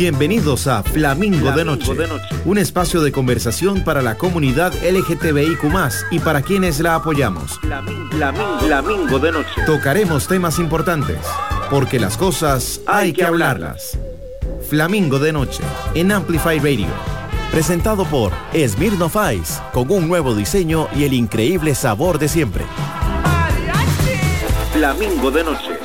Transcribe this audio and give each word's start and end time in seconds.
Bienvenidos 0.00 0.66
a 0.66 0.82
Flamingo, 0.82 1.52
de, 1.52 1.62
Noche, 1.62 1.92
un 2.46 2.56
espacio 2.56 3.02
de 3.02 3.12
conversación 3.12 3.84
para 3.84 4.00
la 4.00 4.16
comunidad 4.16 4.72
LGTBIQ 4.82 5.62
y 6.10 6.18
para 6.20 6.40
quienes 6.40 6.80
la 6.80 6.94
apoyamos. 6.94 7.60
Flamingo, 7.60 9.18
de 9.18 9.30
Noche. 9.30 9.50
Tocaremos 9.66 10.26
temas 10.26 10.58
importantes, 10.58 11.18
porque 11.68 12.00
las 12.00 12.16
cosas 12.16 12.80
hay, 12.86 13.12
que 13.12 13.24
hablarlas. 13.24 13.98
Flamingo 14.70 15.18
de 15.18 15.34
Noche, 15.34 15.62
en 15.94 16.12
Amplify 16.12 16.58
Radio. 16.58 16.88
Presentado 17.52 18.06
por 18.06 18.32
Smirnoff 18.54 19.16
Ice, 19.34 19.60
con 19.70 19.90
un 19.90 20.08
nuevo 20.08 20.34
diseño 20.34 20.88
y 20.96 21.04
el 21.04 21.12
increíble 21.12 21.74
sabor 21.74 22.18
de 22.18 22.28
siempre. 22.28 22.64
Flamingo 24.72 25.30
de 25.30 25.44
Noche. 25.44 25.79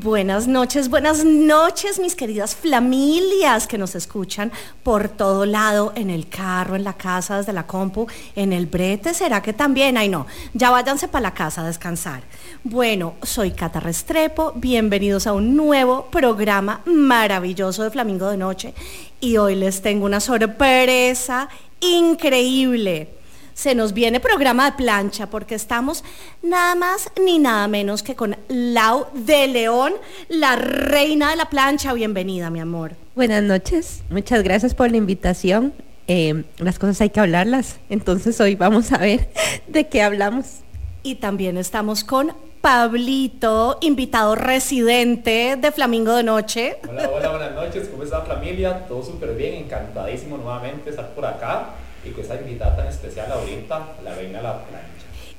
Buenas 0.00 0.46
noches, 0.46 0.90
buenas 0.90 1.24
noches, 1.24 1.98
mis 1.98 2.14
queridas 2.14 2.54
familias 2.54 3.66
que 3.66 3.78
nos 3.78 3.96
escuchan 3.96 4.52
por 4.84 5.08
todo 5.08 5.44
lado, 5.44 5.92
en 5.96 6.08
el 6.08 6.28
carro, 6.28 6.76
en 6.76 6.84
la 6.84 6.92
casa, 6.92 7.38
desde 7.38 7.52
la 7.52 7.66
compu, 7.66 8.06
en 8.36 8.52
el 8.52 8.66
brete. 8.66 9.12
¿Será 9.12 9.42
que 9.42 9.52
también? 9.52 9.96
Ay, 9.96 10.08
no, 10.08 10.28
ya 10.54 10.70
váyanse 10.70 11.08
para 11.08 11.22
la 11.22 11.34
casa 11.34 11.62
a 11.62 11.66
descansar. 11.66 12.22
Bueno, 12.62 13.14
soy 13.24 13.50
Cata 13.50 13.80
Restrepo, 13.80 14.52
bienvenidos 14.54 15.26
a 15.26 15.32
un 15.32 15.56
nuevo 15.56 16.06
programa 16.12 16.80
maravilloso 16.84 17.82
de 17.82 17.90
Flamingo 17.90 18.30
de 18.30 18.36
Noche 18.36 18.74
y 19.20 19.36
hoy 19.36 19.56
les 19.56 19.82
tengo 19.82 20.06
una 20.06 20.20
sorpresa 20.20 21.48
increíble 21.80 23.17
se 23.58 23.74
nos 23.74 23.92
viene 23.92 24.20
programa 24.20 24.70
de 24.70 24.76
plancha 24.76 25.30
porque 25.30 25.56
estamos 25.56 26.04
nada 26.44 26.76
más 26.76 27.10
ni 27.20 27.40
nada 27.40 27.66
menos 27.66 28.04
que 28.04 28.14
con 28.14 28.36
Lau 28.46 29.08
de 29.12 29.48
León, 29.48 29.94
la 30.28 30.54
reina 30.54 31.30
de 31.30 31.36
la 31.36 31.50
plancha. 31.50 31.92
Bienvenida, 31.92 32.50
mi 32.50 32.60
amor. 32.60 32.92
Buenas 33.16 33.42
noches, 33.42 34.04
muchas 34.10 34.44
gracias 34.44 34.74
por 34.76 34.92
la 34.92 34.96
invitación. 34.96 35.72
Eh, 36.06 36.44
las 36.58 36.78
cosas 36.78 37.00
hay 37.00 37.10
que 37.10 37.18
hablarlas, 37.18 37.80
entonces 37.90 38.40
hoy 38.40 38.54
vamos 38.54 38.92
a 38.92 38.98
ver 38.98 39.28
de 39.66 39.88
qué 39.88 40.02
hablamos. 40.02 40.60
Y 41.02 41.16
también 41.16 41.56
estamos 41.56 42.04
con 42.04 42.32
Pablito, 42.60 43.78
invitado 43.80 44.36
residente 44.36 45.56
de 45.60 45.72
Flamingo 45.72 46.14
de 46.14 46.22
Noche. 46.22 46.76
Hola, 46.88 47.10
hola, 47.12 47.30
buenas 47.30 47.54
noches, 47.56 47.88
¿cómo 47.88 48.04
está 48.04 48.20
familia? 48.22 48.86
Todo 48.86 49.02
súper 49.02 49.34
bien, 49.34 49.54
encantadísimo 49.64 50.36
nuevamente 50.36 50.90
estar 50.90 51.12
por 51.12 51.26
acá 51.26 51.70
y 52.08 52.12
que 52.12 52.22
esa 52.22 52.36
invitada 52.36 52.76
tan 52.76 52.88
especial 52.88 53.30
ahorita, 53.30 53.96
la 54.04 54.14
reina 54.14 54.42
la 54.42 54.64
plancha. 54.64 54.88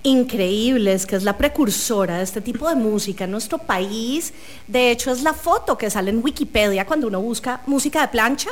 Increíble, 0.03 0.93
es 0.93 1.05
que 1.05 1.17
es 1.17 1.23
la 1.23 1.37
precursora 1.37 2.17
de 2.17 2.23
este 2.23 2.39
tipo 2.39 2.69
de 2.69 2.75
música 2.75 3.25
en 3.25 3.31
nuestro 3.31 3.57
país. 3.57 4.33
De 4.65 4.91
hecho, 4.91 5.11
es 5.11 5.23
la 5.23 5.33
foto 5.33 5.77
que 5.77 5.89
sale 5.89 6.09
en 6.11 6.23
Wikipedia 6.23 6.85
cuando 6.85 7.07
uno 7.07 7.19
busca 7.21 7.61
música 7.65 8.01
de 8.01 8.07
plancha. 8.07 8.49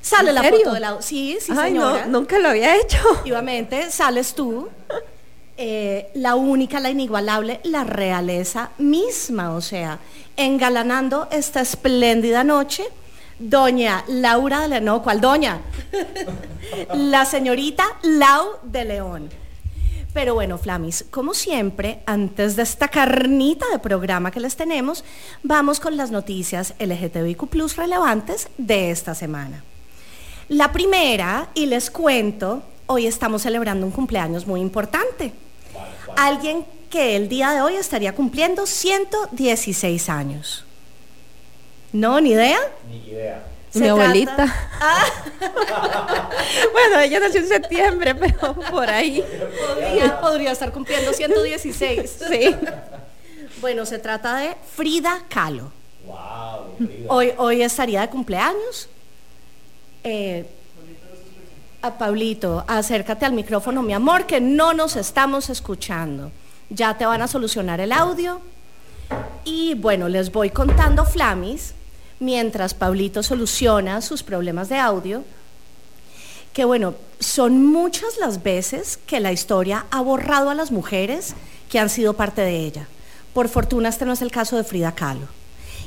Sale 0.00 0.32
la 0.32 0.42
foto 0.42 0.72
de 0.72 0.80
la... 0.80 1.02
Sí, 1.02 1.36
sí, 1.40 1.52
Ay, 1.54 1.74
No, 1.74 2.06
nunca 2.06 2.38
lo 2.38 2.48
había 2.48 2.76
hecho. 2.76 2.96
Efectivamente, 3.12 3.90
sales 3.90 4.34
tú. 4.34 4.68
Eh, 5.58 6.10
la 6.14 6.36
única, 6.36 6.78
la 6.78 6.88
inigualable, 6.88 7.60
la 7.64 7.82
realeza 7.82 8.70
misma, 8.78 9.56
o 9.56 9.60
sea, 9.60 9.98
engalanando 10.36 11.26
esta 11.32 11.60
espléndida 11.60 12.44
noche 12.44 12.84
doña 13.38 14.04
Laura 14.08 14.60
de 14.60 14.68
León, 14.68 14.84
no, 14.84 15.02
¿cuál 15.02 15.20
doña? 15.20 15.60
la 16.94 17.24
señorita 17.24 17.84
Lau 18.02 18.46
de 18.62 18.84
León. 18.84 19.28
Pero 20.14 20.34
bueno, 20.34 20.58
Flamis, 20.58 21.04
como 21.10 21.34
siempre, 21.34 22.00
antes 22.06 22.56
de 22.56 22.62
esta 22.62 22.88
carnita 22.88 23.66
de 23.70 23.78
programa 23.78 24.30
que 24.30 24.40
les 24.40 24.56
tenemos, 24.56 25.04
vamos 25.42 25.80
con 25.80 25.96
las 25.96 26.10
noticias 26.10 26.74
LGTBIQ 26.80 27.48
Plus 27.48 27.76
relevantes 27.76 28.48
de 28.56 28.90
esta 28.90 29.14
semana. 29.14 29.62
La 30.48 30.72
primera, 30.72 31.50
y 31.54 31.66
les 31.66 31.90
cuento, 31.90 32.62
hoy 32.86 33.06
estamos 33.06 33.42
celebrando 33.42 33.84
un 33.84 33.92
cumpleaños 33.92 34.46
muy 34.46 34.60
importante. 34.60 35.32
Alguien 36.16 36.64
que 36.88 37.16
el 37.16 37.28
día 37.28 37.50
de 37.52 37.60
hoy 37.60 37.74
estaría 37.74 38.14
cumpliendo 38.14 38.66
116 38.66 40.08
años. 40.08 40.64
¿No? 41.92 42.20
¿Ni 42.20 42.30
idea? 42.30 42.58
Ni 42.88 43.10
idea. 43.10 43.44
Mi 43.74 43.88
abuelita. 43.88 44.46
Ah. 44.80 45.04
bueno, 46.72 47.00
ella 47.00 47.20
nació 47.20 47.40
en 47.40 47.48
septiembre, 47.48 48.14
pero 48.14 48.54
por 48.70 48.88
ahí. 48.88 49.24
Podría, 50.20 50.52
estar 50.52 50.72
cumpliendo 50.72 51.12
116. 51.12 52.18
sí. 52.28 52.56
Bueno, 53.60 53.84
se 53.86 53.98
trata 53.98 54.36
de 54.36 54.56
Frida 54.74 55.22
Kahlo. 55.28 55.72
Wow, 56.06 57.08
Hoy, 57.08 57.32
hoy 57.36 57.62
estaría 57.62 58.02
de 58.02 58.08
cumpleaños. 58.08 58.88
Eh, 60.04 60.46
a 61.82 61.98
Pablito, 61.98 62.64
acércate 62.66 63.26
al 63.26 63.32
micrófono, 63.32 63.82
mi 63.82 63.92
amor, 63.92 64.26
que 64.26 64.40
no 64.40 64.74
nos 64.74 64.96
estamos 64.96 65.50
escuchando. 65.50 66.30
Ya 66.70 66.96
te 66.96 67.06
van 67.06 67.22
a 67.22 67.28
solucionar 67.28 67.80
el 67.80 67.92
audio. 67.92 68.40
Y 69.44 69.74
bueno, 69.74 70.08
les 70.08 70.30
voy 70.32 70.50
contando, 70.50 71.04
Flamis, 71.04 71.74
mientras 72.20 72.74
Pablito 72.74 73.22
soluciona 73.22 74.00
sus 74.02 74.22
problemas 74.22 74.68
de 74.68 74.78
audio, 74.78 75.24
que 76.52 76.64
bueno, 76.64 76.94
son 77.20 77.66
muchas 77.66 78.18
las 78.18 78.42
veces 78.42 78.98
que 79.06 79.20
la 79.20 79.32
historia 79.32 79.86
ha 79.90 80.00
borrado 80.00 80.50
a 80.50 80.54
las 80.54 80.70
mujeres 80.70 81.34
que 81.68 81.78
han 81.78 81.90
sido 81.90 82.14
parte 82.14 82.40
de 82.40 82.56
ella. 82.56 82.88
Por 83.32 83.48
fortuna 83.48 83.88
este 83.88 84.04
no 84.04 84.12
es 84.12 84.22
el 84.22 84.30
caso 84.30 84.56
de 84.56 84.64
Frida 84.64 84.92
Kahlo. 84.92 85.26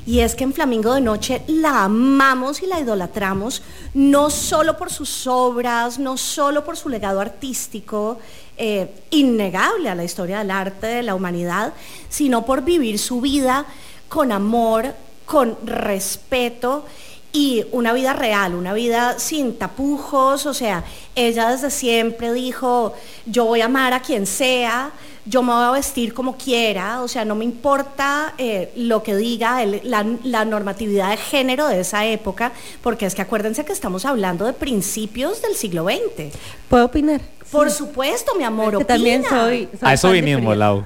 Y 0.05 0.21
es 0.21 0.33
que 0.33 0.43
en 0.43 0.53
Flamingo 0.53 0.95
de 0.95 1.01
Noche 1.01 1.43
la 1.47 1.83
amamos 1.83 2.63
y 2.63 2.65
la 2.65 2.79
idolatramos, 2.79 3.61
no 3.93 4.31
solo 4.31 4.75
por 4.77 4.91
sus 4.91 5.27
obras, 5.27 5.99
no 5.99 6.17
solo 6.17 6.63
por 6.63 6.75
su 6.75 6.89
legado 6.89 7.19
artístico, 7.19 8.17
eh, 8.57 9.03
innegable 9.11 9.89
a 9.89 9.95
la 9.95 10.03
historia 10.03 10.39
del 10.39 10.49
arte, 10.49 10.87
de 10.87 11.03
la 11.03 11.13
humanidad, 11.13 11.73
sino 12.09 12.45
por 12.45 12.63
vivir 12.63 12.97
su 12.97 13.21
vida 13.21 13.65
con 14.09 14.31
amor, 14.31 14.95
con 15.31 15.55
respeto 15.65 16.83
y 17.31 17.63
una 17.71 17.93
vida 17.93 18.11
real, 18.11 18.53
una 18.53 18.73
vida 18.73 19.17
sin 19.17 19.57
tapujos, 19.57 20.45
o 20.45 20.53
sea, 20.53 20.83
ella 21.15 21.49
desde 21.49 21.71
siempre 21.71 22.33
dijo, 22.33 22.93
yo 23.25 23.45
voy 23.45 23.61
a 23.61 23.65
amar 23.67 23.93
a 23.93 24.01
quien 24.01 24.25
sea, 24.25 24.91
yo 25.25 25.41
me 25.41 25.53
voy 25.53 25.63
a 25.63 25.71
vestir 25.71 26.13
como 26.13 26.35
quiera, 26.35 27.01
o 27.01 27.07
sea, 27.07 27.23
no 27.23 27.35
me 27.35 27.45
importa 27.45 28.33
eh, 28.37 28.73
lo 28.75 29.03
que 29.03 29.15
diga 29.15 29.65
la, 29.65 30.05
la, 30.25 30.43
normatividad 30.43 31.11
de 31.11 31.17
género 31.17 31.69
de 31.69 31.79
esa 31.79 32.05
época, 32.05 32.51
porque 32.83 33.05
es 33.05 33.15
que 33.15 33.21
acuérdense 33.21 33.63
que 33.63 33.71
estamos 33.71 34.03
hablando 34.03 34.43
de 34.43 34.51
principios 34.51 35.41
del 35.41 35.55
siglo 35.55 35.85
XX. 35.85 36.35
¿Puedo 36.67 36.87
opinar? 36.87 37.21
Por 37.49 37.71
supuesto, 37.71 38.35
mi 38.35 38.43
amor. 38.43 38.77
Que 38.77 38.83
también 38.85 39.23
soy, 39.23 39.69
a 39.79 39.93
eso 39.93 40.11
vinimos, 40.11 40.57
Lau. 40.57 40.83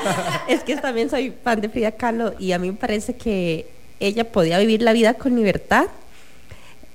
es 0.48 0.62
que 0.62 0.76
también 0.76 1.10
soy 1.10 1.34
fan 1.44 1.60
de 1.60 1.68
Frida 1.68 1.92
Kahlo 1.92 2.34
y 2.38 2.52
a 2.52 2.58
mí 2.58 2.70
me 2.70 2.76
parece 2.76 3.14
que 3.16 3.81
ella 4.02 4.30
podía 4.30 4.58
vivir 4.58 4.82
la 4.82 4.92
vida 4.92 5.14
con 5.14 5.36
libertad, 5.36 5.86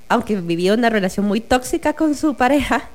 aunque 0.09 0.35
vivía 0.35 0.73
una 0.73 0.90
relación 0.90 1.25
muy 1.25 1.41
tóxica 1.41 1.94
con 1.94 2.16
su 2.16 2.35
pareja. 2.35 2.90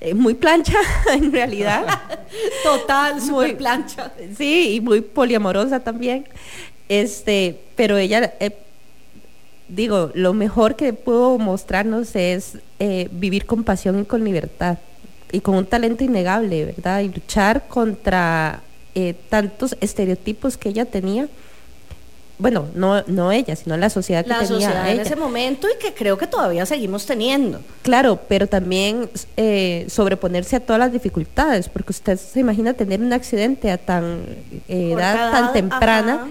Eh, 0.00 0.12
muy 0.12 0.34
plancha 0.34 0.78
en 1.12 1.32
realidad. 1.32 1.86
Total, 2.62 3.20
muy 3.22 3.54
plancha. 3.54 4.12
Sí, 4.36 4.74
y 4.74 4.80
muy 4.80 5.00
poliamorosa 5.00 5.80
también. 5.80 6.26
Este, 6.88 7.58
pero 7.74 7.96
ella, 7.96 8.34
eh, 8.38 8.50
digo, 9.68 10.10
lo 10.14 10.34
mejor 10.34 10.76
que 10.76 10.92
pudo 10.92 11.38
mostrarnos 11.38 12.14
es 12.16 12.58
eh, 12.78 13.08
vivir 13.12 13.46
con 13.46 13.64
pasión 13.64 14.00
y 14.00 14.04
con 14.04 14.24
libertad 14.24 14.76
y 15.32 15.40
con 15.40 15.54
un 15.54 15.64
talento 15.64 16.04
innegable, 16.04 16.66
¿verdad? 16.66 17.00
Y 17.00 17.08
luchar 17.08 17.66
contra 17.66 18.60
tantos 19.28 19.76
estereotipos 19.80 20.56
que 20.56 20.68
ella 20.68 20.84
tenía. 20.84 21.28
Bueno, 22.36 22.66
no, 22.74 23.02
no 23.06 23.30
ella, 23.30 23.54
sino 23.54 23.76
la 23.76 23.90
sociedad 23.90 24.24
que 24.24 24.30
la 24.30 24.40
tenía 24.40 24.48
sociedad 24.48 24.90
en 24.90 25.00
ese 25.00 25.14
momento 25.14 25.68
y 25.68 25.78
que 25.80 25.94
creo 25.94 26.18
que 26.18 26.26
todavía 26.26 26.66
seguimos 26.66 27.06
teniendo. 27.06 27.60
Claro, 27.82 28.18
pero 28.28 28.48
también 28.48 29.08
eh, 29.36 29.86
sobreponerse 29.88 30.56
a 30.56 30.60
todas 30.60 30.80
las 30.80 30.92
dificultades, 30.92 31.68
porque 31.68 31.92
usted 31.92 32.18
se 32.18 32.40
imagina 32.40 32.74
tener 32.74 33.00
un 33.00 33.12
accidente 33.12 33.70
a 33.70 33.78
tan 33.78 34.24
eh, 34.68 34.92
edad 34.92 35.30
tan 35.30 35.52
temprana 35.52 36.28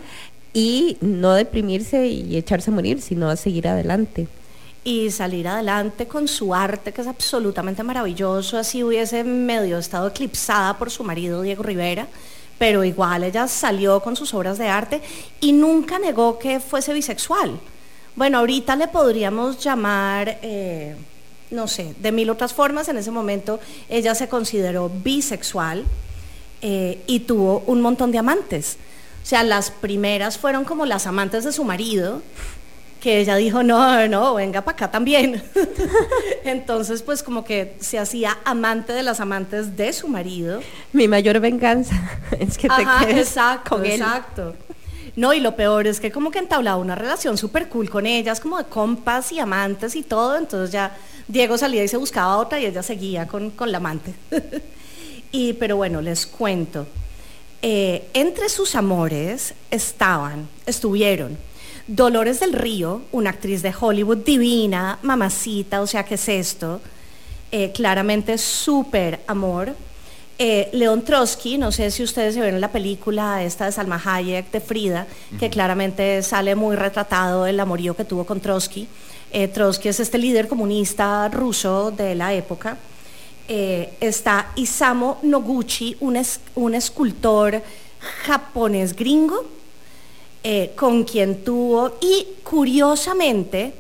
y 0.54 0.98
no 1.00 1.34
deprimirse 1.34 2.08
y 2.08 2.36
echarse 2.36 2.70
a 2.70 2.74
morir, 2.74 3.02
sino 3.02 3.30
a 3.30 3.38
seguir 3.38 3.68
adelante 3.68 4.28
y 4.84 5.12
salir 5.12 5.48
adelante 5.48 6.08
con 6.08 6.28
su 6.28 6.54
arte, 6.54 6.92
que 6.92 7.02
es 7.02 7.08
absolutamente 7.08 7.84
maravilloso. 7.84 8.58
Así 8.58 8.84
hubiese 8.84 9.24
medio 9.24 9.78
estado 9.78 10.08
eclipsada 10.08 10.78
por 10.78 10.92
su 10.92 11.04
marido 11.04 11.42
Diego 11.42 11.64
Rivera, 11.64 12.08
pero 12.58 12.84
igual 12.84 13.24
ella 13.24 13.48
salió 13.48 14.00
con 14.02 14.16
sus 14.16 14.34
obras 14.34 14.58
de 14.58 14.70
arte 14.70 15.02
y 15.40 15.54
nunca 15.54 16.00
negó 16.00 16.40
que 16.40 16.60
fuese 16.60 16.94
bisexual. 16.94 17.60
Bueno, 18.16 18.38
ahorita 18.40 18.76
le 18.76 18.88
podríamos 18.88 19.60
llamar, 19.64 20.38
eh, 20.42 20.96
no 21.50 21.68
sé, 21.68 21.96
de 22.00 22.12
mil 22.12 22.30
otras 22.30 22.54
formas. 22.54 22.88
En 22.90 22.98
ese 22.98 23.12
momento 23.12 23.60
ella 23.90 24.14
se 24.14 24.28
consideró 24.28 24.90
bisexual 24.90 25.84
eh, 26.62 27.02
y 27.08 27.22
tuvo 27.22 27.64
un 27.66 27.82
montón 27.82 28.12
de 28.12 28.20
amantes. 28.20 28.78
O 29.24 29.26
sea, 29.26 29.44
las 29.44 29.72
primeras 29.72 30.38
fueron 30.38 30.66
como 30.66 30.86
las 30.86 31.08
amantes 31.08 31.44
de 31.46 31.54
su 31.54 31.64
marido, 31.64 32.22
que 33.04 33.20
ella 33.20 33.36
dijo, 33.36 33.64
no, 33.64 34.08
no, 34.08 34.36
venga 34.36 34.62
para 34.62 34.76
acá 34.76 34.90
también. 34.90 35.44
Entonces, 36.46 37.02
pues 37.02 37.22
como 37.22 37.44
que 37.44 37.76
se 37.82 38.00
hacía 38.00 38.38
amante 38.46 38.94
de 38.94 39.04
las 39.04 39.20
amantes 39.20 39.76
de 39.76 39.92
su 39.92 40.08
marido. 40.08 40.62
Mi 40.94 41.10
mayor 41.10 41.42
venganza 41.42 41.96
es 42.40 42.58
que 42.58 42.70
te 42.70 42.74
Ajá, 42.74 43.06
quedes 43.06 43.28
exacto, 43.28 43.76
con 43.76 43.86
él. 43.86 43.92
exacto. 43.92 44.56
No, 45.18 45.34
y 45.34 45.42
lo 45.42 45.54
peor 45.58 45.86
es 45.86 46.00
que 46.00 46.14
como 46.14 46.32
que 46.32 46.40
entablaba 46.40 46.78
una 46.78 46.96
relación 46.96 47.38
súper 47.38 47.68
cool 47.68 47.90
con 47.90 48.06
ellas, 48.06 48.40
como 48.40 48.58
de 48.58 48.64
compas 48.64 49.34
y 49.34 49.40
amantes 49.40 49.98
y 49.98 50.04
todo, 50.04 50.38
entonces 50.38 50.72
ya 50.72 50.96
Diego 51.28 51.58
salía 51.58 51.84
y 51.84 51.90
se 51.90 51.98
buscaba 51.98 52.38
otra 52.38 52.58
y 52.58 52.68
ella 52.68 52.84
seguía 52.84 53.28
con, 53.28 53.52
con 53.52 53.70
la 53.70 53.80
amante. 53.80 54.14
y, 55.34 55.52
pero 55.54 55.76
bueno, 55.76 56.02
les 56.02 56.26
cuento. 56.26 56.88
Eh, 57.62 58.08
entre 58.14 58.48
sus 58.48 58.76
amores 58.76 59.54
estaban, 59.70 60.48
estuvieron 60.66 61.38
Dolores 61.88 62.40
del 62.40 62.54
Río, 62.54 63.02
una 63.12 63.32
actriz 63.32 63.62
de 63.62 63.74
Hollywood 63.78 64.18
divina, 64.20 65.00
mamacita, 65.02 65.82
o 65.82 65.88
sea, 65.88 66.06
¿qué 66.06 66.16
es 66.16 66.30
esto? 66.30 66.80
Eh, 67.52 67.72
claramente 67.74 68.38
súper 68.38 69.20
amor. 69.28 69.76
Eh, 70.40 70.70
León 70.74 71.04
Trotsky, 71.04 71.58
no 71.58 71.72
sé 71.72 71.92
si 71.92 72.02
ustedes 72.04 72.34
se 72.36 72.42
ven 72.42 72.56
en 72.56 72.62
la 72.62 72.72
película 72.72 73.44
esta 73.44 73.66
de 73.66 73.72
Salma 73.74 74.02
Hayek 74.04 74.50
de 74.52 74.62
Frida, 74.62 75.06
que 75.40 75.50
claramente 75.50 76.24
sale 76.24 76.56
muy 76.56 76.76
retratado 76.76 77.46
el 77.46 77.60
amorío 77.60 77.96
que 77.96 78.06
tuvo 78.06 78.26
con 78.26 78.40
Trotsky. 78.40 78.88
Eh, 79.32 79.48
Trotsky 79.50 79.90
es 79.90 80.00
este 80.00 80.18
líder 80.18 80.48
comunista 80.48 81.28
ruso 81.30 81.92
de 81.92 82.16
la 82.16 82.34
época. 82.34 82.78
Está 83.48 84.52
Isamu 84.56 85.16
Noguchi, 85.24 85.98
un, 86.00 86.16
es- 86.16 86.40
un 86.56 86.74
escultor 86.76 87.62
japonés 88.26 88.96
gringo, 88.96 89.46
eh, 90.44 90.74
con 90.76 91.04
quien 91.04 91.44
tuvo, 91.44 91.98
y 92.02 92.28
curiosamente, 92.44 93.74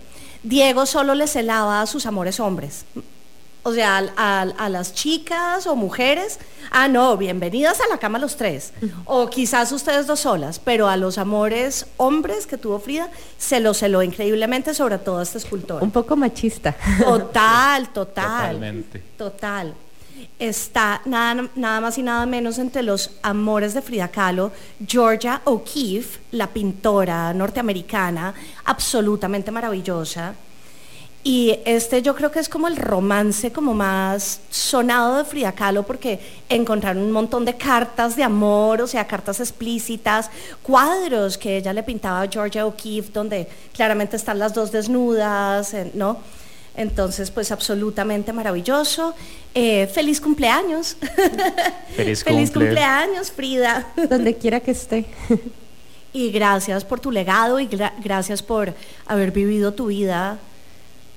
Diego 0.43 0.85
solo 0.85 1.13
le 1.15 1.27
celaba 1.27 1.81
a 1.81 1.85
sus 1.85 2.05
amores 2.05 2.39
hombres. 2.39 2.85
O 3.65 3.73
sea, 3.73 3.95
al- 3.97 4.11
al- 4.17 4.55
a, 4.57 4.67
las 4.67 4.93
chicas 4.93 5.67
o 5.67 5.75
mujeres, 5.77 6.37
ah, 6.69 6.89
no, 6.89 7.15
bienvenidas 7.15 7.79
a 7.79 7.87
la 7.89 7.97
cama 7.97 8.19
los 8.19 8.35
tres. 8.35 8.73
O 9.05 9.29
quizás 9.29 9.71
ustedes 9.71 10.05
dos 10.05 10.19
solas, 10.21 10.59
pero 10.59 10.89
a 10.89 10.97
los 10.97 11.17
amores 11.17 11.85
hombres 11.95 12.45
que 12.45 12.57
tuvo 12.57 12.79
Frida, 12.79 13.09
se 13.37 13.61
lo 13.61 13.73
celó 13.73 14.03
increíblemente, 14.03 14.73
sobre 14.73 14.97
todo 14.97 15.19
a 15.19 15.23
este 15.23 15.37
escultor. 15.37 15.81
Un 15.81 15.91
poco 15.91 16.17
machista. 16.17 16.75
Total, 17.01 17.87
total. 17.93 18.51
Totalmente. 18.55 18.99
Total. 19.17 19.73
Está 20.39 21.01
nada, 21.05 21.49
nada 21.55 21.79
más 21.79 21.97
y 21.97 22.03
nada 22.03 22.25
menos 22.25 22.57
entre 22.57 22.83
los 22.83 23.11
amores 23.21 23.73
de 23.73 23.81
Frida 23.81 24.07
Kahlo, 24.09 24.51
Georgia 24.85 25.41
O'Keeffe, 25.45 26.19
la 26.31 26.47
pintora 26.47 27.33
norteamericana, 27.33 28.33
absolutamente 28.65 29.51
maravillosa. 29.51 30.33
Y 31.25 31.57
este 31.63 32.01
yo 32.01 32.15
creo 32.15 32.31
que 32.31 32.39
es 32.39 32.49
como 32.49 32.67
el 32.67 32.75
romance 32.75 33.53
como 33.53 33.73
más 33.73 34.41
sonado 34.49 35.17
de 35.17 35.23
Frida 35.23 35.53
Kahlo 35.53 35.83
porque 35.83 36.19
encontraron 36.49 37.01
un 37.01 37.13
montón 37.13 37.45
de 37.45 37.55
cartas 37.55 38.17
de 38.17 38.23
amor, 38.23 38.81
o 38.81 38.87
sea, 38.87 39.07
cartas 39.07 39.39
explícitas, 39.39 40.29
cuadros 40.61 41.37
que 41.37 41.57
ella 41.57 41.71
le 41.71 41.83
pintaba 41.83 42.23
a 42.23 42.27
Georgia 42.27 42.65
O'Keeffe 42.65 43.13
donde 43.13 43.47
claramente 43.73 44.17
están 44.17 44.37
las 44.37 44.53
dos 44.53 44.73
desnudas, 44.73 45.73
eh, 45.73 45.91
¿no? 45.93 46.17
Entonces, 46.75 47.29
pues 47.31 47.51
absolutamente 47.51 48.33
maravilloso. 48.33 49.13
Eh, 49.53 49.87
feliz 49.93 50.19
cumpleaños. 50.19 50.97
Feliz 51.95 52.23
feliz 52.23 52.49
cumple. 52.49 52.69
cumpleaños, 52.69 53.31
Frida. 53.31 53.87
Donde 54.09 54.35
quiera 54.37 54.59
que 54.59 54.71
esté. 54.71 55.05
Y 56.15 56.29
gracias 56.29 56.85
por 56.85 56.99
tu 56.99 57.09
legado 57.09 57.59
y 57.59 57.67
gra- 57.67 57.93
gracias 58.03 58.43
por 58.43 58.71
haber 59.07 59.31
vivido 59.31 59.73
tu 59.73 59.87
vida 59.87 60.37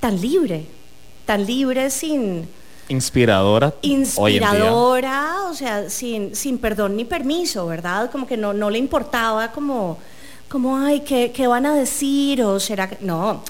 tan 0.00 0.18
libre, 0.22 0.64
tan 1.26 1.44
libre 1.44 1.90
sin 1.90 2.48
Inspiradora. 2.88 3.74
Hoy 3.82 4.36
en 4.36 4.38
día. 4.40 4.48
inspiradora, 4.48 5.36
o 5.50 5.54
sea, 5.54 5.90
sin, 5.90 6.34
sin 6.34 6.56
perdón 6.56 6.96
ni 6.96 7.04
permiso, 7.04 7.66
¿verdad? 7.66 8.10
Como 8.10 8.26
que 8.26 8.38
no, 8.38 8.54
no 8.54 8.70
le 8.70 8.78
importaba 8.78 9.52
como, 9.52 9.98
como 10.48 10.78
ay, 10.78 11.00
¿qué, 11.00 11.30
qué 11.30 11.46
van 11.46 11.66
a 11.66 11.74
decir? 11.74 12.42
O 12.42 12.58
será 12.58 12.88
que. 12.88 12.96
No, 13.04 13.42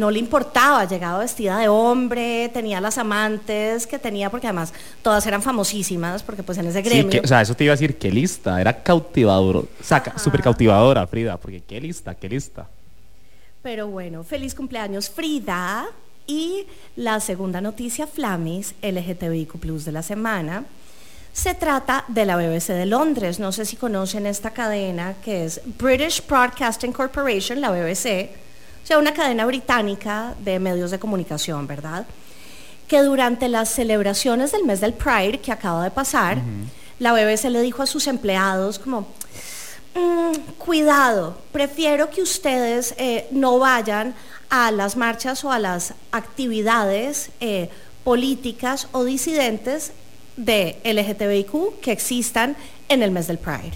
no 0.00 0.10
le 0.10 0.18
importaba, 0.18 0.84
llegaba 0.86 1.18
vestida 1.18 1.58
de 1.58 1.68
hombre, 1.68 2.50
tenía 2.52 2.80
las 2.80 2.98
amantes 2.98 3.86
que 3.86 3.98
tenía, 3.98 4.30
porque 4.30 4.46
además 4.48 4.72
todas 5.02 5.24
eran 5.26 5.42
famosísimas, 5.42 6.22
porque 6.22 6.42
pues 6.42 6.58
en 6.58 6.66
ese 6.66 6.82
Sí, 6.82 6.88
gremio. 6.88 7.10
que- 7.10 7.20
o 7.20 7.26
sea, 7.26 7.42
eso 7.42 7.54
te 7.54 7.64
iba 7.64 7.72
a 7.72 7.76
decir, 7.76 7.98
qué 7.98 8.10
lista, 8.10 8.60
era 8.60 8.82
cautivador, 8.82 9.56
o 9.56 9.68
sea, 9.82 10.02
súper 10.16 10.40
cautivadora, 10.42 11.06
Frida, 11.06 11.36
porque 11.36 11.60
qué 11.60 11.80
lista, 11.80 12.14
qué 12.14 12.28
lista. 12.28 12.66
Pero 13.62 13.86
bueno, 13.88 14.24
feliz 14.24 14.54
cumpleaños 14.54 15.10
Frida. 15.10 15.86
Y 16.26 16.64
la 16.96 17.18
segunda 17.18 17.60
noticia, 17.60 18.06
Flamis, 18.06 18.74
LGTBIQ 18.82 19.58
Plus 19.58 19.84
de 19.84 19.90
la 19.92 20.02
semana, 20.02 20.64
se 21.32 21.54
trata 21.54 22.04
de 22.08 22.24
la 22.24 22.36
BBC 22.36 22.72
de 22.72 22.86
Londres. 22.86 23.40
No 23.40 23.50
sé 23.50 23.64
si 23.64 23.74
conocen 23.76 24.26
esta 24.26 24.50
cadena 24.52 25.14
que 25.24 25.44
es 25.44 25.60
British 25.78 26.24
Broadcasting 26.26 26.92
Corporation, 26.92 27.60
la 27.60 27.70
BBC, 27.70 28.30
o 28.82 28.86
sea, 28.86 28.98
una 28.98 29.14
cadena 29.14 29.46
británica 29.46 30.34
de 30.40 30.58
medios 30.58 30.90
de 30.90 30.98
comunicación, 30.98 31.66
¿verdad? 31.66 32.06
Que 32.88 33.02
durante 33.02 33.48
las 33.48 33.68
celebraciones 33.68 34.52
del 34.52 34.64
mes 34.64 34.80
del 34.80 34.94
Pride 34.94 35.38
que 35.38 35.52
acaba 35.52 35.84
de 35.84 35.90
pasar, 35.90 36.38
la 36.98 37.12
BBC 37.12 37.50
le 37.50 37.62
dijo 37.62 37.82
a 37.82 37.86
sus 37.86 38.06
empleados 38.08 38.78
como, 38.78 39.06
Mm, 39.94 40.32
cuidado, 40.58 41.36
prefiero 41.50 42.10
que 42.10 42.22
ustedes 42.22 42.94
eh, 42.96 43.26
no 43.32 43.58
vayan 43.58 44.14
a 44.48 44.70
las 44.70 44.96
marchas 44.96 45.44
o 45.44 45.50
a 45.50 45.58
las 45.58 45.94
actividades 46.12 47.30
eh, 47.40 47.68
políticas 48.04 48.86
o 48.92 49.02
disidentes 49.02 49.92
de 50.36 50.78
LGTBIQ 50.84 51.80
que 51.80 51.90
existan 51.90 52.56
en 52.88 53.02
el 53.02 53.10
mes 53.10 53.26
del 53.26 53.38
Pride. 53.38 53.72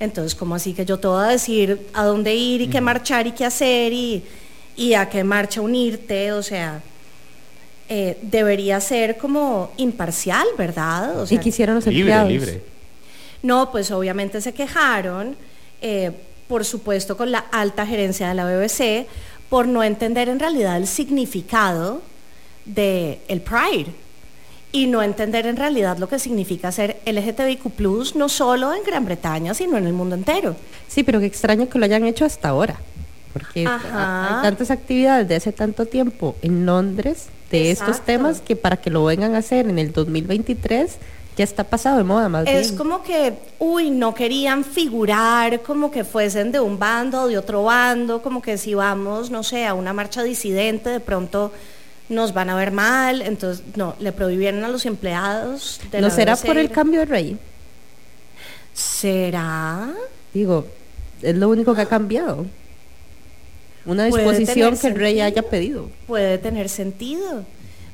Entonces, 0.00 0.34
¿cómo 0.34 0.54
así 0.54 0.74
que 0.74 0.84
yo 0.84 0.98
te 0.98 1.08
voy 1.08 1.24
a 1.24 1.28
decir 1.28 1.88
a 1.92 2.04
dónde 2.04 2.34
ir 2.34 2.60
y 2.60 2.68
qué 2.68 2.80
marchar 2.80 3.26
y 3.26 3.32
qué 3.32 3.44
hacer 3.44 3.92
y, 3.92 4.22
y 4.76 4.94
a 4.94 5.08
qué 5.08 5.24
marcha 5.24 5.60
unirte? 5.60 6.32
O 6.32 6.42
sea, 6.42 6.80
eh, 7.88 8.16
debería 8.22 8.80
ser 8.80 9.16
como 9.16 9.72
imparcial, 9.76 10.46
¿verdad? 10.56 11.20
O 11.22 11.26
y 11.28 11.38
quisieron 11.38 11.74
los 11.76 11.86
Libre, 11.86 12.00
empleados. 12.00 12.28
libre. 12.30 12.62
no, 13.42 13.72
pues 13.72 13.90
obviamente 13.90 14.40
se 14.40 14.52
quejaron, 14.54 15.36
eh, 15.80 16.12
por 16.46 16.64
supuesto 16.64 17.16
con 17.16 17.32
la 17.32 17.38
alta 17.50 17.84
gerencia 17.86 18.28
de 18.28 18.34
la 18.34 18.44
BBC, 18.44 19.06
por 19.48 19.66
no 19.66 19.82
entender 19.82 20.28
en 20.28 20.38
realidad 20.38 20.76
el 20.76 20.86
significado 20.86 22.02
del 22.64 23.18
el 23.28 23.40
Pride 23.40 23.86
y 24.70 24.86
no 24.86 25.02
entender 25.02 25.46
en 25.46 25.56
realidad 25.56 25.96
lo 25.98 26.08
que 26.08 26.18
significa 26.18 26.70
ser 26.72 26.98
LGTBIQ, 27.06 28.14
no 28.14 28.28
solo 28.28 28.74
en 28.74 28.82
Gran 28.84 29.04
Bretaña, 29.04 29.54
sino 29.54 29.76
en 29.76 29.86
el 29.86 29.92
mundo 29.92 30.14
entero. 30.14 30.56
Sí, 30.88 31.02
pero 31.02 31.20
qué 31.20 31.26
extraño 31.26 31.68
que 31.68 31.78
lo 31.78 31.84
hayan 31.84 32.04
hecho 32.04 32.24
hasta 32.24 32.48
ahora. 32.48 32.76
Porque 33.32 33.66
Ajá. 33.66 34.36
hay 34.38 34.42
tantas 34.42 34.70
actividades 34.70 35.28
de 35.28 35.36
hace 35.36 35.52
tanto 35.52 35.86
tiempo 35.86 36.34
en 36.42 36.66
Londres 36.66 37.26
de 37.50 37.70
estos 37.70 38.00
temas 38.00 38.40
que 38.40 38.56
para 38.56 38.76
que 38.76 38.90
lo 38.90 39.04
vengan 39.04 39.34
a 39.34 39.38
hacer 39.38 39.68
en 39.68 39.78
el 39.78 39.92
2023 39.92 40.96
ya 41.36 41.44
está 41.44 41.62
pasado 41.62 41.98
de 41.98 42.04
moda 42.04 42.28
más 42.28 42.46
Es 42.48 42.68
bien. 42.68 42.76
como 42.76 43.02
que, 43.04 43.34
uy, 43.60 43.90
no 43.90 44.12
querían 44.12 44.64
figurar 44.64 45.60
como 45.62 45.88
que 45.90 46.02
fuesen 46.02 46.50
de 46.50 46.58
un 46.58 46.80
bando 46.80 47.22
o 47.22 47.28
de 47.28 47.38
otro 47.38 47.62
bando, 47.62 48.22
como 48.22 48.42
que 48.42 48.58
si 48.58 48.74
vamos, 48.74 49.30
no 49.30 49.44
sé, 49.44 49.64
a 49.64 49.74
una 49.74 49.92
marcha 49.92 50.24
disidente, 50.24 50.90
de 50.90 50.98
pronto 50.98 51.52
nos 52.08 52.32
van 52.32 52.50
a 52.50 52.54
ver 52.54 52.72
mal, 52.72 53.22
entonces 53.22 53.64
no, 53.76 53.94
le 54.00 54.12
prohibieron 54.12 54.64
a 54.64 54.68
los 54.68 54.86
empleados 54.86 55.80
de 55.90 56.00
¿No 56.00 56.08
la 56.08 56.14
será 56.14 56.34
BBC 56.34 56.46
por 56.46 56.58
el 56.58 56.70
cambio 56.70 57.00
de 57.00 57.06
rey? 57.06 57.38
¿Será? 58.72 59.90
Digo, 60.32 60.66
es 61.22 61.36
lo 61.36 61.48
único 61.48 61.74
que 61.74 61.82
ha 61.82 61.86
cambiado. 61.86 62.46
Una 63.84 64.04
disposición 64.04 64.76
que 64.76 64.86
el 64.86 64.94
rey 64.94 65.20
haya 65.20 65.42
pedido. 65.42 65.90
Puede 66.06 66.38
tener 66.38 66.68
sentido. 66.68 67.44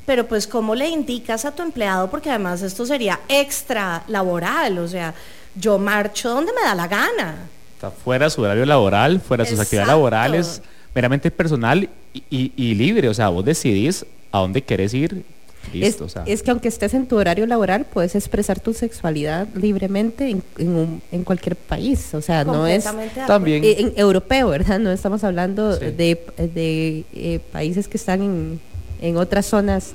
Pero 0.06 0.26
pues 0.26 0.46
cómo 0.46 0.74
le 0.74 0.88
indicas 0.88 1.44
a 1.44 1.52
tu 1.52 1.62
empleado, 1.62 2.10
porque 2.10 2.28
además 2.28 2.60
esto 2.62 2.84
sería 2.84 3.20
extra 3.28 4.04
laboral, 4.08 4.78
o 4.78 4.86
sea, 4.86 5.14
yo 5.54 5.78
marcho 5.78 6.28
donde 6.28 6.52
me 6.52 6.60
da 6.60 6.74
la 6.74 6.86
gana. 6.88 7.36
Sea, 7.80 7.90
fuera 7.90 8.28
su 8.28 8.42
horario 8.42 8.66
laboral, 8.66 9.20
fuera 9.20 9.46
sus 9.46 9.58
actividades 9.58 9.88
laborales, 9.88 10.62
meramente 10.94 11.30
personal 11.30 11.88
y, 12.30 12.52
y- 12.56 12.74
libre. 12.74 13.08
O 13.08 13.14
sea, 13.14 13.28
vos 13.28 13.44
decidís 13.44 14.06
a 14.32 14.38
dónde 14.38 14.62
querés 14.62 14.94
ir. 14.94 15.24
Listo, 15.72 16.04
es, 16.04 16.10
o 16.10 16.12
sea. 16.12 16.24
es 16.26 16.42
que 16.42 16.50
aunque 16.50 16.68
estés 16.68 16.92
en 16.92 17.06
tu 17.06 17.16
horario 17.16 17.46
laboral, 17.46 17.86
puedes 17.90 18.14
expresar 18.14 18.60
tu 18.60 18.74
sexualidad 18.74 19.48
libremente 19.54 20.28
en, 20.28 20.42
en 20.58 20.68
un- 20.68 21.02
en 21.10 21.24
cualquier 21.24 21.56
país. 21.56 22.12
O 22.14 22.20
sea, 22.20 22.44
no 22.44 22.66
es. 22.66 22.84
También. 23.26 23.62
en 23.64 23.92
europeo, 23.96 24.48
¿verdad? 24.50 24.78
No 24.78 24.90
estamos 24.92 25.24
hablando 25.24 25.72
Sí. 25.78 25.86
de, 25.86 26.20
de, 26.54 27.04
eh, 27.14 27.40
países 27.50 27.88
que 27.88 27.96
están 27.96 28.22
en, 28.22 28.60
en 29.00 29.16
otras 29.16 29.46
zonas 29.46 29.92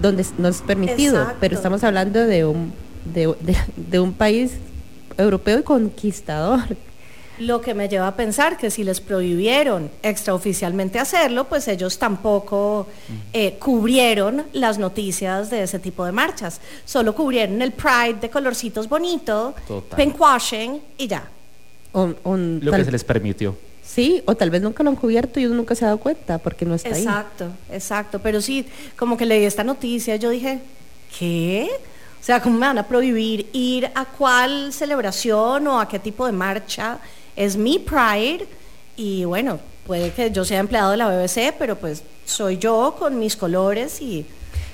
donde 0.00 0.26
no 0.38 0.48
es 0.48 0.60
permitido, 0.60 1.16
Exacto. 1.18 1.36
pero 1.40 1.54
estamos 1.54 1.84
hablando 1.84 2.18
de 2.26 2.44
un, 2.44 2.72
de, 3.14 3.26
de- 3.40 3.56
de 3.76 4.00
un 4.00 4.12
país 4.12 4.52
europeo 5.18 5.60
y 5.60 5.62
conquistador. 5.62 6.60
Lo 7.42 7.60
que 7.60 7.74
me 7.74 7.88
lleva 7.88 8.06
a 8.06 8.14
pensar 8.16 8.56
que 8.56 8.70
si 8.70 8.84
les 8.84 9.00
prohibieron 9.00 9.90
extraoficialmente 10.02 10.98
hacerlo, 11.00 11.44
pues 11.48 11.66
ellos 11.66 11.98
tampoco 11.98 12.86
eh, 13.32 13.56
cubrieron 13.58 14.44
las 14.52 14.78
noticias 14.78 15.50
de 15.50 15.62
ese 15.64 15.78
tipo 15.80 16.04
de 16.04 16.12
marchas. 16.12 16.60
Solo 16.84 17.14
cubrieron 17.14 17.60
el 17.60 17.72
Pride 17.72 18.18
de 18.20 18.30
colorcitos 18.30 18.88
bonito, 18.88 19.54
Total. 19.66 19.96
pinkwashing 19.96 20.80
y 20.98 21.08
ya. 21.08 21.28
Lo 21.92 22.14
tal- 22.70 22.80
que 22.80 22.84
se 22.84 22.92
les 22.92 23.02
permitió. 23.04 23.56
Sí, 23.84 24.22
o 24.26 24.34
tal 24.36 24.48
vez 24.50 24.62
nunca 24.62 24.82
lo 24.84 24.90
han 24.90 24.96
cubierto 24.96 25.40
y 25.40 25.46
uno 25.46 25.56
nunca 25.56 25.74
se 25.74 25.84
ha 25.84 25.88
dado 25.88 25.98
cuenta 25.98 26.38
porque 26.38 26.64
no 26.64 26.74
está 26.76 26.90
ahí. 26.94 27.02
Exacto, 27.02 27.48
exacto. 27.70 28.18
Pero 28.20 28.40
sí, 28.40 28.64
como 28.96 29.16
que 29.16 29.26
leí 29.26 29.44
esta 29.44 29.64
noticia, 29.64 30.14
yo 30.16 30.30
dije, 30.30 30.60
¿qué? 31.18 31.68
O 32.20 32.24
sea, 32.24 32.40
¿cómo 32.40 32.56
me 32.58 32.66
van 32.68 32.78
a 32.78 32.86
prohibir 32.86 33.48
ir 33.52 33.90
a 33.96 34.04
cuál 34.04 34.72
celebración 34.72 35.66
o 35.66 35.80
a 35.80 35.88
qué 35.88 35.98
tipo 35.98 36.24
de 36.24 36.32
marcha? 36.32 36.98
Es 37.36 37.56
mi 37.56 37.78
Pride 37.78 38.46
y 38.96 39.24
bueno, 39.24 39.58
puede 39.86 40.10
que 40.10 40.30
yo 40.30 40.44
sea 40.44 40.60
empleado 40.60 40.90
de 40.90 40.96
la 40.96 41.08
BBC, 41.08 41.54
pero 41.58 41.76
pues 41.76 42.02
soy 42.24 42.58
yo 42.58 42.94
con 42.98 43.18
mis 43.18 43.36
colores 43.36 44.00
y 44.00 44.26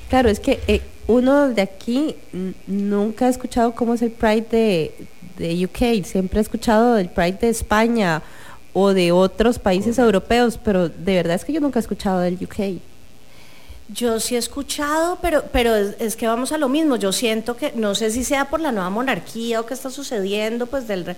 Claro, 0.09 0.31
es 0.31 0.41
que 0.41 0.59
eh, 0.69 0.81
uno 1.07 1.51
de 1.51 1.61
aquí 1.61 2.17
n- 2.33 2.55
nunca 2.67 3.27
ha 3.27 3.29
escuchado 3.29 3.75
cómo 3.75 3.93
es 3.93 4.01
el 4.01 4.11
Pride 4.11 4.47
de, 4.51 4.95
de 5.37 5.65
UK, 5.67 6.03
siempre 6.07 6.39
ha 6.39 6.43
escuchado 6.43 6.95
del 6.95 7.11
Pride 7.11 7.37
de 7.43 7.49
España 7.51 8.23
o 8.73 8.95
de 8.95 9.13
otros 9.13 9.59
países 9.59 9.99
europeos, 9.99 10.59
pero 10.65 10.89
de 10.89 11.15
verdad 11.15 11.35
es 11.37 11.45
que 11.45 11.53
yo 11.53 11.61
nunca 11.61 11.79
he 11.79 11.83
escuchado 11.83 12.21
del 12.21 12.35
UK. 12.43 12.81
Yo 13.91 14.21
sí 14.21 14.35
he 14.35 14.39
escuchado, 14.39 15.19
pero, 15.23 15.45
pero 15.51 15.75
es, 15.75 15.97
es 15.99 16.15
que 16.17 16.27
vamos 16.27 16.53
a 16.53 16.59
lo 16.59 16.69
mismo. 16.69 16.97
Yo 16.97 17.11
siento 17.11 17.57
que, 17.57 17.73
no 17.75 17.95
sé 17.95 18.11
si 18.11 18.23
sea 18.23 18.51
por 18.51 18.61
la 18.61 18.71
nueva 18.71 18.91
monarquía 18.91 19.61
o 19.61 19.67
qué 19.67 19.73
está 19.75 19.91
sucediendo, 19.91 20.67
pues 20.67 20.87
del, 20.87 21.07
re- 21.07 21.17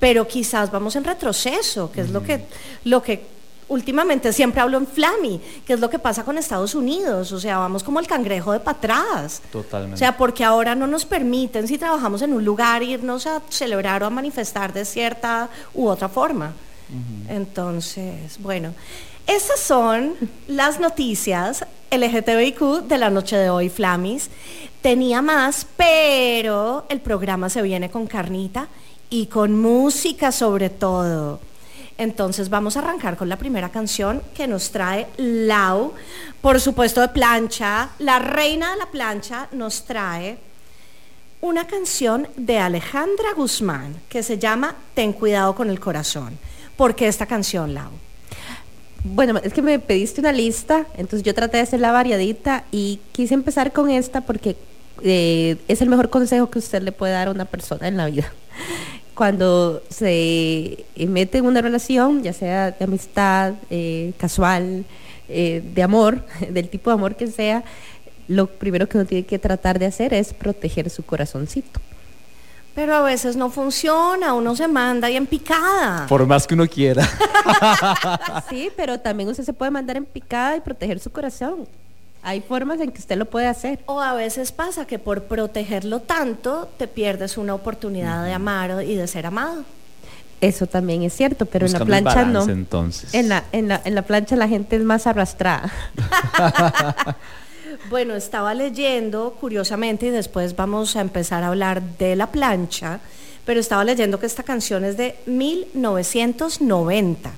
pero 0.00 0.26
quizás 0.26 0.70
vamos 0.72 0.96
en 0.96 1.04
retroceso, 1.04 1.92
que 1.92 2.00
es 2.00 2.10
lo 2.10 2.22
que, 2.22 2.44
lo 2.84 3.02
que 3.02 3.24
últimamente 3.68 4.32
siempre 4.32 4.60
hablo 4.62 4.78
en 4.78 4.86
Flammy, 4.86 5.40
que 5.64 5.74
es 5.74 5.80
lo 5.80 5.90
que 5.90 5.98
pasa 6.00 6.24
con 6.24 6.38
Estados 6.38 6.74
Unidos. 6.74 7.30
O 7.30 7.38
sea, 7.38 7.58
vamos 7.58 7.84
como 7.84 8.00
el 8.00 8.06
cangrejo 8.08 8.50
de 8.52 8.60
atrás. 8.64 9.40
Totalmente. 9.52 9.94
O 9.94 9.98
sea, 9.98 10.16
porque 10.16 10.42
ahora 10.42 10.74
no 10.74 10.88
nos 10.88 11.04
permiten, 11.04 11.68
si 11.68 11.78
trabajamos 11.78 12.22
en 12.22 12.32
un 12.32 12.44
lugar, 12.44 12.82
irnos 12.82 13.26
a 13.28 13.42
celebrar 13.48 14.02
o 14.02 14.06
a 14.06 14.10
manifestar 14.10 14.72
de 14.72 14.84
cierta 14.84 15.48
u 15.72 15.86
otra 15.86 16.08
forma. 16.08 16.52
Entonces, 17.28 18.38
bueno, 18.40 18.74
esas 19.26 19.60
son 19.60 20.14
las 20.46 20.80
noticias 20.80 21.64
LGTBIQ 21.90 22.86
de 22.86 22.98
la 22.98 23.10
noche 23.10 23.36
de 23.36 23.50
hoy, 23.50 23.68
Flamis. 23.68 24.30
Tenía 24.82 25.22
más, 25.22 25.66
pero 25.76 26.86
el 26.88 27.00
programa 27.00 27.48
se 27.48 27.62
viene 27.62 27.90
con 27.90 28.06
carnita 28.06 28.68
y 29.10 29.26
con 29.26 29.58
música 29.58 30.32
sobre 30.32 30.70
todo. 30.70 31.40
Entonces 31.96 32.48
vamos 32.48 32.76
a 32.76 32.80
arrancar 32.80 33.16
con 33.16 33.28
la 33.28 33.36
primera 33.36 33.70
canción 33.70 34.22
que 34.34 34.46
nos 34.46 34.70
trae 34.70 35.08
Lau, 35.16 35.94
por 36.40 36.60
supuesto 36.60 37.00
de 37.00 37.08
plancha. 37.08 37.90
La 37.98 38.18
reina 38.20 38.70
de 38.70 38.78
la 38.78 38.86
plancha 38.86 39.48
nos 39.52 39.84
trae 39.84 40.38
una 41.40 41.66
canción 41.66 42.28
de 42.36 42.58
Alejandra 42.58 43.32
Guzmán 43.34 43.96
que 44.08 44.22
se 44.22 44.38
llama 44.38 44.76
Ten 44.94 45.12
cuidado 45.12 45.54
con 45.54 45.70
el 45.70 45.80
corazón. 45.80 46.38
¿Por 46.76 46.94
qué 46.94 47.08
esta 47.08 47.26
canción, 47.26 47.74
Lau? 47.74 48.07
Bueno, 49.14 49.38
es 49.42 49.54
que 49.54 49.62
me 49.62 49.78
pediste 49.78 50.20
una 50.20 50.32
lista, 50.32 50.86
entonces 50.94 51.22
yo 51.22 51.34
traté 51.34 51.56
de 51.56 51.62
hacerla 51.62 51.92
variadita 51.92 52.64
y 52.70 53.00
quise 53.12 53.34
empezar 53.34 53.72
con 53.72 53.88
esta 53.90 54.20
porque 54.20 54.56
eh, 55.02 55.56
es 55.66 55.80
el 55.80 55.88
mejor 55.88 56.10
consejo 56.10 56.50
que 56.50 56.58
usted 56.58 56.82
le 56.82 56.92
puede 56.92 57.14
dar 57.14 57.28
a 57.28 57.30
una 57.30 57.46
persona 57.46 57.88
en 57.88 57.96
la 57.96 58.06
vida. 58.06 58.30
Cuando 59.14 59.82
se 59.88 60.84
mete 60.96 61.38
en 61.38 61.46
una 61.46 61.62
relación, 61.62 62.22
ya 62.22 62.32
sea 62.32 62.72
de 62.72 62.84
amistad, 62.84 63.54
eh, 63.70 64.12
casual, 64.18 64.84
eh, 65.28 65.62
de 65.74 65.82
amor, 65.82 66.24
del 66.50 66.68
tipo 66.68 66.90
de 66.90 66.94
amor 66.94 67.16
que 67.16 67.28
sea, 67.28 67.64
lo 68.28 68.46
primero 68.46 68.88
que 68.88 68.98
uno 68.98 69.06
tiene 69.06 69.24
que 69.24 69.38
tratar 69.38 69.78
de 69.78 69.86
hacer 69.86 70.12
es 70.12 70.34
proteger 70.34 70.90
su 70.90 71.02
corazoncito. 71.02 71.80
Pero 72.78 72.94
a 72.94 73.02
veces 73.02 73.34
no 73.34 73.50
funciona, 73.50 74.34
uno 74.34 74.54
se 74.54 74.68
manda 74.68 75.10
y 75.10 75.16
en 75.16 75.26
picada. 75.26 76.06
Por 76.06 76.24
más 76.28 76.46
que 76.46 76.54
uno 76.54 76.64
quiera. 76.68 77.04
Sí, 78.48 78.70
pero 78.76 79.00
también 79.00 79.28
usted 79.28 79.42
se 79.42 79.52
puede 79.52 79.72
mandar 79.72 79.96
en 79.96 80.04
picada 80.04 80.56
y 80.56 80.60
proteger 80.60 81.00
su 81.00 81.10
corazón. 81.10 81.66
Hay 82.22 82.40
formas 82.40 82.78
en 82.80 82.92
que 82.92 83.00
usted 83.00 83.16
lo 83.16 83.24
puede 83.24 83.48
hacer. 83.48 83.80
O 83.86 84.00
a 84.00 84.12
veces 84.14 84.52
pasa 84.52 84.86
que 84.86 85.00
por 85.00 85.24
protegerlo 85.24 85.98
tanto 85.98 86.68
te 86.78 86.86
pierdes 86.86 87.36
una 87.36 87.52
oportunidad 87.54 88.24
de 88.24 88.32
amar 88.32 88.70
o- 88.70 88.80
y 88.80 88.94
de 88.94 89.08
ser 89.08 89.26
amado. 89.26 89.64
Eso 90.40 90.68
también 90.68 91.02
es 91.02 91.14
cierto, 91.14 91.46
pero 91.46 91.66
en 91.66 91.72
la 91.72 91.84
plancha 91.84 92.14
balance, 92.14 92.46
no. 92.46 92.52
entonces. 92.52 93.12
En 93.12 93.28
la, 93.28 93.42
en, 93.50 93.66
la, 93.66 93.82
en 93.84 93.96
la 93.96 94.02
plancha 94.02 94.36
la 94.36 94.46
gente 94.46 94.76
es 94.76 94.82
más 94.84 95.08
arrastrada. 95.08 95.68
Bueno, 97.90 98.14
estaba 98.14 98.54
leyendo, 98.54 99.36
curiosamente, 99.40 100.06
y 100.06 100.10
después 100.10 100.54
vamos 100.56 100.96
a 100.96 101.00
empezar 101.00 101.42
a 101.44 101.48
hablar 101.48 101.80
de 101.98 102.16
la 102.16 102.26
plancha, 102.28 103.00
pero 103.46 103.60
estaba 103.60 103.84
leyendo 103.84 104.18
que 104.20 104.26
esta 104.26 104.42
canción 104.42 104.84
es 104.84 104.96
de 104.96 105.16
1990, 105.26 107.30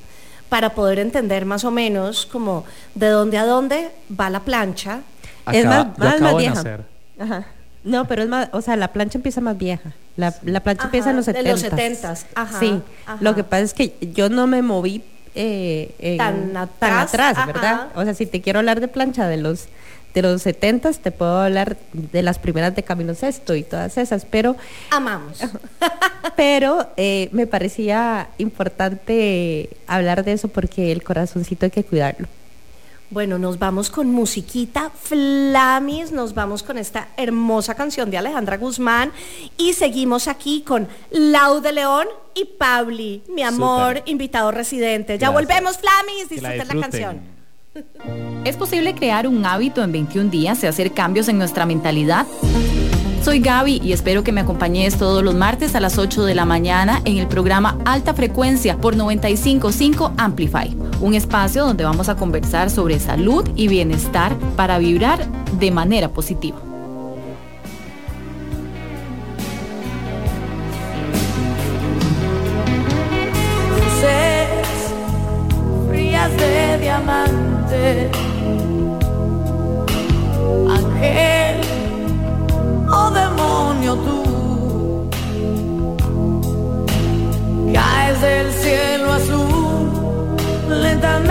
para 0.49 0.70
poder 0.75 0.99
entender 0.99 1.44
más 1.44 1.64
o 1.64 1.70
menos 1.70 2.26
como 2.26 2.64
de 2.97 3.09
dónde 3.09 3.38
a 3.38 3.47
dónde 3.47 3.90
va 4.18 4.30
la 4.30 4.40
plancha. 4.40 5.00
es 5.52 5.64
más, 5.64 5.87
más, 5.99 6.14
acabo 6.14 6.23
más 6.23 6.32
de 6.32 6.38
vieja. 6.38 6.54
nacer. 6.54 6.80
Ajá. 7.18 7.47
No, 7.85 8.06
pero 8.06 8.23
es 8.23 8.28
más, 8.28 8.49
o 8.52 8.61
sea, 8.61 8.76
la 8.76 8.88
plancha 8.88 9.18
empieza 9.18 9.40
más 9.40 9.56
vieja. 9.56 9.92
La, 10.16 10.35
la 10.42 10.61
plancha 10.61 10.82
Ajá, 10.82 10.88
empieza 10.88 11.11
en 11.11 11.16
los 11.16 11.26
de 11.26 11.32
70. 11.32 11.50
los 11.52 11.64
70s, 11.64 12.25
ajá, 12.35 12.59
Sí. 12.59 12.82
ajá. 13.06 13.18
Lo 13.23 13.35
que 13.35 13.44
pasa 13.44 13.62
es 13.62 13.75
que 13.75 13.94
yo 14.12 14.28
no 14.28 14.47
me 14.47 14.61
moví 14.62 15.02
eh, 15.37 15.94
en- 16.00 16.18
Tan 16.18 16.52
tan 16.80 16.99
atrás. 16.99 17.47
¿verdad? 17.47 17.87
O 17.94 18.02
sea, 18.04 18.14
si 18.14 18.26
te 18.26 18.40
quiero 18.42 18.59
hablar 18.59 18.80
de 18.80 18.88
plancha 18.88 19.28
de 19.28 19.37
los 19.37 19.68
de 20.14 20.23
los 20.23 20.43
70 20.43 20.93
te 20.95 21.11
puedo 21.11 21.38
hablar 21.40 21.76
de 21.93 22.23
las 22.23 22.38
primeras 22.38 22.75
de 22.75 22.83
Camino 22.83 23.14
Sexto 23.14 23.55
y 23.55 23.62
todas 23.62 23.97
esas, 23.99 24.25
pero 24.25 24.57
Amamos. 24.90 25.40
pero 26.37 26.88
eh, 26.97 27.29
me 27.33 27.47
parecía 27.47 28.29
importante 28.38 29.71
hablar 29.87 30.25
de 30.25 30.33
eso 30.33 30.49
porque 30.49 30.93
el 30.93 31.02
corazoncito 31.02 31.67
hay 31.67 31.71
que 31.71 31.85
cuidarlo. 31.85 32.26
Bueno, 33.11 33.38
nos 33.38 33.59
vamos 33.59 33.90
con 33.90 34.09
musiquita 34.12 34.90
Flamis, 34.90 36.12
nos 36.12 36.33
vamos 36.33 36.62
con 36.62 36.79
esta 36.79 37.09
hermosa 37.17 37.75
canción 37.75 38.09
de 38.09 38.19
Alejandra 38.19 38.57
Guzmán 38.57 39.11
y 39.57 39.73
seguimos 39.73 40.29
aquí 40.29 40.62
con 40.62 40.87
Lau 41.11 41.61
de 41.61 41.73
León 41.73 42.07
y 42.35 42.45
Pauli, 42.45 43.25
mi 43.29 43.43
amor, 43.43 44.00
invitado 44.07 44.52
residente. 44.52 45.19
Ya 45.19 45.31
Gracias. 45.31 45.35
volvemos, 45.35 45.79
Flamis, 45.79 46.40
la 46.40 46.50
disfruten 46.52 46.76
la, 46.81 46.83
canción. 46.83 47.39
¿Es 48.45 48.57
posible 48.57 48.95
crear 48.95 49.29
un 49.29 49.45
hábito 49.47 49.83
en 49.85 49.93
21 49.93 50.31
días 50.31 50.62
y 50.62 50.67
hacer 50.67 50.93
cambios 50.93 51.29
en 51.29 51.39
nuestra 51.39 51.67
mentalidad? 51.67 52.27
Soy 53.23 53.41
Gaby 53.41 53.81
y 53.85 53.93
espero 53.93 54.25
que 54.25 54.33
me 54.33 54.41
acompañes 54.41 54.97
todos 54.97 55.23
los 55.23 55.35
martes 55.35 55.75
a 55.75 55.81
las 55.81 55.99
8 55.99 56.25
de 56.25 56.35
la 56.35 56.47
mañana 56.47 57.03
en 57.05 57.19
el 57.19 57.29
programa 57.29 57.79
Alta 57.85 58.15
Frecuencia 58.15 58.79
por 58.79 58.97
955 58.97 60.15
Amplify, 60.17 60.75
un 61.00 61.15
espacio 61.15 61.65
donde 61.65 61.85
vamos 61.85 62.09
a 62.09 62.17
conversar 62.17 62.71
sobre 62.71 62.99
salud 62.99 63.49
y 63.57 63.69
bienestar 63.69 64.37
para 64.57 64.79
vibrar 64.79 65.27
de 65.59 65.71
manera 65.71 66.09
positiva. 66.09 66.59
Ángel 80.77 81.61
o 82.91 83.11
demonio 83.11 83.95
tú, 84.07 85.09
caes 87.73 88.21
del 88.21 88.53
cielo 88.53 89.12
azul 89.12 89.89
lentamente 90.69 91.30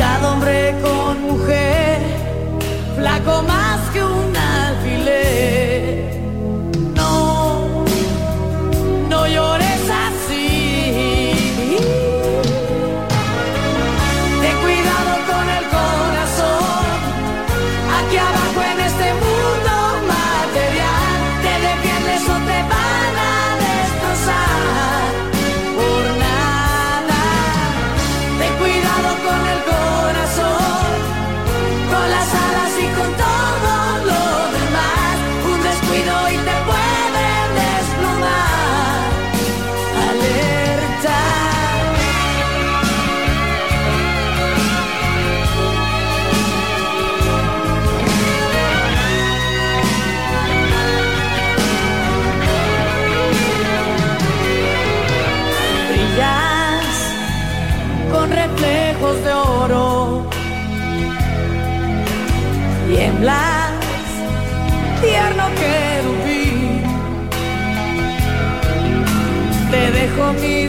mitad 0.00 0.39
tiemblas, 63.20 63.72
tierno 65.02 65.44
querubín. 65.60 66.82
Te 69.70 69.90
dejo 69.92 70.32
mi 70.40 70.68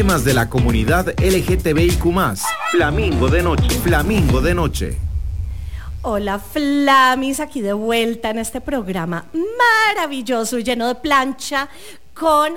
Temas 0.00 0.24
de 0.24 0.32
la 0.32 0.48
comunidad 0.48 1.08
LGTBIQ. 1.20 2.02
Flamingo 2.70 3.28
de 3.28 3.42
noche. 3.42 3.68
Flamingo 3.80 4.40
de 4.40 4.54
Noche. 4.54 4.96
Hola 6.00 6.38
Flamis, 6.38 7.38
aquí 7.38 7.60
de 7.60 7.74
vuelta 7.74 8.30
en 8.30 8.38
este 8.38 8.62
programa 8.62 9.26
maravilloso 9.34 10.58
y 10.58 10.64
lleno 10.64 10.88
de 10.88 10.94
plancha 10.94 11.68
con 12.14 12.54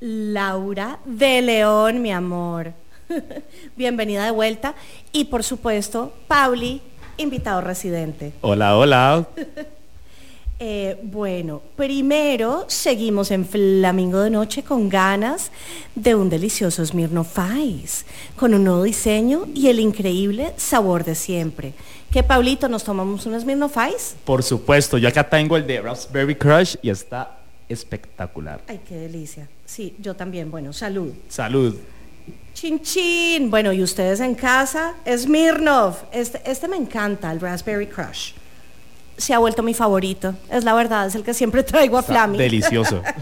Laura 0.00 0.98
de 1.04 1.42
León, 1.42 2.00
mi 2.00 2.12
amor. 2.12 2.72
Bienvenida 3.76 4.24
de 4.24 4.30
vuelta. 4.30 4.74
Y 5.12 5.26
por 5.26 5.44
supuesto, 5.44 6.14
Pauli, 6.26 6.80
invitado 7.18 7.60
residente. 7.60 8.32
Hola, 8.40 8.74
hola. 8.74 9.26
Eh, 10.58 10.98
bueno, 11.02 11.60
primero 11.76 12.64
seguimos 12.68 13.30
en 13.30 13.44
Flamingo 13.44 14.20
de 14.20 14.30
Noche 14.30 14.62
con 14.62 14.88
ganas 14.88 15.50
de 15.94 16.14
un 16.14 16.30
delicioso 16.30 16.84
Smirnoff 16.84 17.38
Ice, 17.58 18.06
con 18.36 18.54
un 18.54 18.64
nuevo 18.64 18.82
diseño 18.84 19.46
y 19.54 19.68
el 19.68 19.80
increíble 19.80 20.54
sabor 20.56 21.04
de 21.04 21.14
siempre. 21.14 21.74
¿Qué, 22.10 22.22
Paulito, 22.22 22.70
nos 22.70 22.84
tomamos 22.84 23.26
un 23.26 23.38
Smirnoff 23.38 23.76
Ice? 23.94 24.16
Por 24.24 24.42
supuesto, 24.42 24.96
yo 24.96 25.08
acá 25.08 25.28
tengo 25.28 25.58
el 25.58 25.66
de 25.66 25.82
Raspberry 25.82 26.36
Crush 26.36 26.76
y 26.80 26.88
está 26.88 27.36
espectacular. 27.68 28.62
Ay, 28.66 28.80
qué 28.88 28.94
delicia. 28.94 29.48
Sí, 29.66 29.94
yo 29.98 30.14
también. 30.14 30.50
Bueno, 30.50 30.72
salud. 30.72 31.12
Salud. 31.28 31.76
Chin 32.54 32.80
chin. 32.80 33.50
Bueno, 33.50 33.74
y 33.74 33.82
ustedes 33.82 34.20
en 34.20 34.34
casa, 34.34 34.94
Smirnoff. 35.06 36.04
Este, 36.12 36.40
este 36.50 36.66
me 36.66 36.76
encanta, 36.76 37.30
el 37.30 37.40
Raspberry 37.40 37.88
Crush. 37.88 38.32
Se 39.16 39.32
ha 39.34 39.38
vuelto 39.38 39.62
mi 39.62 39.74
favorito. 39.74 40.34
Es 40.50 40.64
la 40.64 40.74
verdad, 40.74 41.06
es 41.06 41.14
el 41.14 41.22
que 41.24 41.34
siempre 41.34 41.62
traigo 41.64 41.96
a 41.96 42.00
Está 42.00 42.12
Flammy. 42.12 42.38
delicioso. 42.38 43.02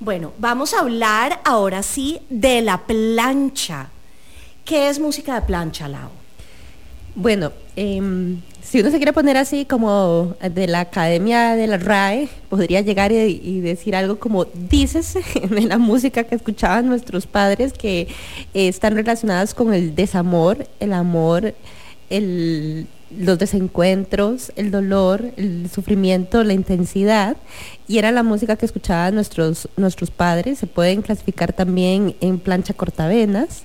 Bueno, 0.00 0.32
vamos 0.38 0.74
a 0.74 0.80
hablar 0.80 1.40
ahora 1.44 1.82
sí 1.82 2.18
de 2.28 2.60
la 2.62 2.78
plancha. 2.78 3.88
¿Qué 4.64 4.88
es 4.88 4.98
música 4.98 5.34
de 5.36 5.42
plancha, 5.46 5.88
Lau? 5.88 6.10
Bueno, 7.14 7.52
em, 7.76 8.40
si 8.60 8.80
uno 8.80 8.90
se 8.90 8.96
quiere 8.96 9.12
poner 9.12 9.36
así 9.36 9.64
como 9.64 10.34
de 10.42 10.66
la 10.66 10.80
academia 10.80 11.54
de 11.54 11.68
la 11.68 11.76
RAE, 11.78 12.28
podría 12.50 12.80
llegar 12.80 13.12
y, 13.12 13.40
y 13.42 13.60
decir 13.60 13.94
algo 13.94 14.18
como 14.18 14.46
dícese 14.46 15.22
de 15.48 15.60
la 15.62 15.78
música 15.78 16.24
que 16.24 16.34
escuchaban 16.34 16.86
nuestros 16.88 17.26
padres 17.26 17.72
que 17.72 18.08
eh, 18.52 18.68
están 18.68 18.96
relacionadas 18.96 19.54
con 19.54 19.72
el 19.72 19.94
desamor, 19.94 20.66
el 20.80 20.92
amor, 20.92 21.54
el- 22.10 22.88
los 23.18 23.38
desencuentros, 23.38 24.52
el 24.56 24.70
dolor, 24.70 25.30
el 25.36 25.68
sufrimiento, 25.72 26.42
la 26.44 26.52
intensidad. 26.52 27.36
Y 27.88 27.98
era 27.98 28.10
la 28.12 28.22
música 28.22 28.56
que 28.56 28.66
escuchaban 28.66 29.14
nuestros, 29.14 29.68
nuestros 29.76 30.10
padres. 30.10 30.58
Se 30.58 30.66
pueden 30.66 31.02
clasificar 31.02 31.52
también 31.52 32.16
en 32.20 32.38
plancha 32.38 32.74
cortavenas, 32.74 33.62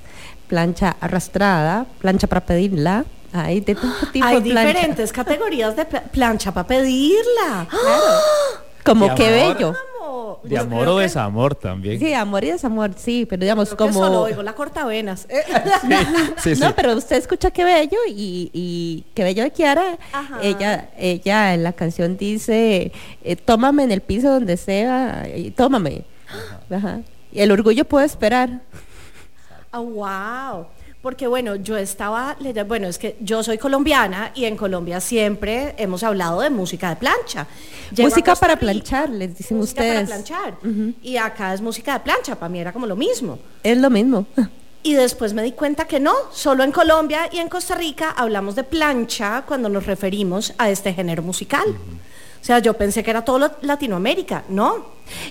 plancha 0.48 0.96
arrastrada, 1.00 1.86
plancha 2.00 2.28
para 2.28 2.46
pedirla. 2.46 3.06
Hay 3.32 3.60
de 3.62 3.76
todo 3.76 3.92
tipo 4.12 4.26
Hay 4.26 4.38
de 4.38 4.42
diferentes 4.42 5.12
categorías 5.14 5.76
de 5.76 5.86
pla- 5.86 6.04
plancha 6.04 6.52
para 6.52 6.68
pedirla. 6.68 7.68
Como 8.84 9.14
qué 9.16 9.30
bello. 9.30 9.74
Como- 9.74 10.40
De 10.44 10.56
yo 10.56 10.62
amor 10.62 10.88
o 10.88 10.96
que- 10.98 11.02
desamor 11.04 11.56
también. 11.56 12.00
Sí, 12.00 12.14
amor 12.14 12.44
y 12.44 12.52
desamor, 12.52 12.92
sí, 12.96 13.26
pero 13.30 13.42
digamos 13.42 13.70
creo 13.70 13.78
que 13.78 13.94
como... 13.94 14.06
solo 14.06 14.22
oigo 14.22 14.42
la 14.44 14.54
cortavenas. 14.54 15.26
Eh, 15.30 15.42
Sí, 16.38 16.56
sí. 16.56 16.62
No, 16.62 16.74
pero 16.76 16.94
usted 16.96 17.18
escucha 17.18 17.52
qué 17.52 17.64
bello 17.66 17.98
y, 18.08 18.50
y 18.54 19.06
qué 19.14 19.24
bello 19.24 19.44
de 19.44 19.52
Kiara. 19.52 19.98
Ajá. 20.14 20.40
Ella, 20.42 20.90
ella 20.98 21.54
en 21.54 21.64
la 21.64 21.74
canción 21.74 22.16
dice, 22.18 22.92
eh, 23.24 23.36
tómame 23.36 23.84
en 23.84 23.92
el 23.92 24.02
piso 24.02 24.32
donde 24.32 24.56
sea 24.58 25.28
y 25.36 25.52
tómame. 25.52 26.06
Ajá. 26.72 27.02
Y 27.32 27.42
el 27.42 27.52
orgullo 27.52 27.84
puede 27.86 28.06
esperar. 28.06 28.62
Ah, 29.72 29.80
wow. 29.80 30.66
Porque 31.02 31.28
bueno, 31.28 31.56
yo 31.56 31.78
estaba 31.78 32.36
bueno, 32.68 32.88
es 32.88 32.98
que 32.98 33.16
yo 33.22 33.42
soy 33.42 33.58
colombiana 33.58 34.32
y 34.36 34.46
en 34.46 34.58
Colombia 34.58 35.00
siempre 35.00 35.74
hemos 35.78 36.04
hablado 36.04 36.42
de 36.42 36.50
música 36.50 36.90
de 36.90 36.98
plancha. 36.98 37.48
Llego 37.96 38.10
música 38.10 38.36
para 38.36 38.58
planchar, 38.58 39.10
les 39.10 39.38
dicen 39.38 39.58
música 39.58 39.82
ustedes. 39.82 40.10
para 40.10 40.24
planchar. 40.24 40.58
Y 41.02 41.16
acá 41.16 41.54
es 41.54 41.62
música 41.62 41.94
de 41.94 42.00
plancha, 42.02 42.36
para 42.36 42.50
mí 42.50 42.60
era 42.60 42.74
como 42.74 42.86
lo 42.86 42.98
mismo. 42.98 43.40
Es 43.64 43.78
lo 43.78 43.90
mismo. 43.90 44.26
Y 44.82 44.94
después 44.94 45.34
me 45.34 45.44
di 45.44 45.52
cuenta 45.52 45.86
que 45.86 46.00
no, 46.00 46.14
solo 46.32 46.64
en 46.64 46.72
Colombia 46.72 47.30
y 47.34 47.40
en 47.40 47.50
Costa 47.50 47.76
Rica 47.76 48.12
hablamos 48.12 48.56
de 48.56 48.64
plancha 48.64 49.44
cuando 49.46 49.68
nos 49.68 49.86
referimos 49.86 50.54
a 50.58 50.70
este 50.70 50.94
género 50.94 51.22
musical. 51.22 51.68
O 51.68 52.46
sea, 52.46 52.60
yo 52.60 52.74
pensé 52.76 53.04
que 53.04 53.12
era 53.12 53.26
todo 53.26 53.52
Latinoamérica, 53.62 54.46
¿no? 54.48 54.86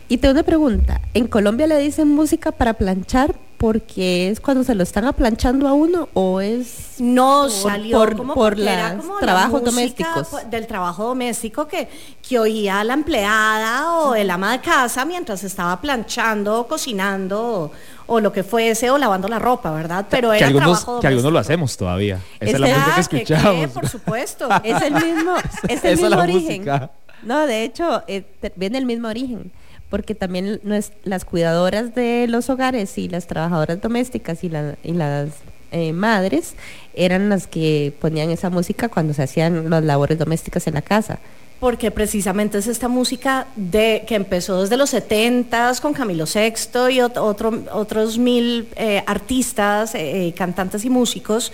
Y 0.07 0.19
te 0.19 0.31
una 0.31 0.43
pregunta, 0.43 1.01
¿en 1.15 1.29
Colombia 1.29 1.67
le 1.67 1.79
dicen 1.79 2.09
música 2.09 2.53
para 2.53 2.75
planchar 2.75 3.37
porque 3.59 4.31
es 4.31 4.39
cuando 4.41 4.63
se 4.63 4.75
lo 4.77 4.85
están 4.85 5.05
aplanchando 5.05 5.67
a 5.67 5.73
uno 5.73 6.09
o 6.15 6.41
es 6.41 6.95
No 7.01 7.43
por- 7.43 7.51
salió 7.51 7.99
por- 7.99 8.17
como 8.17 8.35
por 8.35 8.57
las 8.57 8.97
la 8.97 9.03
trabajos 9.21 9.65
domésticos? 9.65 10.29
del 10.49 10.67
trabajo 10.69 11.05
doméstico 11.05 11.67
que, 11.67 11.89
que 12.27 12.39
oía 12.39 12.85
la 12.85 12.95
empleada 12.95 13.93
o 13.99 14.15
el 14.15 14.31
ama 14.31 14.53
de 14.53 14.61
casa 14.61 15.05
mientras 15.05 15.43
estaba 15.45 15.81
planchando, 15.81 16.61
o 16.61 16.69
cocinando 16.69 17.43
o, 17.43 17.71
o 18.07 18.21
lo 18.21 18.33
que 18.33 18.45
fuese 18.45 18.91
o 18.91 18.97
lavando 18.99 19.27
la 19.27 19.41
ropa, 19.41 19.73
¿verdad? 19.73 20.07
Pero 20.09 20.31
que 20.31 20.37
era 20.39 20.47
algunos, 20.47 20.79
trabajo 20.85 21.01
que 21.01 21.07
algunos 21.09 21.25
lo 21.25 21.31
doméstico. 21.31 21.53
hacemos 21.53 21.77
todavía. 21.77 22.15
Esa 22.39 22.45
es 22.45 22.55
Este- 22.55 22.59
la 22.59 22.69
música 22.69 22.95
que 22.95 22.95
Ah, 23.01 23.05
¿que 23.09 23.17
escuchamos. 23.35 23.71
por 23.73 23.89
supuesto. 23.89 24.49
Es 24.63 24.83
el 24.83 24.95
mismo, 24.95 25.37
es 25.69 25.85
el 25.85 25.91
es 25.95 26.01
mismo 26.01 26.09
la 26.11 26.23
origen. 26.23 26.59
música. 26.61 26.91
No, 27.25 27.47
de 27.49 27.65
hecho, 27.65 28.05
eh, 28.07 28.25
viene 28.55 28.79
el 28.79 28.87
mismo 28.87 29.09
origen, 29.09 29.51
porque 29.91 30.15
también 30.15 30.61
no 30.65 30.75
es- 30.75 30.93
las 31.05 31.25
cuidadoras 31.25 31.95
de 31.95 32.27
los 32.29 32.51
hogares 32.51 32.97
y 32.99 33.09
las 33.09 33.27
trabajadoras 33.27 33.81
domésticas 33.81 34.45
y, 34.45 34.49
la- 34.49 34.77
y 34.85 34.93
las 34.93 35.31
eh, 35.71 35.93
madres 35.93 36.55
eran 36.95 37.29
las 37.29 37.47
que 37.47 37.93
ponían 38.01 38.31
esa 38.31 38.49
música 38.51 38.89
cuando 38.89 39.13
se 39.15 39.23
hacían 39.23 39.69
las 39.69 39.85
labores 39.85 40.19
domésticas 40.19 40.67
en 40.67 40.75
la 40.75 40.83
casa. 40.83 41.19
Porque 41.61 41.91
precisamente 41.91 42.57
es 42.59 42.69
esta 42.69 42.87
música 42.89 43.49
de 43.57 44.05
que 44.07 44.15
empezó 44.15 44.63
desde 44.63 44.77
los 44.77 44.95
70s 44.95 45.81
con 45.81 45.93
Camilo 45.93 46.25
VI 46.25 46.93
y 46.93 46.99
ot- 47.01 47.17
otro- 47.19 47.65
otros 47.73 48.17
mil 48.17 48.69
eh, 48.77 49.03
artistas, 49.07 49.95
eh, 49.95 50.29
eh, 50.29 50.33
cantantes 50.35 50.85
y 50.85 50.91
músicos. 50.91 51.53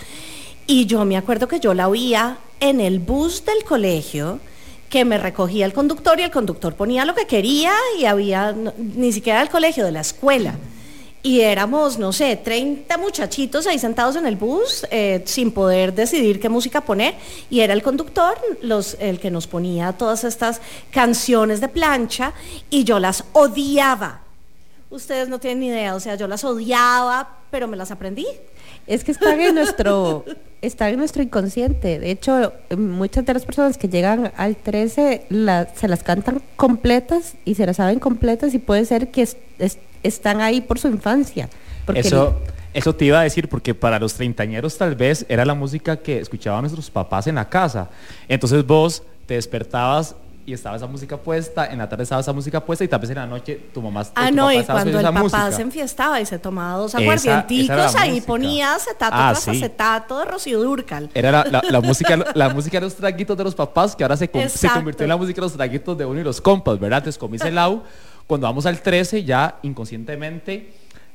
Y 0.66 0.86
yo 0.86 1.04
me 1.04 1.16
acuerdo 1.16 1.48
que 1.48 1.58
yo 1.58 1.72
la 1.74 1.88
oía 1.88 2.36
en 2.60 2.80
el 2.80 2.98
bus 2.98 3.44
del 3.44 3.64
colegio, 3.64 4.38
que 4.94 5.04
me 5.04 5.18
recogía 5.18 5.66
el 5.66 5.72
conductor 5.72 6.20
y 6.20 6.22
el 6.22 6.30
conductor 6.30 6.76
ponía 6.76 7.04
lo 7.04 7.16
que 7.16 7.26
quería 7.26 7.72
y 7.98 8.04
había, 8.04 8.52
ni 8.52 9.10
siquiera 9.10 9.40
del 9.40 9.48
colegio, 9.48 9.84
de 9.84 9.90
la 9.90 10.02
escuela. 10.02 10.54
Y 11.20 11.40
éramos, 11.40 11.98
no 11.98 12.12
sé, 12.12 12.36
30 12.36 12.96
muchachitos 12.98 13.66
ahí 13.66 13.76
sentados 13.76 14.14
en 14.14 14.24
el 14.24 14.36
bus 14.36 14.86
eh, 14.92 15.20
sin 15.26 15.50
poder 15.50 15.94
decidir 15.94 16.38
qué 16.38 16.48
música 16.48 16.80
poner. 16.80 17.16
Y 17.50 17.58
era 17.58 17.74
el 17.74 17.82
conductor 17.82 18.38
los, 18.62 18.96
el 19.00 19.18
que 19.18 19.32
nos 19.32 19.48
ponía 19.48 19.94
todas 19.94 20.22
estas 20.22 20.60
canciones 20.92 21.60
de 21.60 21.66
plancha 21.66 22.32
y 22.70 22.84
yo 22.84 23.00
las 23.00 23.24
odiaba. 23.32 24.20
Ustedes 24.90 25.28
no 25.28 25.40
tienen 25.40 25.58
ni 25.58 25.66
idea, 25.70 25.96
o 25.96 25.98
sea, 25.98 26.14
yo 26.14 26.28
las 26.28 26.44
odiaba, 26.44 27.38
pero 27.50 27.66
me 27.66 27.76
las 27.76 27.90
aprendí. 27.90 28.28
Es 28.86 29.04
que 29.04 29.12
están 29.12 29.40
en 29.40 29.54
nuestro, 29.54 30.24
están 30.60 30.90
en 30.90 30.98
nuestro 30.98 31.22
inconsciente. 31.22 31.98
De 31.98 32.10
hecho, 32.10 32.52
muchas 32.76 33.24
de 33.24 33.34
las 33.34 33.44
personas 33.44 33.78
que 33.78 33.88
llegan 33.88 34.32
al 34.36 34.56
13 34.56 35.24
la- 35.30 35.68
se 35.74 35.88
las 35.88 36.02
cantan 36.02 36.42
completas 36.56 37.34
y 37.44 37.54
se 37.54 37.64
las 37.66 37.76
saben 37.76 37.98
completas 37.98 38.52
y 38.54 38.58
puede 38.58 38.84
ser 38.84 39.10
que 39.10 39.22
es- 39.22 39.36
es- 39.58 39.78
están 40.02 40.40
ahí 40.40 40.60
por 40.60 40.78
su 40.78 40.88
infancia. 40.88 41.48
Porque 41.86 42.00
Eso, 42.00 42.34
eso 42.74 42.94
te 42.94 43.06
iba 43.06 43.20
a 43.20 43.22
decir, 43.22 43.48
porque 43.48 43.74
para 43.74 43.98
los 43.98 44.14
treintañeros 44.14 44.76
tal 44.76 44.94
vez 44.94 45.24
era 45.28 45.44
la 45.44 45.54
música 45.54 45.96
que 45.98 46.18
escuchaban 46.18 46.62
nuestros 46.62 46.90
papás 46.90 47.26
en 47.26 47.36
la 47.36 47.48
casa. 47.48 47.88
Entonces 48.28 48.66
vos 48.66 49.02
te 49.26 49.34
despertabas 49.34 50.14
y 50.46 50.52
estaba 50.52 50.76
esa 50.76 50.86
música 50.86 51.16
puesta, 51.16 51.66
en 51.66 51.78
la 51.78 51.88
tarde 51.88 52.02
estaba 52.02 52.20
esa 52.20 52.32
música 52.32 52.64
puesta 52.64 52.84
y 52.84 52.88
tal 52.88 53.00
vez 53.00 53.10
en 53.10 53.16
la 53.16 53.26
noche 53.26 53.68
tu 53.72 53.80
mamá 53.80 54.02
Ah, 54.14 54.28
tu 54.28 54.34
no, 54.34 54.42
papá 54.44 54.54
y 54.54 54.64
cuando 54.64 55.00
el 55.00 55.04
papá 55.12 55.50
se 55.52 55.62
enfiestaba 55.62 56.20
y 56.20 56.26
se 56.26 56.38
tomaba 56.38 56.78
dos 56.78 56.94
aguardienticos, 56.94 57.94
ahí 57.96 58.10
música. 58.10 58.26
ponía 58.26 58.74
acetato 58.74 59.16
Ah, 59.16 59.30
tras 59.32 59.44
sí. 59.44 59.50
acetato 59.50 60.18
de 60.18 60.24
Rocío 60.26 60.62
Durcal. 60.62 61.10
Era 61.14 61.30
la, 61.30 61.44
la- 61.50 61.62
la 61.70 61.80
música, 61.82 62.18
la 62.34 62.48
música 62.50 62.78
de 62.78 62.86
los 62.86 62.94
traguitos 62.94 63.36
de 63.36 63.44
los 63.44 63.54
papás 63.54 63.96
que 63.96 64.04
ahora 64.04 64.16
se, 64.16 64.28
con- 64.30 64.48
se 64.50 64.68
convirtió 64.68 65.04
en 65.04 65.08
la 65.10 65.16
música 65.16 65.36
de 65.36 65.46
los 65.46 65.52
traguitos 65.54 65.96
de 65.96 66.04
uno 66.04 66.20
y 66.20 66.24
los 66.24 66.40
compas, 66.40 66.78
¿verdad? 66.78 66.98
Entonces, 66.98 67.18
como 67.18 67.32
dice 67.32 67.50
Lau, 67.50 67.82
cuando 68.26 68.46
vamos 68.46 68.66
al 68.66 68.80
13 68.80 69.24
ya 69.24 69.56
inconscientemente 69.62 70.72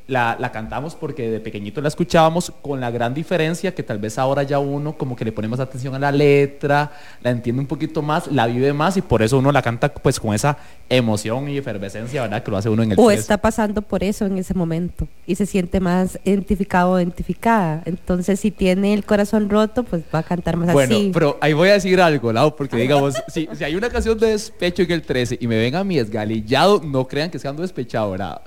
la, 0.09 0.35
la 0.39 0.51
cantamos 0.51 0.95
porque 0.95 1.29
de 1.29 1.39
pequeñito 1.39 1.79
la 1.81 1.87
escuchábamos 1.87 2.51
con 2.61 2.79
la 2.81 2.91
gran 2.91 3.13
diferencia 3.13 3.73
que 3.73 3.83
tal 3.83 3.99
vez 3.99 4.17
ahora 4.17 4.43
ya 4.43 4.59
uno 4.59 4.97
como 4.97 5.15
que 5.15 5.23
le 5.23 5.31
pone 5.31 5.47
más 5.47 5.59
atención 5.59 5.95
a 5.95 5.99
la 5.99 6.11
letra, 6.11 6.91
la 7.21 7.29
entiende 7.29 7.61
un 7.61 7.67
poquito 7.67 8.01
más, 8.01 8.27
la 8.27 8.47
vive 8.47 8.73
más 8.73 8.97
y 8.97 9.01
por 9.01 9.21
eso 9.21 9.37
uno 9.37 9.51
la 9.51 9.61
canta 9.61 9.89
pues 9.93 10.19
con 10.19 10.33
esa 10.33 10.57
emoción 10.89 11.47
y 11.49 11.57
efervescencia, 11.57 12.23
¿verdad? 12.23 12.41
Que 12.43 12.51
lo 12.51 12.57
hace 12.57 12.69
uno 12.69 12.81
en 12.83 12.91
el 12.93 12.99
o 12.99 13.05
13. 13.05 13.19
está 13.21 13.37
pasando 13.37 13.81
por 13.83 14.03
eso 14.03 14.25
en 14.25 14.37
ese 14.37 14.53
momento 14.53 15.07
y 15.27 15.35
se 15.35 15.45
siente 15.45 15.79
más 15.79 16.17
identificado 16.25 16.91
o 16.93 16.99
identificada. 16.99 17.83
Entonces, 17.85 18.39
si 18.39 18.49
tiene 18.51 18.93
el 18.93 19.05
corazón 19.05 19.49
roto, 19.49 19.83
pues 19.83 20.01
va 20.13 20.19
a 20.19 20.23
cantar 20.23 20.57
más 20.57 20.73
Bueno, 20.73 20.95
así. 20.95 21.11
pero 21.13 21.37
ahí 21.41 21.53
voy 21.53 21.69
a 21.69 21.73
decir 21.73 22.01
algo, 22.01 22.33
Lau, 22.33 22.55
porque 22.55 22.77
digamos, 22.77 23.13
si, 23.27 23.47
si 23.53 23.63
hay 23.63 23.75
una 23.75 23.89
canción 23.89 24.17
de 24.17 24.27
despecho 24.31 24.81
en 24.81 24.91
el 24.91 25.01
13 25.03 25.37
y 25.39 25.47
me 25.47 25.57
ven 25.57 25.75
a 25.75 25.83
mi 25.83 25.99
esgalillado, 25.99 26.81
no 26.83 27.07
crean 27.07 27.29
que 27.29 27.39
ando 27.47 27.61
despechado, 27.61 28.11
¿verdad? 28.11 28.41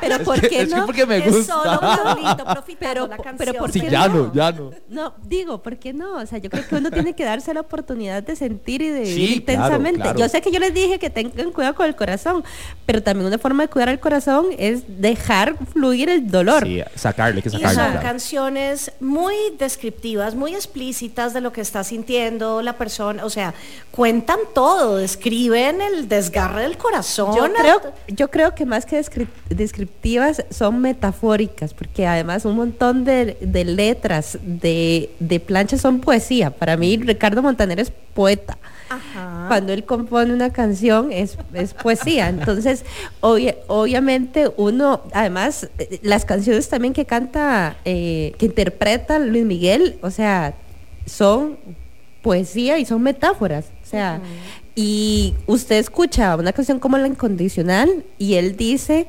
pero 0.00 0.16
Es 0.20 0.22
¿por 0.22 0.40
que- 0.40 0.48
qué 0.48 0.66
es 0.76 0.80
que 0.80 0.86
porque 0.86 1.06
me 1.06 1.18
Es 1.18 1.34
gusta. 1.36 1.52
solo 1.54 1.80
profitando 2.52 2.66
Pero- 2.78 3.06
la 3.08 3.16
canción. 3.16 3.36
pero 3.38 3.52
¿por 3.54 3.72
Sí, 3.72 3.80
qué 3.80 3.90
ya 3.90 4.08
no? 4.08 4.14
no, 4.26 4.32
ya 4.34 4.52
no. 4.52 4.70
No, 4.88 5.14
digo, 5.24 5.62
¿por 5.62 5.76
qué 5.78 5.92
no? 5.92 6.16
O 6.16 6.26
sea, 6.26 6.38
yo 6.38 6.50
creo 6.50 6.66
que 6.66 6.74
uno 6.76 6.90
tiene 6.90 7.14
que 7.14 7.24
darse 7.24 7.52
la 7.54 7.60
oportunidad 7.60 8.22
de 8.22 8.36
sentir 8.36 8.82
y 8.82 8.88
de 8.90 9.00
vivir 9.02 9.30
intensamente. 9.38 10.00
claro. 10.00 10.18
Yo 10.18 10.28
sé 10.28 10.40
que 10.40 10.50
yo 10.50 10.58
les 10.58 10.74
dije 10.74 10.98
que 10.98 11.10
tengan 11.10 11.50
cuidado 11.52 11.74
con 11.74 11.86
el 11.86 11.96
corazón, 11.96 12.44
pero 12.86 13.02
también 13.02 13.26
una 13.26 13.38
forma 13.38 13.64
de 13.64 13.68
cuidar 13.68 13.88
el 13.88 14.00
corazón 14.00 14.46
es 14.58 14.82
dejar 15.00 15.56
fluir 15.72 16.08
el 16.08 16.30
dolor. 16.30 16.64
Sí, 16.64 16.82
sacarle, 16.94 17.42
que 17.42 17.48
Y 17.48 17.52
sacarle. 17.52 17.74
son 17.74 17.86
claro. 17.92 18.02
canciones 18.02 18.92
muy 19.00 19.34
descriptivas, 19.58 20.34
muy 20.34 20.54
explícitas 20.54 21.32
de 21.34 21.40
lo 21.40 21.52
que 21.52 21.60
está 21.60 21.84
sintiendo 21.84 22.62
la 22.62 22.76
persona. 22.76 23.24
O 23.24 23.30
sea, 23.30 23.54
cuentan 23.90 24.38
todo, 24.54 24.96
describen 24.96 25.80
el 25.80 26.08
desgarre 26.08 26.62
del 26.62 26.76
corazón. 26.78 27.34
Yo 27.36 27.52
creo, 27.52 27.80
yo 28.08 28.30
creo 28.30 28.54
que 28.54 28.66
más 28.66 28.86
que 28.86 28.98
descrip- 29.00 29.28
descriptivas 29.48 30.44
son 30.50 30.61
metafóricas, 30.70 31.74
porque 31.74 32.06
además 32.06 32.44
un 32.44 32.54
montón 32.56 33.04
de, 33.04 33.36
de 33.40 33.64
letras 33.64 34.38
de, 34.42 35.10
de 35.18 35.40
plancha 35.40 35.78
son 35.78 36.00
poesía. 36.00 36.50
Para 36.50 36.76
mí, 36.76 36.96
Ricardo 36.98 37.42
Montaner 37.42 37.80
es 37.80 37.90
poeta. 38.14 38.58
Ajá. 38.90 39.46
Cuando 39.48 39.72
él 39.72 39.84
compone 39.84 40.34
una 40.34 40.52
canción 40.52 41.10
es, 41.10 41.38
es 41.54 41.72
poesía. 41.72 42.28
Entonces, 42.28 42.84
obvia- 43.22 43.56
obviamente 43.66 44.50
uno, 44.58 45.00
además, 45.12 45.68
eh, 45.78 45.98
las 46.02 46.24
canciones 46.26 46.68
también 46.68 46.92
que 46.92 47.06
canta, 47.06 47.76
eh, 47.86 48.34
que 48.38 48.46
interpreta 48.46 49.18
Luis 49.18 49.44
Miguel, 49.46 49.96
o 50.02 50.10
sea, 50.10 50.54
son 51.06 51.56
poesía 52.20 52.78
y 52.78 52.84
son 52.84 53.02
metáforas. 53.02 53.64
O 53.82 53.86
sea, 53.86 54.20
y 54.74 55.34
usted 55.46 55.76
escucha 55.76 56.36
una 56.36 56.52
canción 56.52 56.78
como 56.78 56.96
La 56.98 57.06
Incondicional 57.06 58.04
y 58.18 58.34
él 58.34 58.56
dice, 58.56 59.06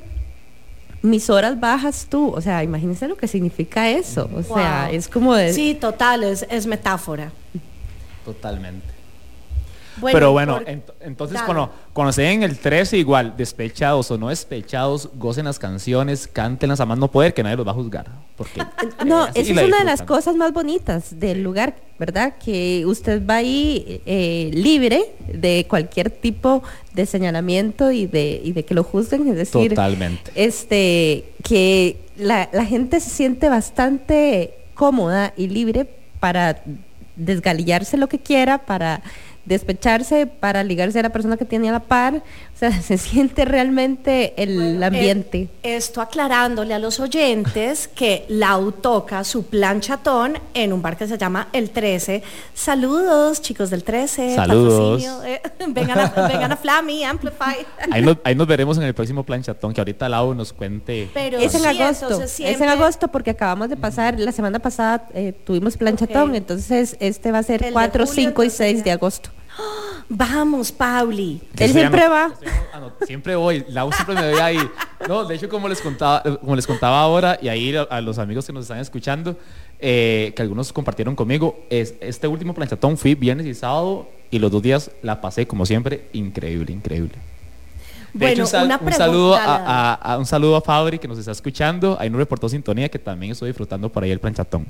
mis 1.04 1.30
horas 1.30 1.60
bajas 1.60 2.08
tú. 2.10 2.32
O 2.34 2.42
sea, 2.42 2.64
imagínense 2.64 3.08
lo 3.08 3.16
que 3.16 3.28
significa 3.28 3.90
eso. 3.90 4.28
O 4.34 4.42
sea, 4.42 4.90
es 4.90 5.08
como 5.08 5.36
de... 5.36 5.54
Sí, 5.54 5.76
total, 5.76 6.24
es, 6.24 6.48
es 6.50 6.66
metáfora. 6.66 7.32
Totalmente. 8.26 8.93
Bueno, 9.98 10.16
Pero 10.18 10.32
bueno, 10.32 10.54
por- 10.56 10.66
ent- 10.66 10.94
entonces 11.02 11.36
Dale. 11.36 11.46
cuando, 11.46 11.72
cuando 11.94 12.12
se 12.14 12.24
den 12.24 12.44
el 12.44 12.58
13 12.58 12.98
igual, 12.98 13.36
despechados 13.38 14.10
o 14.12 14.18
no 14.18 14.30
despechados, 14.30 15.10
gocen 15.16 15.46
las 15.46 15.60
canciones, 15.60 16.28
cántenlas 16.28 16.80
a 16.80 16.86
más 16.86 16.98
no 16.98 17.10
poder, 17.12 17.34
que 17.34 17.44
nadie 17.44 17.56
los 17.58 17.68
va 17.68 17.72
a 17.72 17.76
juzgar. 17.76 18.08
Porque 18.36 18.62
No, 19.06 19.28
eh, 19.28 19.32
esa 19.36 19.52
es 19.62 19.68
una 19.68 19.80
de 19.80 19.84
las 19.86 20.02
cosas 20.02 20.36
más 20.36 20.52
bonitas 20.54 21.20
del 21.20 21.44
lugar, 21.44 21.76
¿verdad? 22.00 22.34
Que 22.44 22.84
usted 22.86 23.26
va 23.26 23.36
ahí 23.38 24.02
eh, 24.06 24.50
libre 24.54 25.14
de 25.32 25.66
cualquier 25.70 26.10
tipo 26.10 26.64
de 26.94 27.06
señalamiento 27.06 27.92
y 27.92 28.08
de, 28.08 28.42
y 28.44 28.52
de 28.54 28.66
que 28.66 28.74
lo 28.74 28.84
juzguen, 28.84 29.28
es 29.28 29.36
decir, 29.36 29.70
Totalmente. 29.70 30.32
este, 30.36 31.26
que 31.44 32.00
la, 32.18 32.50
la 32.52 32.66
gente 32.66 33.00
se 33.00 33.10
siente 33.10 33.50
bastante 33.50 34.56
cómoda 34.74 35.34
y 35.38 35.48
libre 35.50 35.88
para 36.20 36.64
desgalillarse 37.16 37.98
lo 37.98 38.08
que 38.08 38.20
quiera, 38.20 38.60
para 38.66 39.02
despecharse, 39.46 40.26
para 40.28 40.64
ligarse 40.64 41.00
a 41.00 41.04
la 41.04 41.12
persona 41.12 41.38
que 41.38 41.46
tiene 41.46 41.72
la 41.72 41.82
par, 41.82 42.24
o 42.54 42.58
sea, 42.58 42.72
se 42.82 42.98
siente 42.98 43.46
realmente 43.46 44.34
el 44.42 44.82
ambiente. 44.82 45.50
Eh, 45.64 45.76
esto 45.76 46.02
aclarándole 46.02 46.74
a 46.74 46.80
los 46.80 47.00
oyentes 47.00 47.88
que 47.88 48.26
Lau 48.30 48.72
toca 48.72 49.24
su 49.24 49.46
planchatón 49.46 50.38
en 50.54 50.74
un 50.74 50.82
bar 50.82 50.98
que 50.98 51.08
se 51.08 51.18
llama 51.18 51.48
El 51.52 51.72
13. 51.72 52.22
Saludos, 52.54 53.42
chicos 53.42 53.70
del 53.70 53.84
13. 53.84 54.36
Saludos. 54.36 55.04
patrocinio, 55.04 55.24
eh, 55.24 55.42
vengan, 55.70 56.00
a, 56.00 56.08
vengan 56.28 56.52
a 56.52 56.58
Flammy, 56.58 57.04
Amplify. 57.04 57.66
Ahí 57.92 58.02
nos, 58.02 58.18
ahí 58.24 58.36
nos 58.36 58.48
veremos 58.48 58.78
en 58.78 58.84
el 58.84 58.94
próximo 58.94 59.24
planchatón, 59.24 59.74
que 59.74 59.82
ahorita 59.82 60.08
Lau 60.08 60.34
nos 60.34 60.54
cuente. 60.54 61.10
Pero 61.14 61.40
Es 61.40 61.56
en 61.56 61.62
sí, 61.62 61.68
agosto, 61.68 62.22
es 62.22 62.40
en 62.40 62.70
agosto 62.70 63.08
porque 63.08 63.32
acabamos 63.32 63.70
de 63.70 63.78
pasar, 63.78 64.20
la 64.20 64.32
semana 64.32 64.60
pasada 64.60 65.08
eh, 65.14 65.34
tuvimos 65.46 65.76
planchatón, 65.78 66.36
entonces 66.36 66.98
este 67.00 67.32
va 67.32 67.40
a 67.40 67.44
ser 67.44 67.62
El 67.62 67.70
de 67.70 67.74
4, 67.74 68.06
julio, 68.06 68.14
5 68.14 68.44
y 68.44 68.46
entonces 68.46 68.58
6 68.58 68.78
ya. 68.78 68.84
de 68.84 68.92
agosto. 68.92 69.30
Vamos, 70.10 70.72
Pauli. 70.72 71.42
Él 71.58 71.72
siempre 71.72 72.08
va. 72.08 72.32
anot- 72.74 73.06
siempre 73.06 73.36
voy. 73.36 73.66
Lau 73.70 73.92
siempre 73.92 74.16
me 74.16 74.28
ve 74.32 74.42
ahí. 74.42 74.58
No, 75.08 75.24
de 75.26 75.36
hecho, 75.36 75.50
como 75.50 75.68
les 75.68 75.82
contaba, 75.82 76.22
como 76.40 76.56
les 76.56 76.68
contaba 76.68 77.00
ahora, 77.02 77.38
y 77.42 77.48
ahí 77.50 77.76
a, 77.76 77.84
a 77.84 78.02
los 78.02 78.18
amigos 78.20 78.46
que 78.46 78.54
nos 78.54 78.64
están 78.64 78.80
escuchando, 78.80 79.38
eh, 79.80 80.34
que 80.36 80.42
algunos 80.42 80.72
compartieron 80.74 81.16
conmigo, 81.16 81.60
es, 81.70 81.96
este 82.00 82.28
último 82.28 82.54
planchatón 82.54 82.98
fui 82.98 83.16
viernes 83.16 83.46
y 83.46 83.54
sábado, 83.54 84.08
y 84.32 84.40
los 84.40 84.52
dos 84.52 84.62
días 84.62 84.92
la 85.02 85.22
pasé, 85.22 85.46
como 85.48 85.66
siempre, 85.66 86.08
increíble, 86.14 86.72
increíble. 86.74 87.14
De 88.14 88.20
Bueno, 88.20 88.32
hecho, 88.34 88.42
un, 88.44 88.48
sal- 88.48 88.66
una 88.66 88.78
un 88.82 88.92
saludo 88.94 89.34
pregunta, 89.36 89.56
a, 89.56 89.94
a- 89.94 90.14
a- 90.14 90.18
un 90.20 90.26
saludo 90.26 90.56
a 90.56 90.62
Fabri 90.62 91.00
que 91.00 91.08
nos 91.08 91.18
está 91.18 91.32
escuchando. 91.32 91.98
Ahí 92.00 92.10
nos 92.10 92.20
reportó 92.20 92.48
sintonía 92.50 92.88
que 92.90 93.00
también 93.00 93.32
estoy 93.32 93.50
disfrutando 93.50 93.90
por 93.90 94.04
ahí 94.04 94.12
el 94.12 94.20
planchatón. 94.20 94.68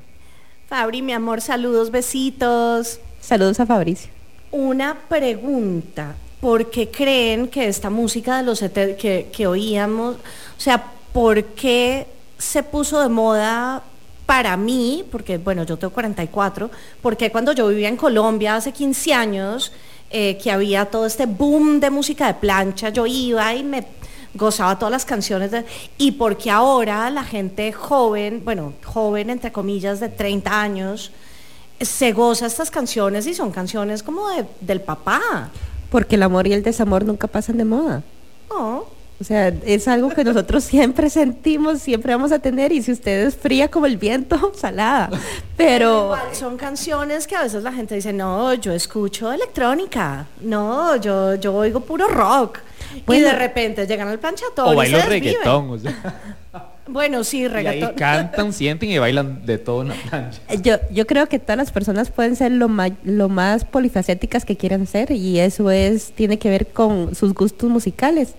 Fabri, 0.68 1.02
mi 1.02 1.12
amor, 1.12 1.40
saludos, 1.42 1.90
besitos. 1.90 3.00
Saludos 3.20 3.60
a 3.60 3.66
Fabricio. 3.66 4.10
Una 4.56 4.94
pregunta. 5.08 6.14
¿Por 6.40 6.70
qué 6.70 6.88
creen 6.88 7.48
que 7.48 7.66
esta 7.66 7.90
música 7.90 8.36
de 8.36 8.44
los 8.44 8.60
que, 8.60 9.28
que 9.32 9.46
oíamos, 9.48 10.14
o 10.14 10.60
sea, 10.60 10.92
por 11.12 11.42
qué 11.42 12.06
se 12.38 12.62
puso 12.62 13.00
de 13.02 13.08
moda 13.08 13.82
para 14.26 14.56
mí? 14.56 15.04
Porque, 15.10 15.38
bueno, 15.38 15.64
yo 15.64 15.76
tengo 15.76 15.92
44, 15.92 16.70
porque 17.02 17.32
cuando 17.32 17.50
yo 17.50 17.66
vivía 17.66 17.88
en 17.88 17.96
Colombia 17.96 18.54
hace 18.54 18.70
15 18.70 19.12
años, 19.12 19.72
eh, 20.10 20.38
que 20.40 20.52
había 20.52 20.84
todo 20.84 21.04
este 21.06 21.26
boom 21.26 21.80
de 21.80 21.90
música 21.90 22.28
de 22.28 22.34
plancha, 22.34 22.90
yo 22.90 23.06
iba 23.06 23.52
y 23.56 23.64
me 23.64 23.84
gozaba 24.34 24.78
todas 24.78 24.92
las 24.92 25.04
canciones 25.04 25.50
de- 25.50 25.64
y 25.98 26.12
porque 26.12 26.52
ahora 26.52 27.10
la 27.10 27.24
gente 27.24 27.72
joven, 27.72 28.42
bueno, 28.44 28.74
joven 28.84 29.30
entre 29.30 29.50
comillas 29.50 29.98
de 29.98 30.10
30 30.10 30.60
años, 30.62 31.10
se 31.80 32.12
goza 32.12 32.46
estas 32.46 32.70
canciones 32.70 33.26
y 33.26 33.34
son 33.34 33.50
canciones 33.50 34.02
como 34.02 34.28
de- 34.30 34.46
del 34.60 34.80
papá. 34.80 35.50
Porque 35.90 36.16
el 36.16 36.22
amor 36.22 36.46
y 36.46 36.52
el 36.52 36.62
desamor 36.62 37.04
nunca 37.04 37.26
pasan 37.28 37.56
de 37.58 37.64
moda. 37.64 38.02
Oh, 38.48 38.86
O 39.20 39.24
sea, 39.24 39.48
es 39.64 39.86
algo 39.86 40.08
que 40.10 40.24
nosotros 40.24 40.64
siempre 40.74 41.08
sentimos, 41.08 41.80
siempre 41.80 42.12
vamos 42.14 42.32
a 42.32 42.40
tener 42.40 42.72
y 42.72 42.82
si 42.82 42.90
usted 42.92 43.26
es 43.28 43.36
fría 43.36 43.70
como 43.70 43.86
el 43.86 43.96
viento, 43.96 44.52
salada. 44.56 45.08
Pero 45.56 46.04
Igual 46.06 46.34
son 46.34 46.56
canciones 46.56 47.26
que 47.28 47.36
a 47.36 47.42
veces 47.42 47.62
la 47.62 47.72
gente 47.72 47.94
dice, 47.94 48.12
no, 48.12 48.54
yo 48.54 48.72
escucho 48.72 49.32
electrónica, 49.32 50.26
no, 50.40 50.96
yo, 50.96 51.36
yo 51.36 51.54
oigo 51.54 51.78
puro 51.80 52.08
rock. 52.08 52.58
y 53.08 53.20
de 53.20 53.32
repente 53.32 53.86
llegan 53.86 54.08
al 54.08 54.18
planchatón 54.18 54.68
O 54.68 54.72
y 54.72 54.76
bailo 54.76 55.00
reggaetón. 55.02 55.70
o 55.70 55.78
sea, 55.78 56.20
Bueno, 56.86 57.24
sí, 57.24 57.38
y 57.38 57.42
ahí 57.44 57.48
reggaetón. 57.48 57.94
cantan, 57.94 58.52
sienten 58.52 58.90
y 58.90 58.98
bailan 58.98 59.46
de 59.46 59.58
todo 59.58 59.82
en 59.82 59.88
la 59.88 59.94
plancha. 59.94 60.40
yo, 60.62 60.76
yo 60.92 61.06
creo 61.06 61.26
que 61.28 61.38
todas 61.38 61.56
las 61.56 61.72
personas 61.72 62.10
pueden 62.10 62.36
ser 62.36 62.52
lo, 62.52 62.68
ma- 62.68 62.90
lo 63.04 63.28
más 63.28 63.64
polifacéticas 63.64 64.44
que 64.44 64.56
quieran 64.56 64.86
ser 64.86 65.10
y 65.10 65.38
eso 65.40 65.70
es 65.70 66.12
tiene 66.12 66.38
que 66.38 66.50
ver 66.50 66.66
con 66.68 67.14
sus 67.14 67.32
gustos 67.34 67.70
musicales. 67.70 68.34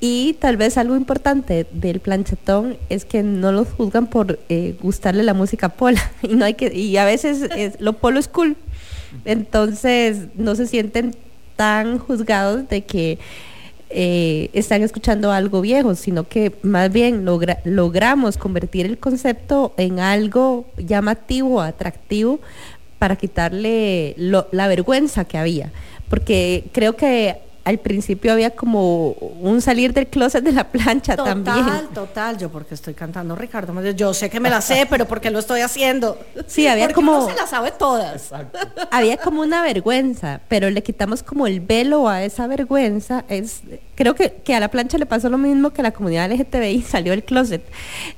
Y 0.00 0.34
tal 0.40 0.56
vez 0.56 0.76
algo 0.76 0.96
importante 0.96 1.66
del 1.72 2.00
planchetón 2.00 2.76
es 2.90 3.04
que 3.04 3.22
no 3.22 3.52
los 3.52 3.68
juzgan 3.68 4.06
por 4.08 4.38
eh, 4.48 4.74
gustarle 4.82 5.22
la 5.22 5.32
música 5.32 5.70
pola 5.70 6.02
y 6.22 6.28
no 6.34 6.44
hay 6.44 6.54
que 6.54 6.74
y 6.76 6.96
a 6.96 7.04
veces 7.04 7.42
es- 7.56 7.80
lo 7.80 7.94
polo 7.94 8.18
es 8.18 8.28
cool. 8.28 8.56
Entonces 9.24 10.26
no 10.34 10.54
se 10.56 10.66
sienten 10.66 11.14
tan 11.56 11.98
juzgados 11.98 12.68
de 12.68 12.82
que 12.82 13.18
eh, 13.94 14.50
están 14.52 14.82
escuchando 14.82 15.30
algo 15.32 15.60
viejo, 15.60 15.94
sino 15.94 16.28
que 16.28 16.52
más 16.62 16.92
bien 16.92 17.24
logra- 17.24 17.60
logramos 17.64 18.36
convertir 18.36 18.86
el 18.86 18.98
concepto 18.98 19.72
en 19.76 20.00
algo 20.00 20.66
llamativo, 20.76 21.60
atractivo, 21.62 22.40
para 22.98 23.16
quitarle 23.16 24.14
la 24.16 24.66
vergüenza 24.68 25.24
que 25.24 25.38
había. 25.38 25.70
Porque 26.10 26.64
creo 26.72 26.96
que 26.96 27.36
al 27.64 27.78
principio 27.78 28.32
había 28.32 28.50
como 28.50 29.12
un 29.12 29.62
salir 29.62 29.94
del 29.94 30.06
closet 30.08 30.44
de 30.44 30.52
la 30.52 30.68
plancha 30.68 31.16
Total, 31.16 31.42
también. 31.42 31.88
total, 31.94 32.36
yo 32.36 32.50
porque 32.50 32.74
estoy 32.74 32.92
cantando 32.94 33.34
Ricardo, 33.36 33.72
Montes, 33.72 33.96
yo 33.96 34.12
sé 34.12 34.28
que 34.28 34.38
me 34.38 34.50
la 34.50 34.60
sé, 34.60 34.86
pero 34.90 35.06
porque 35.06 35.30
lo 35.30 35.38
estoy 35.38 35.62
haciendo. 35.62 36.18
Sí, 36.46 36.66
había 36.66 36.84
Porque 36.84 36.94
como- 36.96 37.16
uno 37.18 37.28
se 37.28 37.34
la 37.34 37.46
sabe 37.46 37.70
todas. 37.72 38.30
había 38.90 39.16
como 39.16 39.40
una 39.40 39.62
vergüenza, 39.62 40.40
pero 40.48 40.68
le 40.70 40.82
quitamos 40.82 41.22
como 41.22 41.46
el 41.46 41.60
velo 41.60 42.08
a 42.08 42.22
esa 42.22 42.46
vergüenza. 42.46 43.24
Es, 43.28 43.62
creo 43.94 44.14
que, 44.14 44.30
que 44.44 44.54
a 44.54 44.60
la 44.60 44.68
plancha 44.70 44.98
le 44.98 45.06
pasó 45.06 45.30
lo 45.30 45.38
mismo 45.38 45.70
que 45.70 45.80
a 45.80 45.84
la 45.84 45.92
comunidad 45.92 46.30
LGTBI 46.30 46.82
salió 46.86 47.12
del 47.12 47.24
closet. 47.24 47.62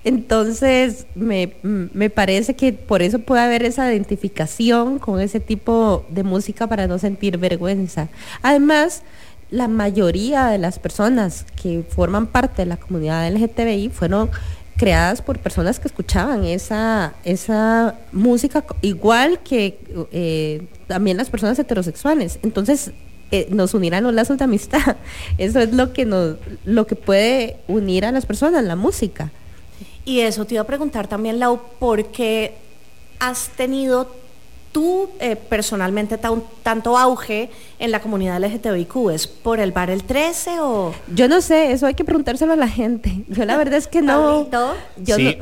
Entonces, 0.04 1.06
me, 1.14 1.54
me 1.62 2.10
parece 2.10 2.54
que 2.56 2.72
por 2.72 3.02
eso 3.02 3.18
puede 3.20 3.42
haber 3.42 3.62
esa 3.64 3.92
identificación 3.92 4.98
con 4.98 5.20
ese 5.20 5.40
tipo 5.40 6.04
de 6.08 6.22
música 6.22 6.66
para 6.66 6.86
no 6.86 6.98
sentir 6.98 7.38
vergüenza. 7.38 8.08
Además, 8.42 9.02
la 9.50 9.68
mayoría 9.68 10.46
de 10.46 10.58
las 10.58 10.78
personas 10.78 11.46
que 11.60 11.84
forman 11.88 12.26
parte 12.26 12.62
de 12.62 12.66
la 12.66 12.76
comunidad 12.76 13.30
LGTBI 13.30 13.90
fueron 13.90 14.30
creadas 14.76 15.22
por 15.22 15.38
personas 15.38 15.80
que 15.80 15.88
escuchaban 15.88 16.44
esa, 16.44 17.14
esa 17.24 17.94
música 18.12 18.64
igual 18.82 19.40
que 19.40 19.78
eh, 20.12 20.66
también 20.86 21.16
las 21.16 21.30
personas 21.30 21.58
heterosexuales. 21.58 22.38
Entonces, 22.42 22.92
eh, 23.32 23.48
nos 23.50 23.74
unirán 23.74 24.04
los 24.04 24.14
lazos 24.14 24.38
de 24.38 24.44
amistad. 24.44 24.96
Eso 25.38 25.60
es 25.60 25.72
lo 25.72 25.92
que 25.92 26.04
nos, 26.04 26.36
lo 26.64 26.86
que 26.86 26.94
puede 26.94 27.56
unir 27.68 28.04
a 28.04 28.12
las 28.12 28.26
personas, 28.26 28.64
la 28.64 28.76
música. 28.76 29.32
Y 30.04 30.20
eso 30.20 30.44
te 30.44 30.54
iba 30.54 30.62
a 30.62 30.66
preguntar 30.66 31.08
también, 31.08 31.40
Lau, 31.40 31.60
¿por 31.80 32.12
qué 32.12 32.54
has 33.18 33.48
tenido 33.48 34.08
tú 34.72 35.08
eh, 35.20 35.36
personalmente 35.36 36.18
tan- 36.18 36.42
tanto 36.62 36.98
auge 36.98 37.50
en 37.78 37.90
la 37.90 38.00
comunidad 38.00 38.40
LGTBIQ? 38.44 39.10
¿Es 39.12 39.26
por 39.26 39.58
el 39.60 39.72
bar 39.72 39.90
el 39.90 40.04
13 40.04 40.60
o...? 40.60 40.94
Yo 41.14 41.28
no 41.28 41.40
sé, 41.40 41.72
eso 41.72 41.86
hay 41.86 41.94
que 41.94 42.04
preguntárselo 42.04 42.52
a 42.52 42.56
la 42.56 42.68
gente. 42.68 43.24
Yo 43.28 43.44
la 43.44 43.56
verdad 43.56 43.74
es 43.78 43.86
que 43.86 44.02
no. 44.02 44.48
Pablito. 44.50 44.74
Yo 44.98 45.16
sí, 45.16 45.38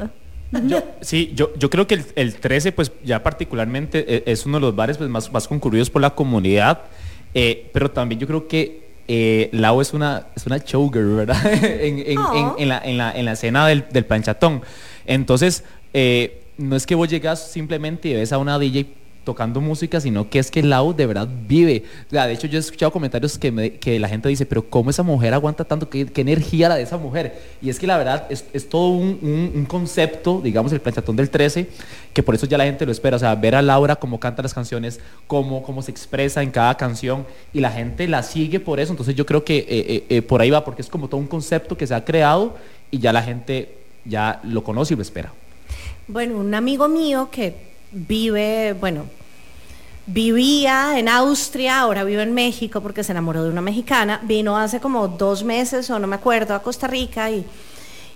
no- 0.53 0.69
yo, 0.69 0.83
sí 1.01 1.33
yo, 1.35 1.53
yo 1.57 1.69
creo 1.69 1.87
que 1.89 1.95
el, 1.95 2.05
el 2.15 2.35
13, 2.37 2.71
pues 2.71 2.93
ya 3.05 3.23
particularmente 3.25 4.05
eh, 4.07 4.23
es 4.27 4.47
uno 4.47 4.59
de 4.59 4.61
los 4.63 4.77
bares 4.77 4.99
pues, 4.99 5.11
más, 5.11 5.33
más 5.33 5.49
concurridos 5.49 5.91
por 5.91 6.01
la 6.01 6.11
comunidad, 6.15 6.83
eh, 7.35 7.69
pero 7.73 7.91
también 7.91 8.21
yo 8.21 8.29
creo 8.29 8.47
que 8.47 8.85
eh, 9.09 9.49
Lau 9.53 9.81
es 9.81 9.93
una, 9.93 10.29
es 10.37 10.47
una 10.47 10.59
showgirl, 10.59 11.17
¿verdad? 11.17 11.45
en, 11.65 11.99
en- 12.07 12.19
Oh. 12.19 12.55
en- 12.57 12.63
en 12.63 12.69
la, 12.69 12.79
en, 12.85 12.97
la, 12.99 13.13
en 13.13 13.25
la 13.25 13.33
escena 13.33 13.67
del, 13.67 13.85
del 13.91 14.05
planchatón. 14.07 14.63
Entonces, 15.07 15.65
eh, 15.93 16.43
no 16.57 16.77
es 16.77 16.87
que 16.87 16.95
vos 16.95 17.09
llegas 17.09 17.51
simplemente 17.51 18.09
y 18.09 18.15
ves 18.15 18.33
a 18.33 18.39
una 18.39 18.59
DJ 18.59 18.87
tocando 19.25 19.61
música, 19.61 20.01
sino 20.01 20.29
que 20.29 20.39
es 20.39 20.51
que 20.51 20.63
Lau 20.63 20.95
de 20.95 21.07
verdad 21.07 21.29
vive. 21.49 21.85
De 22.11 22.33
hecho, 22.33 22.47
yo 22.47 22.59
he 22.59 22.61
escuchado 22.61 22.93
comentarios 22.93 23.39
que, 23.39 23.51
me- 23.51 23.73
que 23.73 23.99
la 23.99 24.09
gente 24.09 24.29
dice, 24.29 24.47
pero 24.47 24.69
¿cómo 24.69 24.91
esa 24.91 25.03
mujer 25.03 25.35
aguanta 25.35 25.65
tanto? 25.65 25.89
¿Qué, 25.89 26.07
energía 26.17 26.69
la 26.69 26.77
de 26.77 26.83
esa 26.83 26.97
mujer? 26.99 27.41
Y 27.61 27.71
es 27.71 27.79
que 27.79 27.87
la 27.87 27.97
verdad 27.99 28.27
es, 28.31 28.69
todo 28.69 28.89
un 28.89 29.67
concepto, 29.69 30.41
digamos, 30.43 30.73
el 30.73 30.81
planchatón 30.81 31.17
del 31.17 31.31
13, 31.31 31.69
que 32.13 32.23
por 32.23 32.35
eso 32.35 32.47
ya 32.47 32.57
la 32.57 32.65
gente 32.65 32.87
lo 32.87 32.93
espera. 32.93 33.17
O 33.17 33.21
sea, 33.21 33.35
ver 33.35 33.55
a 33.55 33.63
Laura 33.63 33.97
cómo 33.97 34.21
canta 34.21 34.43
las 34.43 34.55
canciones, 34.55 35.01
cómo, 35.27 35.63
cómo 35.63 35.83
se 35.83 35.91
expresa 35.91 36.43
en 36.43 36.51
cada 36.51 36.77
canción, 36.77 37.27
y 37.53 37.61
la 37.61 37.71
gente 37.71 38.07
la 38.07 38.23
sigue 38.23 38.61
por 38.61 38.81
eso. 38.81 38.93
Entonces 38.93 39.15
yo 39.15 39.27
creo 39.27 39.45
que 39.45 39.59
eh, 39.59 39.67
eh, 39.69 40.05
eh, 40.09 40.23
por 40.23 40.41
ahí 40.41 40.51
va, 40.51 40.65
porque 40.65 40.83
es 40.83 40.89
como 40.89 41.09
todo 41.09 41.21
un 41.21 41.27
concepto 41.27 41.77
que 41.77 41.87
se 41.87 41.95
ha 41.95 42.05
creado 42.05 42.57
y 42.91 42.99
ya 42.99 43.13
la 43.13 43.23
gente 43.23 43.77
ya 44.05 44.41
lo 44.45 44.63
conoce 44.63 44.95
y 44.95 44.97
lo 44.97 45.03
espera. 45.03 45.33
Bueno, 46.07 46.37
un 46.39 46.55
amigo 46.55 46.89
mío 46.89 47.29
que 47.33 47.74
vive, 47.95 48.75
bueno, 48.75 49.05
vivía 50.07 50.99
en 50.99 51.09
Austria, 51.09 51.81
ahora 51.81 52.05
vive 52.05 52.23
en 52.23 52.35
México 52.35 52.81
porque 52.81 53.03
se 53.05 53.13
enamoró 53.13 53.43
de 53.45 53.51
una 53.51 53.61
mexicana, 53.63 54.21
vino 54.25 54.59
hace 54.59 54.81
como 54.81 55.09
dos 55.09 55.45
meses 55.45 55.89
o 55.91 55.99
no 55.99 56.07
me 56.07 56.17
acuerdo 56.17 56.55
a 56.55 56.63
Costa 56.63 56.87
Rica 56.87 57.31
y, 57.31 57.45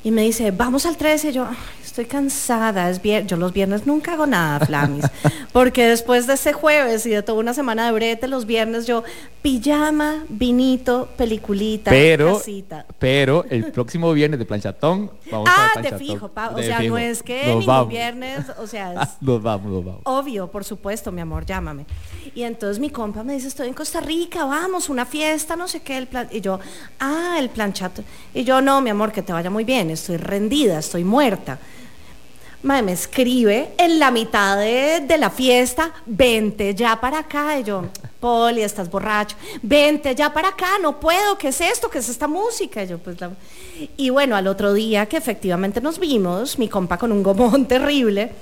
y 0.05 0.11
me 0.11 0.23
dice, 0.23 0.51
vamos 0.51 0.85
al 0.85 0.97
13, 0.97 1.33
yo 1.33 1.47
"Ay, 1.49 1.57
estoy 2.01 2.05
cansada, 2.07 2.89
es 2.91 3.03
vier-". 3.03 3.27
yo 3.27 3.37
los 3.37 3.53
viernes 3.53 3.87
nunca 3.87 4.13
hago 4.13 4.27
nada, 4.27 4.65
Flamis, 4.65 5.05
porque 5.53 5.89
después 5.89 6.27
de 6.29 6.35
ese 6.35 6.53
jueves 6.53 7.05
y 7.07 7.11
de 7.11 7.23
toda 7.23 7.39
una 7.41 7.55
semana 7.55 7.87
de 7.87 7.93
brete, 7.93 8.29
los 8.29 8.47
viernes 8.47 8.87
yo 8.87 9.03
pijama, 9.43 10.25
vinito, 10.29 11.09
peliculita, 11.17 11.91
Pero, 11.91 12.35
casita. 12.39 12.87
pero 12.99 13.45
el 13.51 13.73
próximo 13.73 14.13
viernes 14.13 14.39
de 14.39 14.45
planchatón 14.45 15.11
vamos 15.31 15.49
Ah, 15.51 15.71
a 15.77 15.81
de 15.83 15.99
fijo, 15.99 16.29
pa- 16.29 16.51
o 16.51 16.63
sea, 16.63 16.79
fijo. 16.79 16.91
no 16.95 16.99
es 16.99 17.23
que 17.23 17.39
Nos 17.47 17.47
ningún 17.49 17.67
vamos. 17.67 17.89
viernes, 17.89 18.45
o 18.61 18.67
sea, 18.67 18.93
es 19.03 19.09
Nos 19.21 19.43
vamos, 19.43 19.73
nos 19.73 19.85
vamos. 19.85 20.01
obvio, 20.05 20.49
por 20.49 20.65
supuesto, 20.65 21.11
mi 21.11 21.21
amor, 21.21 21.47
llámame. 21.47 21.87
Y 22.35 22.43
entonces 22.43 22.79
mi 22.79 22.91
compa 22.91 23.23
me 23.25 23.33
dice, 23.35 23.49
estoy 23.49 23.69
en 23.69 23.75
Costa 23.75 24.01
Rica, 24.01 24.45
vamos, 24.45 24.89
una 24.89 25.07
fiesta, 25.07 25.57
no 25.57 25.67
sé 25.67 25.81
qué, 25.81 25.99
el 25.99 26.07
plan... 26.07 26.29
Y 26.31 26.41
yo, 26.41 26.61
ah, 27.01 27.37
el 27.39 27.49
planchato. 27.49 28.03
Y 28.35 28.45
yo, 28.45 28.61
no, 28.61 28.81
mi 28.81 28.91
amor, 28.91 29.11
que 29.13 29.23
te 29.23 29.33
vaya 29.33 29.51
muy 29.51 29.65
bien, 29.65 29.91
estoy 29.91 30.17
rendida, 30.19 30.79
estoy 30.79 31.03
muerta. 31.05 31.59
Me 32.63 32.93
escribe 32.93 33.71
en 33.79 33.99
la 34.01 34.11
mitad 34.11 34.57
de, 34.59 35.01
de 35.07 35.17
la 35.19 35.31
fiesta, 35.31 35.93
vente 36.07 36.75
ya 36.75 37.01
para 37.01 37.21
acá. 37.21 37.59
Y 37.61 37.63
yo, 37.65 37.85
Poli, 38.19 38.63
estás 38.63 38.91
borracho. 38.91 39.37
Vente 39.63 40.13
ya 40.15 40.33
para 40.33 40.49
acá, 40.49 40.67
no 40.83 40.99
puedo. 40.99 41.39
¿Qué 41.39 41.49
es 41.49 41.61
esto? 41.61 41.89
¿Qué 41.89 41.99
es 41.99 42.09
esta 42.09 42.27
música? 42.27 42.83
Y 42.83 42.89
yo, 42.89 42.99
pues, 42.99 43.21
la- 43.21 43.31
Y 43.97 44.11
bueno, 44.11 44.35
al 44.35 44.49
otro 44.49 44.73
día 44.73 45.07
que 45.07 45.17
efectivamente 45.17 45.81
nos 45.81 46.01
vimos, 46.01 46.59
mi 46.59 46.69
compa 46.69 46.99
con 46.99 47.13
un 47.13 47.23
gomón 47.23 47.67
terrible, 47.69 48.33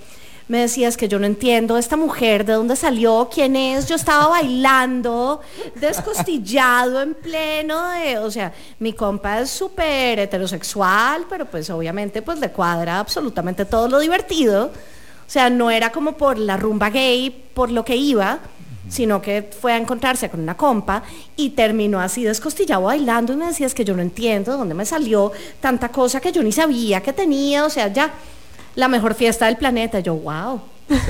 me 0.48 0.58
decía, 0.58 0.86
es 0.86 0.96
que 0.96 1.08
yo 1.08 1.18
no 1.18 1.26
entiendo 1.26 1.76
esta 1.76 1.96
mujer, 1.96 2.44
de 2.44 2.52
dónde 2.52 2.76
salió, 2.76 3.28
quién 3.32 3.56
es. 3.56 3.88
Yo 3.88 3.96
estaba 3.96 4.28
bailando, 4.28 5.40
descostillado 5.74 7.02
en 7.02 7.14
pleno 7.14 7.88
de, 7.90 8.18
o 8.18 8.30
sea, 8.30 8.52
mi 8.78 8.92
compa 8.92 9.40
es 9.40 9.50
súper 9.50 10.20
heterosexual, 10.20 11.26
pero 11.28 11.46
pues 11.46 11.68
obviamente 11.70 12.22
pues 12.22 12.38
le 12.38 12.50
cuadra 12.50 13.00
absolutamente 13.00 13.64
todo 13.64 13.88
lo 13.88 13.98
divertido. 13.98 14.66
O 14.66 15.30
sea, 15.30 15.50
no 15.50 15.70
era 15.72 15.90
como 15.90 16.12
por 16.12 16.38
la 16.38 16.56
rumba 16.56 16.90
gay, 16.90 17.30
por 17.52 17.72
lo 17.72 17.84
que 17.84 17.96
iba, 17.96 18.38
sino 18.88 19.20
que 19.20 19.50
fue 19.60 19.72
a 19.72 19.76
encontrarse 19.76 20.30
con 20.30 20.38
una 20.38 20.56
compa 20.56 21.02
y 21.34 21.50
terminó 21.50 21.98
así 21.98 22.22
descostillado 22.22 22.82
bailando 22.82 23.32
y 23.32 23.36
me 23.36 23.46
decía, 23.46 23.66
es 23.66 23.74
que 23.74 23.84
yo 23.84 23.96
no 23.96 24.02
entiendo 24.02 24.52
de 24.52 24.58
dónde 24.58 24.74
me 24.74 24.86
salió 24.86 25.32
tanta 25.58 25.88
cosa 25.88 26.20
que 26.20 26.30
yo 26.30 26.44
ni 26.44 26.52
sabía 26.52 27.00
que 27.00 27.12
tenía, 27.12 27.64
o 27.64 27.70
sea, 27.70 27.92
ya 27.92 28.12
la 28.76 28.88
mejor 28.88 29.14
fiesta 29.14 29.46
del 29.46 29.56
planeta. 29.56 29.98
Yo, 30.00 30.14
wow. 30.14 30.60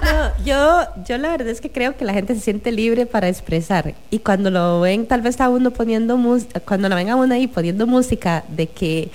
No, 0.00 0.44
yo, 0.44 0.86
yo 1.06 1.18
la 1.18 1.30
verdad 1.30 1.48
es 1.48 1.60
que 1.60 1.70
creo 1.70 1.96
que 1.96 2.04
la 2.04 2.12
gente 2.12 2.34
se 2.34 2.40
siente 2.40 2.70
libre 2.70 3.06
para 3.06 3.28
expresar. 3.28 3.94
Y 4.10 4.20
cuando 4.20 4.50
lo 4.50 4.80
ven, 4.80 5.06
tal 5.06 5.22
vez 5.22 5.40
a 5.40 5.48
uno 5.48 5.70
poniendo 5.72 6.16
música, 6.16 6.60
cuando 6.60 6.88
la 6.88 6.94
ven 6.94 7.10
a 7.10 7.16
uno 7.16 7.34
ahí 7.34 7.46
poniendo 7.46 7.86
música 7.86 8.44
de 8.48 8.68
que 8.68 9.10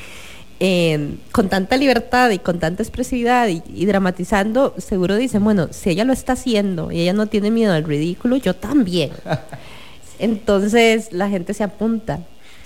eh, 0.60 1.16
con 1.32 1.50
tanta 1.50 1.78
libertad 1.78 2.32
y 2.32 2.40
con 2.40 2.60
tanta 2.60 2.84
expresividad 2.84 3.48
y, 3.48 3.64
y 3.74 3.86
dramatizando, 3.86 4.76
seguro 4.78 5.16
dicen, 5.16 5.44
bueno, 5.44 5.70
si 5.72 5.92
ella 5.92 6.04
lo 6.04 6.14
está 6.14 6.34
haciendo 6.34 6.92
y 6.92 7.00
ella 7.00 7.14
no 7.14 7.28
tiene 7.28 7.50
miedo 7.50 7.74
al 7.74 7.84
ridículo, 7.84 8.36
yo 8.38 8.56
también. 8.56 9.12
Entonces 10.20 11.12
la 11.12 11.30
gente 11.30 11.54
se 11.54 11.64
apunta. 11.64 12.20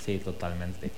Sí, 0.04 0.18
totalmente. 0.18 0.90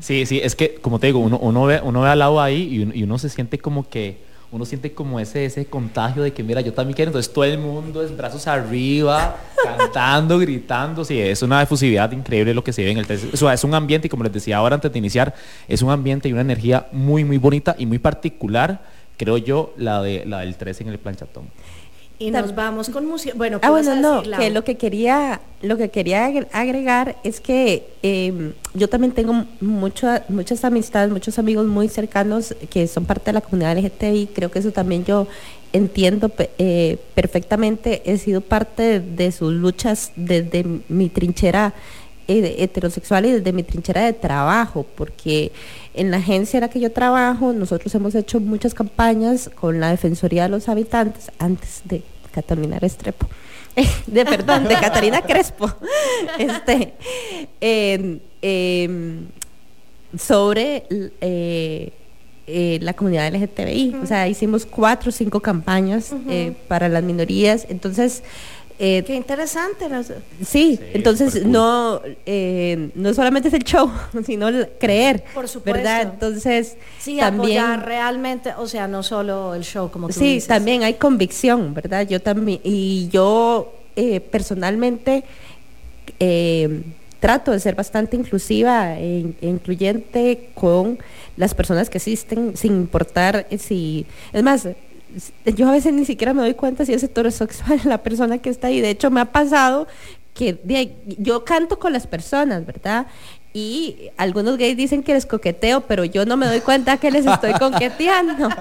Sí, 0.00 0.26
sí, 0.26 0.40
es 0.42 0.56
que 0.56 0.76
como 0.76 0.98
te 0.98 1.08
digo, 1.08 1.18
uno, 1.18 1.38
uno 1.38 1.64
ve, 1.64 1.80
uno 1.82 2.00
ve 2.00 2.08
al 2.08 2.18
lado 2.18 2.40
ahí 2.40 2.68
y 2.70 2.82
uno, 2.82 2.92
y 2.94 3.02
uno 3.02 3.18
se 3.18 3.28
siente 3.28 3.58
como 3.58 3.88
que, 3.88 4.18
uno 4.52 4.66
siente 4.66 4.92
como 4.92 5.18
ese, 5.18 5.46
ese 5.46 5.64
contagio 5.64 6.22
de 6.22 6.32
que, 6.32 6.42
mira, 6.42 6.60
yo 6.60 6.74
también 6.74 6.94
quiero. 6.94 7.08
Entonces 7.08 7.32
todo 7.32 7.44
el 7.44 7.58
mundo 7.58 8.02
es 8.02 8.14
brazos 8.14 8.46
arriba, 8.46 9.36
cantando, 9.64 10.38
gritando. 10.38 11.04
Sí, 11.04 11.18
es 11.18 11.42
una 11.42 11.62
efusividad 11.62 12.12
increíble 12.12 12.52
lo 12.52 12.62
que 12.62 12.72
se 12.72 12.84
ve 12.84 12.90
en 12.90 12.98
el 12.98 13.06
13. 13.06 13.30
O 13.32 13.36
sea, 13.36 13.54
es 13.54 13.64
un 13.64 13.74
ambiente, 13.74 14.08
y 14.08 14.10
como 14.10 14.24
les 14.24 14.32
decía 14.32 14.58
ahora 14.58 14.74
antes 14.74 14.92
de 14.92 14.98
iniciar, 14.98 15.34
es 15.68 15.80
un 15.80 15.90
ambiente 15.90 16.28
y 16.28 16.32
una 16.32 16.42
energía 16.42 16.86
muy, 16.92 17.24
muy 17.24 17.38
bonita 17.38 17.74
y 17.78 17.86
muy 17.86 17.98
particular, 17.98 18.82
creo 19.16 19.38
yo, 19.38 19.72
la, 19.78 20.02
de, 20.02 20.24
la 20.26 20.40
del 20.40 20.56
13 20.56 20.84
en 20.84 20.88
el 20.90 20.98
planchatón. 20.98 21.44
Y 22.18 22.30
nos 22.30 22.54
vamos 22.54 22.88
con 22.88 23.06
música. 23.06 23.34
Bueno, 23.36 23.60
¿qué 23.60 23.66
Ah, 23.66 23.70
bueno, 23.70 23.96
no, 23.96 24.18
decir, 24.22 24.36
que 24.36 24.50
lo 24.50 24.62
que 24.62 24.76
quería, 24.76 25.40
lo 25.60 25.76
que 25.76 25.88
quería 25.90 26.26
agre- 26.28 26.46
agregar 26.52 27.16
es 27.24 27.40
que 27.40 27.88
eh, 28.04 28.52
yo 28.74 28.88
también 28.88 29.12
tengo 29.12 29.44
mucho, 29.60 30.08
muchas 30.28 30.64
amistades, 30.64 31.10
muchos 31.10 31.38
amigos 31.40 31.66
muy 31.66 31.88
cercanos 31.88 32.54
que 32.70 32.86
son 32.86 33.06
parte 33.06 33.26
de 33.26 33.32
la 33.32 33.40
comunidad 33.40 33.76
LGTBI. 33.76 34.28
Creo 34.34 34.50
que 34.52 34.60
eso 34.60 34.70
también 34.70 35.04
yo 35.04 35.26
entiendo 35.72 36.30
eh, 36.58 36.98
perfectamente. 37.14 38.02
He 38.04 38.18
sido 38.18 38.40
parte 38.40 38.82
de, 38.82 39.00
de 39.00 39.32
sus 39.32 39.52
luchas 39.52 40.12
desde 40.14 40.64
mi 40.88 41.08
trinchera 41.08 41.74
eh, 42.28 42.54
heterosexual 42.58 43.26
y 43.26 43.32
desde 43.32 43.52
mi 43.52 43.64
trinchera 43.64 44.04
de 44.04 44.12
trabajo, 44.12 44.86
porque 44.94 45.50
en 45.94 46.10
la 46.10 46.18
agencia 46.18 46.58
en 46.58 46.62
la 46.62 46.70
que 46.70 46.80
yo 46.80 46.92
trabajo, 46.92 47.52
nosotros 47.52 47.94
hemos 47.94 48.14
hecho 48.14 48.40
muchas 48.40 48.74
campañas 48.74 49.50
con 49.54 49.80
la 49.80 49.90
Defensoría 49.90 50.44
de 50.44 50.48
los 50.48 50.68
Habitantes 50.68 51.30
antes 51.38 51.82
de 51.84 52.02
Catalina 52.32 52.78
Restrepo. 52.78 53.26
de 54.06 54.24
perdón, 54.24 54.64
de 54.64 54.74
Catalina 54.74 55.22
Crespo. 55.22 55.70
Este, 56.38 56.94
em, 57.60 58.20
sobre 60.16 60.84
eh, 60.90 61.92
eh, 62.46 62.78
la 62.82 62.92
comunidad 62.94 63.32
LGTBI. 63.34 63.96
O 64.02 64.06
sea, 64.06 64.28
hicimos 64.28 64.66
cuatro 64.66 65.08
o 65.10 65.12
cinco 65.12 65.40
campañas 65.40 66.14
eh, 66.28 66.54
para 66.68 66.88
las 66.88 67.02
minorías. 67.02 67.66
Entonces, 67.68 68.22
eh, 68.78 69.02
Qué 69.06 69.14
interesante. 69.14 69.88
las- 69.88 70.08
Sí, 70.44 70.76
Sí, 70.76 70.80
entonces 70.94 71.34
cool. 71.40 71.50
no, 71.50 72.00
eh, 72.26 72.90
no 72.94 73.12
solamente 73.14 73.48
es 73.48 73.54
el 73.54 73.64
show, 73.64 73.90
sino 74.26 74.48
el 74.48 74.68
creer, 74.80 75.24
Por 75.34 75.48
supuesto. 75.48 75.76
¿verdad? 75.78 76.02
Entonces, 76.14 76.76
Sí, 76.98 77.18
también, 77.18 77.58
apoyar 77.60 77.86
realmente, 77.86 78.50
o 78.56 78.66
sea, 78.66 78.88
no 78.88 79.02
solo 79.02 79.54
el 79.54 79.62
show 79.64 79.90
como 79.90 80.08
tú 80.08 80.14
sí, 80.14 80.34
dices. 80.34 80.48
también 80.48 80.82
hay 80.82 80.94
convicción, 80.94 81.74
¿verdad? 81.74 82.06
Yo 82.08 82.20
también, 82.20 82.60
y 82.64 83.08
yo 83.10 83.72
eh, 83.96 84.20
personalmente 84.20 85.24
eh, 86.18 86.82
trato 87.20 87.52
de 87.52 87.60
ser 87.60 87.74
bastante 87.74 88.16
inclusiva 88.16 88.98
e, 88.98 89.20
e 89.40 89.46
incluyente 89.48 90.48
con 90.54 90.98
las 91.36 91.54
personas 91.54 91.88
que 91.88 91.98
existen, 91.98 92.56
sin 92.56 92.72
importar 92.72 93.46
si, 93.58 94.06
es 94.32 94.42
más, 94.42 94.66
yo 95.44 95.68
a 95.68 95.72
veces 95.72 95.92
ni 95.92 96.04
siquiera 96.04 96.32
me 96.34 96.42
doy 96.42 96.54
cuenta 96.54 96.84
si 96.84 96.92
es 96.92 97.02
heterosexual 97.02 97.80
la 97.84 98.02
persona 98.02 98.38
que 98.38 98.50
está 98.50 98.68
ahí. 98.68 98.80
De 98.80 98.90
hecho, 98.90 99.10
me 99.10 99.20
ha 99.20 99.32
pasado 99.32 99.86
que 100.34 100.58
yo 101.18 101.44
canto 101.44 101.78
con 101.78 101.92
las 101.92 102.06
personas, 102.06 102.64
¿verdad? 102.64 103.06
Y 103.54 104.10
algunos 104.16 104.56
gays 104.56 104.76
dicen 104.78 105.02
que 105.02 105.12
les 105.12 105.26
coqueteo, 105.26 105.82
pero 105.82 106.04
yo 106.06 106.24
no 106.24 106.38
me 106.38 106.46
doy 106.46 106.60
cuenta 106.60 106.96
que 106.96 107.10
les 107.10 107.26
estoy 107.26 107.52
coqueteando. 107.58 108.48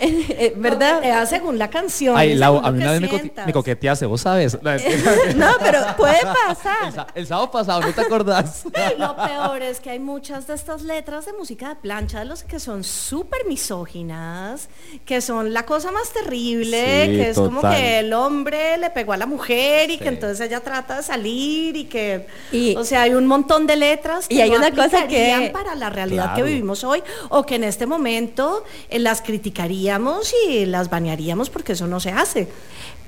Eh, 0.00 0.26
eh, 0.30 0.52
¿Verdad? 0.56 0.94
Coquetea 0.96 1.26
según 1.26 1.58
la 1.58 1.68
canción. 1.68 2.16
Ay, 2.16 2.38
según 2.38 2.64
a 2.64 2.70
mí 2.70 2.80
una 2.82 2.92
vez 2.92 3.00
me, 3.00 3.08
sientas. 3.08 3.46
me 3.46 3.52
coqueteaste, 3.52 4.06
vos 4.06 4.20
sabes. 4.20 4.56
No, 5.36 5.46
pero 5.60 5.80
puede 5.96 6.18
el, 6.20 6.26
pasar. 6.46 6.92
sa- 6.92 7.06
el 7.14 7.26
sábado 7.26 7.50
pasado, 7.50 7.80
¿no 7.80 7.92
te 7.92 8.00
acordás? 8.00 8.64
Lo 8.96 9.16
peor 9.16 9.60
es 9.62 9.80
que 9.80 9.90
hay 9.90 9.98
muchas 9.98 10.46
de 10.46 10.54
estas 10.54 10.82
letras 10.82 11.26
de 11.26 11.32
música 11.32 11.68
de 11.70 11.76
plancha 11.76 12.20
de 12.20 12.24
los 12.26 12.44
que 12.44 12.60
son 12.60 12.84
súper 12.84 13.40
misóginas, 13.46 14.68
que 15.04 15.20
son 15.20 15.52
la 15.52 15.66
cosa 15.66 15.90
más 15.90 16.12
terrible, 16.12 17.06
Sí, 17.06 17.12
que 17.16 17.30
es 17.30 17.36
como 17.36 17.60
total. 17.60 17.76
que 17.76 17.98
el 18.00 18.12
hombre 18.12 18.78
le 18.78 18.90
pegó 18.90 19.12
a 19.12 19.16
la 19.16 19.26
mujer 19.26 19.90
y 19.90 19.94
Sí. 19.94 19.98
que 19.98 20.08
entonces 20.08 20.40
ella 20.46 20.60
trata 20.60 20.98
de 20.98 21.02
salir 21.02 21.76
y 21.76 21.84
que, 21.84 22.26
Y- 22.52 22.76
o 22.76 22.84
sea, 22.84 23.02
hay 23.02 23.14
un 23.14 23.26
montón 23.26 23.66
de 23.66 23.76
letras 23.76 23.97
que 24.28 24.34
Y 24.34 24.40
hay 24.40 24.50
no 24.50 24.56
una 24.56 24.70
cosa 24.70 25.06
que- 25.06 25.50
para 25.52 25.74
la 25.74 25.90
realidad 25.90 26.34
que 26.34 26.42
vivimos 26.42 26.84
hoy 26.84 27.02
o 27.28 27.44
que 27.44 27.56
en 27.56 27.64
este 27.64 27.86
momento 27.86 28.64
eh, 28.90 28.98
las 28.98 29.22
criticaríamos 29.22 30.32
y 30.48 30.66
las 30.66 30.90
banearíamos 30.90 31.50
porque 31.50 31.72
eso 31.72 31.86
no 31.86 32.00
se 32.00 32.10
hace. 32.10 32.48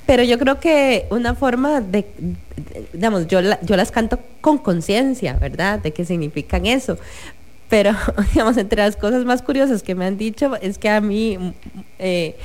Pero 0.07 0.23
yo 0.25 0.39
creo 0.39 0.59
que 0.59 1.07
una 1.11 1.35
forma 1.35 1.81
de, 1.81 2.03
de- 2.19 2.87
digamos, 2.93 3.29
yo, 3.29 3.41
la- 3.43 3.61
yo 3.63 3.77
las 3.77 3.91
canto 3.93 4.19
con 4.41 4.59
conciencia, 4.59 5.35
¿verdad? 5.35 5.79
De 5.79 5.93
qué 5.93 6.05
significan 6.05 6.67
eso. 6.67 6.99
Pero, 7.71 7.93
digamos, 8.35 8.57
entre 8.57 8.83
las 8.83 8.97
cosas 8.97 9.25
más 9.25 9.41
curiosas 9.43 9.83
que 9.83 9.95
me 9.95 10.05
han 10.05 10.19
dicho 10.19 10.57
es 10.61 10.77
que 10.77 10.89
a 10.91 11.01
mí 11.01 11.55
eh, 12.01 12.37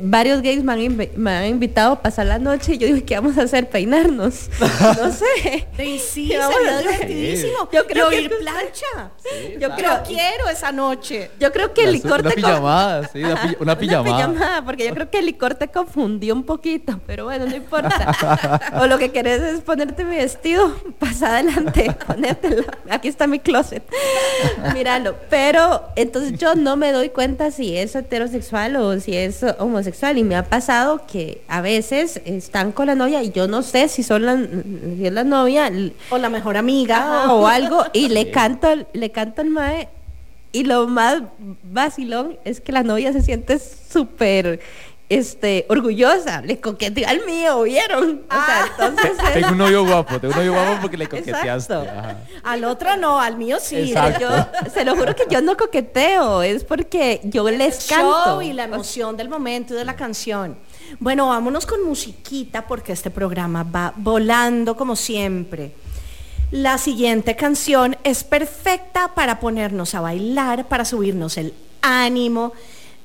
varios 0.00 0.40
gays 0.42 0.62
me 0.62 0.72
han, 0.72 0.78
invi- 0.78 1.10
me 1.16 1.30
han 1.32 1.46
invitado 1.46 1.94
a 1.94 2.02
pasar 2.02 2.26
la 2.26 2.38
noche 2.38 2.74
y 2.74 2.78
yo 2.78 2.86
digo, 2.86 3.04
¿qué 3.04 3.16
vamos 3.16 3.36
a 3.36 3.42
hacer? 3.42 3.68
¿Peinarnos? 3.68 4.48
No 5.00 5.10
sé. 5.12 5.66
Sí, 5.76 5.98
sí, 5.98 6.28
¿Qué 6.28 6.38
vamos 6.38 6.54
sería 6.56 6.70
a 6.72 6.78
hacer? 6.78 6.90
divertidísimo. 6.92 7.68
Yo 7.72 7.86
creo 7.86 8.08
que- 8.10 8.16
oír 8.16 8.30
plancha. 8.38 9.10
Yo 9.58 9.70
creo- 9.74 10.02
quiero 10.06 10.48
esa 10.48 10.70
noche. 10.72 11.30
Yo 11.40 11.50
creo 11.52 11.74
que 11.74 11.84
el 11.84 11.92
licor 11.92 12.20
una 12.20 12.30
te 12.30 12.36
pijamada, 12.36 13.08
sí, 13.08 13.24
una, 13.24 13.42
pi- 13.48 13.56
una 13.58 13.76
pijamada. 13.78 14.16
pijamada, 14.16 14.64
porque 14.64 14.86
yo 14.86 14.94
creo 14.94 15.10
que 15.10 15.18
el 15.18 15.26
licor 15.26 15.54
te 15.56 15.68
confundió 15.68 16.34
un 16.34 16.44
poquito, 16.44 17.00
pero 17.06 17.24
bueno, 17.24 17.46
no 17.46 17.56
importa. 17.56 18.60
o 18.80 18.86
lo 18.86 18.98
que 18.98 19.10
querés 19.10 19.40
es 19.42 19.60
ponerte 19.62 20.04
mi 20.04 20.14
vestido, 20.16 20.72
pasa 21.00 21.28
adelante, 21.34 21.92
ponértelo. 22.06 22.62
Aquí 22.88 23.08
está 23.08 23.26
mi 23.26 23.40
closet. 23.40 23.82
Míralo. 24.74 25.16
Pero 25.28 25.82
entonces 25.96 26.38
yo 26.38 26.54
no 26.54 26.76
me 26.76 26.92
doy 26.92 27.10
cuenta 27.10 27.50
si 27.50 27.76
es 27.76 27.94
heterosexual 27.94 28.76
o 28.76 28.98
si 29.00 29.16
es 29.16 29.44
homosexual. 29.58 30.18
Y 30.18 30.24
me 30.24 30.36
ha 30.36 30.44
pasado 30.44 31.06
que 31.06 31.42
a 31.48 31.60
veces 31.60 32.20
están 32.24 32.72
con 32.72 32.86
la 32.86 32.94
novia 32.94 33.22
y 33.22 33.30
yo 33.30 33.48
no 33.48 33.62
sé 33.62 33.88
si 33.88 34.02
son 34.02 34.26
la, 34.26 34.36
si 34.36 35.06
es 35.06 35.12
la 35.12 35.24
novia 35.24 35.70
O 36.10 36.18
la 36.18 36.28
mejor 36.28 36.56
amiga. 36.56 37.32
O 37.32 37.46
algo 37.46 37.84
y 37.92 38.08
le 38.08 38.30
canto 38.30 38.68
le 38.92 39.10
canto 39.10 39.42
al 39.42 39.50
mae 39.50 39.88
y 40.52 40.64
lo 40.64 40.88
más 40.88 41.22
vacilón 41.62 42.36
es 42.44 42.60
que 42.60 42.72
la 42.72 42.82
novia 42.82 43.12
se 43.12 43.22
siente 43.22 43.58
súper 43.58 44.60
este 45.10 45.66
orgullosa 45.68 46.40
le 46.40 46.60
coqueteó 46.60 47.06
al 47.08 47.26
mío 47.26 47.62
vieron 47.62 48.22
o 48.30 48.32
sea 48.46 48.66
entonces 48.70 49.10
es- 49.26 49.32
Tengo 49.34 49.48
un 49.50 49.58
novio 49.58 49.84
guapo, 49.84 50.18
tengo 50.20 50.32
un 50.32 50.38
novio 50.38 50.52
guapo 50.54 50.80
porque 50.80 50.96
le 50.96 51.08
coqueteaste. 51.08 51.74
Ajá. 51.74 52.16
Al 52.44 52.64
otro 52.64 52.96
no, 52.96 53.20
al 53.20 53.36
mío 53.36 53.58
sí. 53.60 53.76
Exacto. 53.76 54.20
yo 54.20 54.70
se 54.74 54.84
lo 54.84 54.96
juro 54.96 55.14
que 55.14 55.24
yo 55.28 55.42
no 55.42 55.56
coqueteo 55.56 56.42
es 56.42 56.64
porque 56.64 57.20
yo 57.24 57.50
les 57.50 57.86
show 57.88 57.96
canto 58.24 58.42
y 58.42 58.52
la 58.52 58.64
emoción 58.64 59.16
del 59.16 59.28
momento 59.28 59.74
y 59.74 59.76
de 59.76 59.84
la 59.84 59.96
canción. 59.96 60.56
Bueno, 60.98 61.28
vámonos 61.28 61.66
con 61.66 61.84
musiquita 61.84 62.66
porque 62.66 62.92
este 62.92 63.10
programa 63.10 63.62
va 63.64 63.92
volando 63.96 64.76
como 64.76 64.96
siempre. 64.96 65.72
La 66.50 66.78
siguiente 66.78 67.36
canción 67.36 67.96
es 68.02 68.24
perfecta 68.24 69.14
para 69.14 69.38
ponernos 69.38 69.94
a 69.94 70.00
bailar, 70.00 70.66
para 70.66 70.84
subirnos 70.84 71.36
el 71.36 71.54
ánimo. 71.80 72.52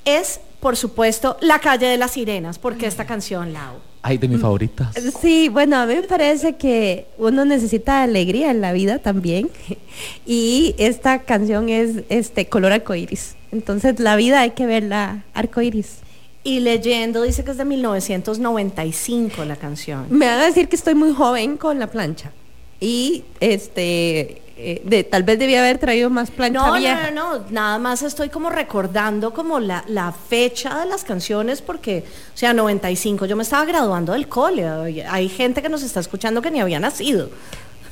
Es, 0.04 0.40
por 0.66 0.76
supuesto, 0.76 1.36
La 1.42 1.60
calle 1.60 1.86
de 1.86 1.96
las 1.96 2.10
sirenas, 2.10 2.58
porque 2.58 2.88
esta 2.88 3.06
canción, 3.06 3.52
Lau. 3.52 3.76
Ay, 4.02 4.18
de 4.18 4.26
mis 4.26 4.40
favoritas. 4.40 4.96
Sí, 5.20 5.48
bueno, 5.48 5.76
a 5.76 5.86
mí 5.86 5.94
me 5.94 6.02
parece 6.02 6.56
que 6.56 7.06
uno 7.18 7.44
necesita 7.44 8.02
alegría 8.02 8.50
en 8.50 8.60
la 8.60 8.72
vida 8.72 8.98
también. 8.98 9.48
Y 10.26 10.74
esta 10.76 11.20
canción 11.20 11.68
es 11.68 12.02
este 12.08 12.48
color 12.48 12.72
arcoíris. 12.72 13.36
Entonces 13.52 14.00
la 14.00 14.16
vida 14.16 14.40
hay 14.40 14.50
que 14.50 14.66
verla 14.66 15.22
arcoíris. 15.34 15.98
Y 16.42 16.58
leyendo, 16.58 17.22
dice 17.22 17.44
que 17.44 17.52
es 17.52 17.58
de 17.58 17.64
1995 17.64 19.44
la 19.44 19.54
canción. 19.54 20.06
Me 20.10 20.26
van 20.26 20.40
a 20.40 20.46
decir 20.46 20.68
que 20.68 20.74
estoy 20.74 20.96
muy 20.96 21.12
joven 21.12 21.58
con 21.58 21.78
la 21.78 21.86
plancha. 21.86 22.32
Y 22.80 23.24
este 23.40 24.42
eh, 24.58 24.80
de, 24.84 25.04
tal 25.04 25.22
vez 25.22 25.38
debía 25.38 25.60
haber 25.60 25.76
traído 25.76 26.08
más 26.08 26.30
plancha 26.30 26.58
No, 26.58 26.78
no, 26.78 27.10
no, 27.10 27.10
no, 27.10 27.44
nada 27.50 27.78
más 27.78 28.02
estoy 28.02 28.30
como 28.30 28.48
recordando 28.48 29.34
como 29.34 29.60
la, 29.60 29.84
la 29.86 30.12
fecha 30.12 30.80
de 30.80 30.86
las 30.86 31.04
canciones 31.04 31.60
porque, 31.60 32.04
o 32.34 32.36
sea, 32.36 32.54
95, 32.54 33.26
yo 33.26 33.36
me 33.36 33.42
estaba 33.42 33.66
graduando 33.66 34.14
del 34.14 34.28
cole, 34.28 34.66
hay 35.06 35.28
gente 35.28 35.60
que 35.60 35.68
nos 35.68 35.82
está 35.82 36.00
escuchando 36.00 36.40
que 36.40 36.50
ni 36.50 36.60
había 36.60 36.80
nacido. 36.80 37.28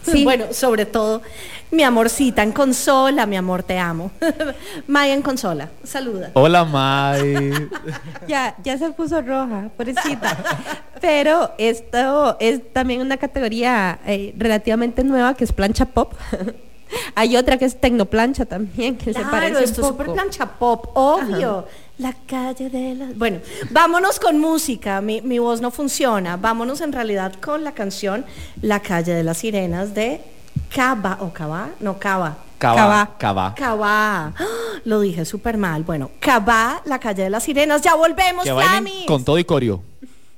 Sí. 0.05 0.25
Bueno, 0.25 0.47
sobre 0.53 0.87
todo, 0.87 1.23
mi 1.71 1.83
amorcita 1.83 2.43
en 2.43 2.53
consola, 2.53 3.27
mi 3.27 3.37
amor, 3.37 3.63
te 3.63 3.79
amo. 3.79 4.11
Maya 4.87 5.15
en 5.15 5.23
consola, 5.23 5.71
saluda. 5.83 6.31
Hola, 6.35 6.65
May. 6.65 7.53
Ya, 8.29 8.55
ya 8.63 8.79
se 8.79 8.91
puso 8.91 9.21
roja, 9.23 9.71
pobrecita. 9.77 10.37
Pero 11.01 11.53
esto 11.59 12.37
es 12.41 12.73
también 12.73 13.01
una 13.01 13.17
categoría 13.17 13.99
eh, 14.07 14.35
relativamente 14.39 15.05
nueva 15.05 15.35
que 15.35 15.45
es 15.45 15.53
plancha 15.53 15.87
pop. 15.87 16.15
Hay 17.15 17.37
otra 17.37 17.59
que 17.59 17.65
es 17.65 17.81
tecnoplancha 17.81 18.45
también, 18.45 18.97
que 18.97 19.13
se 19.13 19.21
parece 19.21 19.57
un 19.57 19.65
esto 19.65 19.81
es 19.81 19.87
súper 19.89 20.07
poco. 20.07 20.17
plancha 20.17 20.47
pop, 20.47 20.91
obvio. 20.95 21.67
La 21.99 22.13
calle 22.27 22.71
de 22.71 22.95
las... 22.95 23.17
Bueno, 23.17 23.39
vámonos 23.71 24.19
con 24.19 24.41
música, 24.41 25.01
mi, 25.01 25.21
mi 25.21 25.39
voz 25.39 25.61
no 25.61 25.71
funciona. 25.71 26.37
Vámonos 26.37 26.81
en 26.81 26.93
realidad 26.93 27.35
con 27.41 27.63
la 27.63 27.73
canción 27.73 28.25
La 28.63 28.81
calle 28.81 29.15
de 29.15 29.23
las 29.23 29.39
sirenas 29.39 29.95
de 29.95 30.21
Cava, 30.75 31.19
o 31.21 31.33
Cava, 31.33 31.71
no 31.81 31.99
Cava. 31.99 32.37
Cabá. 32.59 33.55
Cabá. 33.55 34.33
¡Ah! 34.39 34.47
Lo 34.85 35.01
dije 35.01 35.25
súper 35.25 35.59
mal. 35.59 35.83
Bueno, 35.83 36.11
Cabá, 36.19 36.81
la 36.85 36.99
calle 36.99 37.25
de 37.25 37.31
las 37.31 37.43
sirenas. 37.45 37.83
Ya 37.83 37.95
volvemos, 37.95 38.45
Flamis. 38.45 39.07
con 39.07 39.25
todo 39.25 39.39
y 39.39 39.45
corio. 39.45 39.83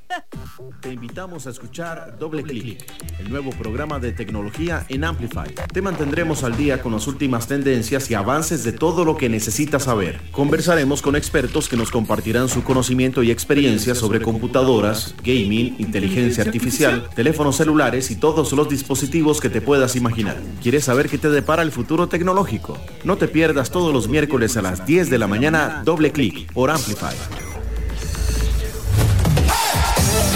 Te 0.80 0.92
invitamos 0.92 1.46
a 1.46 1.50
escuchar 1.50 2.16
Doble 2.18 2.42
Clic, 2.42 2.84
el 3.18 3.30
nuevo 3.30 3.50
programa 3.50 3.98
de 3.98 4.12
tecnología 4.12 4.84
en 4.88 5.04
Amplify. 5.04 5.48
Te 5.72 5.82
mantendremos 5.82 6.44
al 6.44 6.56
día 6.56 6.82
con 6.82 6.92
las 6.92 7.06
últimas 7.06 7.46
tendencias 7.46 8.10
y 8.10 8.14
avances 8.14 8.64
de 8.64 8.72
todo 8.72 9.04
lo 9.04 9.16
que 9.16 9.28
necesitas 9.28 9.84
saber. 9.84 10.20
Conversaremos 10.32 11.02
con 11.02 11.16
expertos 11.16 11.68
que 11.68 11.76
nos 11.76 11.90
compartirán 11.90 12.48
su 12.48 12.62
conocimiento 12.62 13.22
y 13.22 13.30
experiencia 13.30 13.94
sobre 13.94 14.20
computadoras, 14.20 15.14
gaming, 15.22 15.76
inteligencia 15.78 16.44
artificial, 16.44 17.08
teléfonos 17.14 17.56
celulares 17.56 18.10
y 18.10 18.16
todos 18.16 18.52
los 18.52 18.68
dispositivos 18.68 19.40
que 19.40 19.50
te 19.50 19.60
puedas 19.60 19.96
imaginar. 19.96 20.36
¿Quieres 20.62 20.84
saber 20.84 21.08
qué 21.08 21.18
te 21.18 21.30
depara 21.30 21.62
el 21.62 21.72
futuro 21.72 22.08
tecnológico? 22.08 22.78
No 23.04 23.16
te 23.16 23.28
pierdas 23.28 23.70
todos 23.70 23.92
los 23.92 24.08
miércoles 24.08 24.56
a 24.56 24.62
las 24.62 24.86
10 24.86 25.10
de 25.10 25.18
la 25.18 25.26
mañana 25.26 25.82
Doble 25.84 26.12
Clic 26.12 26.52
por 26.52 26.70
Amplify. 26.70 27.14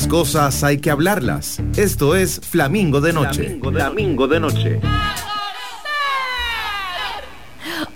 Las 0.00 0.08
cosas 0.08 0.64
hay 0.64 0.78
que 0.78 0.90
hablarlas. 0.90 1.60
Esto 1.76 2.16
es 2.16 2.40
Flamingo 2.40 3.02
de 3.02 3.12
Noche. 3.12 3.42
Flamingo 3.44 3.70
de, 3.70 3.76
Flamingo 3.80 4.28
de 4.28 4.40
noche. 4.40 4.80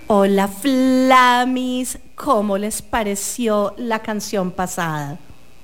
Hola, 0.05 0.47
Flamis. 0.47 1.97
¿Cómo 2.13 2.59
les 2.59 2.83
pareció 2.83 3.73
la 3.77 3.99
canción 4.03 4.51
pasada? 4.51 5.17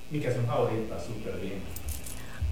Mi 0.09 0.19
canción 0.19 0.47
favorita, 0.47 0.95
súper 0.99 1.39
bien. 1.39 1.53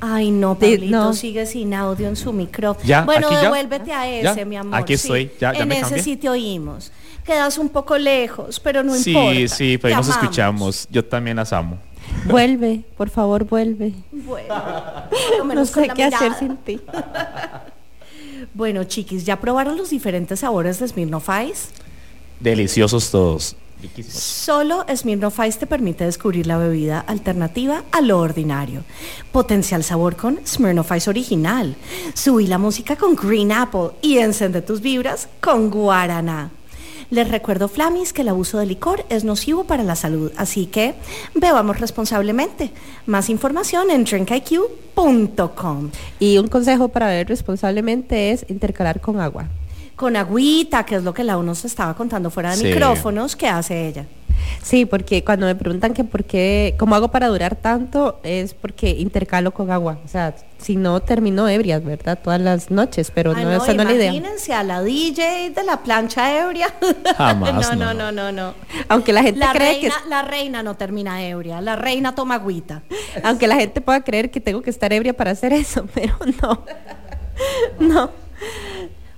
Ay, 0.02 0.30
no, 0.30 0.54
Sí, 0.62 0.76
Pablito 0.76 0.96
no. 0.98 1.14
sigue 1.14 1.46
sin 1.48 1.74
audio 1.74 2.08
en 2.08 2.16
su 2.16 2.32
micrófono. 2.32 2.86
Ya, 2.86 3.02
bueno, 3.02 3.26
aquí 3.26 3.36
ya. 3.38 3.42
devuélvete 3.42 3.92
a 3.92 4.08
ese, 4.08 4.36
Ya, 4.40 4.46
mi 4.46 4.56
amor. 4.56 4.76
aquí 4.80 4.98
sí. 4.98 5.08
estoy, 5.08 5.32
ya- 5.42 5.52
ya 5.54 5.64
en 5.64 5.68
me 5.68 5.80
ese 5.80 6.00
sí 6.04 6.16
te 6.16 6.30
oímos. 6.30 6.92
Quedas 7.26 7.58
un 7.58 7.70
poco 7.70 7.98
lejos, 7.98 8.60
pero 8.60 8.84
no 8.84 8.94
sí, 8.94 9.12
importa. 9.12 9.56
sí, 9.56 9.78
pero 9.80 9.82
te 9.82 9.88
ahí 9.88 9.96
nos 9.96 10.06
amamos. 10.10 10.24
escuchamos. 10.24 10.88
Yo 10.92 11.04
también 11.04 11.38
las 11.38 11.52
amo. 11.54 11.80
Vuelve, 12.30 12.84
por 12.98 13.10
favor, 13.10 13.46
vuelve. 13.46 13.94
Bueno, 14.12 14.56
por 15.10 15.48
lo 15.48 15.54
No 15.54 15.66
sé 15.66 15.90
qué 15.96 16.04
hacer 16.04 16.34
sin 16.36 16.58
ti. 16.58 16.80
Bueno, 18.54 18.84
chiquis, 18.84 19.26
¿ya 19.26 19.40
probaron 19.40 19.78
los 19.78 19.90
diferentes 19.90 20.40
sabores 20.40 20.80
de 20.80 20.88
Smirnoff 20.88 21.30
Ice? 21.50 21.70
Deliciosos 22.40 23.12
todos. 23.12 23.56
Riquísimos. 23.82 24.22
Solo 24.22 24.86
Smirnoff 24.94 25.40
Ice 25.48 25.60
te 25.60 25.68
permite 25.68 26.04
descubrir 26.04 26.48
la 26.48 26.58
bebida 26.58 27.00
alternativa 27.00 27.84
a 27.92 28.02
lo 28.02 28.20
ordinario. 28.20 28.84
Potencial 29.32 29.84
sabor 29.84 30.16
con 30.16 30.40
Smirnoff 30.46 30.92
Ice 30.96 31.10
original. 31.10 31.76
Subí 32.14 32.48
la 32.48 32.58
música 32.58 32.96
con 32.96 33.16
Green 33.16 33.52
Apple 33.52 33.92
y 34.02 34.18
encende 34.18 34.62
tus 34.62 34.82
vibras 34.82 35.30
con 35.40 35.70
Guaraná. 35.70 36.52
Les 37.12 37.28
recuerdo, 37.28 37.68
Flamis, 37.68 38.14
que 38.14 38.22
el 38.22 38.30
abuso 38.30 38.60
de 38.60 38.68
licor 38.68 39.04
es 39.10 39.24
nocivo 39.24 39.64
para 39.64 39.82
la 39.84 39.96
salud, 39.96 40.32
así 40.38 40.68
que 40.68 40.94
bebamos 41.34 41.80
responsablemente. 41.80 42.72
Más 43.08 43.30
información 43.32 43.90
en 43.90 44.04
drinkiq.com. 44.04 45.90
Y 46.20 46.38
un 46.38 46.48
consejo 46.48 46.90
para 46.90 47.08
beber 47.08 47.28
responsablemente 47.30 48.32
es 48.32 48.46
intercalar 48.50 49.02
con 49.02 49.20
agua. 49.20 49.46
Con 49.96 50.16
agüita, 50.16 50.86
que 50.86 50.96
es 50.96 51.04
lo 51.04 51.14
que 51.14 51.24
la 51.24 51.38
uno 51.38 51.56
se 51.56 51.66
estaba 51.68 51.96
contando 51.96 52.30
fuera 52.30 52.52
de 52.52 52.58
Sí. 52.58 52.66
micrófonos, 52.66 53.36
¿qué 53.36 53.48
hace 53.48 53.88
ella? 53.88 54.06
Sí, 54.62 54.86
porque 54.86 55.24
cuando 55.24 55.46
me 55.46 55.56
preguntan 55.56 55.94
que 55.94 56.04
por 56.04 56.24
qué, 56.24 56.76
cómo 56.78 56.96
hago 56.96 57.10
para 57.10 57.28
durar 57.28 57.56
tanto, 57.56 58.20
es 58.24 58.54
porque 58.54 58.90
intercalo 58.90 59.52
con 59.52 59.72
agua. 59.72 60.00
O 60.06 60.08
sea, 60.08 60.36
si 60.58 60.76
no 60.76 61.00
termino 61.00 61.48
ebria, 61.48 61.80
¿verdad? 61.80 62.20
Todas 62.22 62.42
las 62.42 62.70
noches, 62.70 63.12
pero 63.14 63.34
Ay, 63.36 63.46
no, 63.46 63.52
esa 63.52 63.74
no 63.74 63.84
es 63.84 63.88
la 63.90 63.94
idea. 63.94 64.14
imagínense 64.14 64.54
a 64.54 64.64
la 64.64 64.82
DJ 64.82 65.52
de 65.52 65.64
la 65.64 65.82
plancha 65.84 66.40
ebria. 66.46 66.68
Jamás, 67.18 67.54
no, 67.76 67.76
no, 67.76 67.94
no. 67.94 68.12
no, 68.12 68.12
no, 68.12 68.32
no. 68.32 68.54
Aunque 68.90 69.14
la 69.14 69.24
gente 69.24 69.40
La 69.40 69.52
cree 69.54 69.74
reina, 69.80 69.96
la 70.08 70.22
reina 70.22 70.64
no 70.64 70.76
termina 70.76 71.24
ebria, 71.26 71.62
la 71.62 71.76
reina 71.76 72.14
toma 72.16 72.36
agüita. 72.36 72.82
que, 72.90 73.22
aunque 73.24 73.48
la 73.48 73.56
gente 73.56 73.82
pueda 73.82 74.02
creer 74.04 74.30
que 74.32 74.40
tengo 74.42 74.62
que 74.62 74.70
estar 74.70 74.92
ebria 74.94 75.14
para 75.16 75.32
hacer 75.32 75.54
eso, 75.54 75.86
pero 75.94 76.16
no. 76.42 76.64
No. 77.80 78.12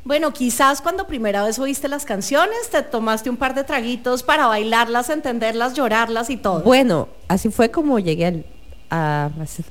Bueno, 0.04 0.34
quizás 0.34 0.82
cuando 0.82 1.06
primera 1.06 1.43
vez 1.43 1.60
oíste 1.60 1.88
las 1.88 2.06
canciones 2.06 2.70
te 2.72 2.82
tomaste 2.82 3.30
un 3.30 3.38
par 3.38 3.54
de 3.54 3.64
traguitos 3.64 4.24
para 4.24 4.47
bailarlas, 4.47 5.10
entenderlas, 5.10 5.74
llorarlas 5.76 6.30
y 6.30 6.38
todo. 6.38 6.62
Bueno, 6.62 7.08
así 7.28 7.49
fue 7.49 7.70
como 7.70 7.99
llegué 7.99 8.26
al, 8.26 8.45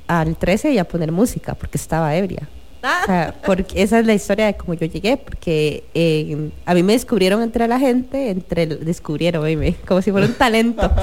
al 0.07 0.35
13 0.37 0.71
y 0.71 0.77
a 0.77 0.85
poner 0.85 1.11
música, 1.11 1.53
porque 1.55 1.77
estaba 1.77 2.15
ebria. 2.15 2.47
O 2.83 3.05
sea, 3.05 3.35
porque 3.45 3.83
esa 3.83 3.99
es 3.99 4.05
la 4.07 4.13
historia 4.13 4.47
de 4.47 4.55
cómo 4.55 4.73
yo 4.73 4.85
llegué, 4.87 5.15
porque 5.17 5.83
eh, 5.93 6.49
a 6.65 6.73
mí 6.73 6.81
me 6.83 6.93
descubrieron 6.93 7.41
entre 7.43 7.67
la 7.67 7.77
gente, 7.79 8.29
entre 8.31 8.63
el- 8.63 8.83
descubrieron, 8.85 9.43
oíme, 9.43 9.75
como 9.87 10.01
si 10.01 10.11
fuera 10.11 10.25
un 10.27 10.33
talento. 10.33 10.89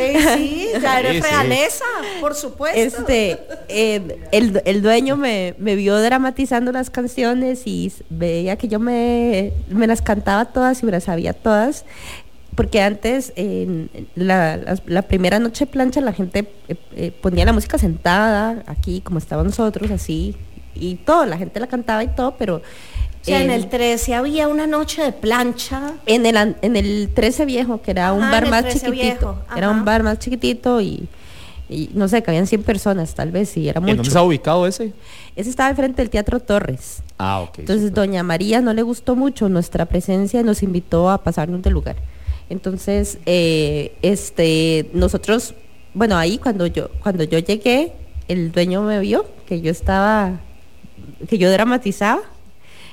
Eh, 0.00 0.16
sí, 0.36 0.68
ya 0.80 1.00
eres 1.00 1.16
Sí, 1.16 1.22
sí. 1.22 1.28
realeza, 1.28 1.84
por 2.20 2.34
supuesto. 2.36 2.78
Este, 2.78 3.36
eh, 3.68 4.18
el, 4.30 4.62
el 4.64 4.80
dueño 4.80 5.16
me, 5.16 5.54
me 5.58 5.74
vio 5.74 5.98
dramatizando 6.00 6.70
las 6.70 6.88
canciones 6.90 7.62
y 7.66 7.92
veía 8.08 8.54
que 8.56 8.68
yo 8.68 8.78
me, 8.78 9.52
me 9.68 9.88
las 9.88 10.00
cantaba 10.00 10.44
todas 10.44 10.80
y 10.82 10.86
me 10.86 10.92
las 10.92 11.04
sabía 11.04 11.32
todas. 11.32 11.84
Porque 12.54 12.80
antes, 12.80 13.32
en 13.34 13.88
la, 14.14 14.56
la- 14.56 14.78
la 14.86 15.02
primera 15.02 15.40
noche 15.40 15.64
de 15.64 15.70
plancha, 15.72 16.00
la 16.00 16.12
gente 16.12 16.46
eh, 16.68 16.76
eh, 16.94 17.10
ponía 17.20 17.44
la 17.44 17.52
música 17.52 17.76
sentada, 17.78 18.62
aquí 18.66 19.00
como 19.00 19.18
estaban 19.18 19.46
nosotros, 19.46 19.90
así, 19.90 20.36
y 20.80 20.94
todo, 20.96 21.26
la 21.26 21.36
gente 21.38 21.60
la 21.60 21.66
cantaba 21.66 22.02
y 22.04 22.08
todo, 22.08 22.34
pero... 22.38 22.56
O 23.20 23.24
sea, 23.30 23.42
en 23.42 23.50
el 23.50 23.68
13 23.68 24.14
había 24.14 24.48
una 24.48 24.66
noche 24.66 25.02
de 25.02 25.12
plancha. 25.12 25.92
en 26.06 26.24
el, 26.24 26.36
an- 26.38 26.56
en 26.62 26.76
el 26.76 27.10
13 27.12 27.44
viejo, 27.44 27.82
que 27.82 27.90
era 27.90 28.12
un 28.14 28.22
Ajá, 28.22 28.30
bar 28.32 28.44
en 28.44 28.50
más 28.50 28.62
13 28.62 28.86
chiquitito. 28.86 29.42
Era 29.54 29.68
un 29.70 29.84
bar 29.84 30.02
más 30.02 30.18
chiquitito 30.18 30.80
y, 30.80 31.06
y 31.68 31.90
no 31.92 32.08
sé, 32.08 32.22
que 32.22 32.30
habían 32.30 32.46
100 32.46 32.62
personas 32.62 33.14
tal 33.14 33.30
vez, 33.30 33.54
y 33.58 33.68
era 33.68 33.80
¿En 33.80 33.84
mucho. 33.84 33.96
dónde 33.96 34.08
está 34.08 34.22
ubicado 34.22 34.66
ese? 34.66 34.92
Ese 35.36 35.50
estaba 35.50 35.68
enfrente 35.68 36.00
del 36.00 36.08
Teatro 36.08 36.40
Torres. 36.40 37.02
Ah, 37.18 37.40
ok. 37.40 37.58
Entonces, 37.58 37.92
doña 37.92 38.22
María 38.22 38.62
no 38.62 38.72
le 38.72 38.80
gustó 38.82 39.14
mucho 39.14 39.50
nuestra 39.50 39.84
presencia 39.84 40.40
y 40.40 40.44
nos 40.44 40.62
invitó 40.62 41.10
a 41.10 41.18
pasarnos 41.22 41.60
del 41.60 41.74
lugar. 41.74 41.96
Entonces, 42.48 43.18
eh, 43.26 43.92
este, 44.00 44.88
nosotros, 44.94 45.54
bueno, 45.92 46.16
ahí 46.16 46.38
cuando 46.38 46.66
yo, 46.66 46.88
cuando 47.02 47.24
yo 47.24 47.38
llegué, 47.40 47.92
el 48.28 48.52
dueño 48.52 48.80
me 48.82 48.98
vio 49.00 49.26
que 49.46 49.60
yo 49.60 49.70
estaba, 49.70 50.40
que 51.26 51.38
yo 51.38 51.50
dramatizaba 51.50 52.22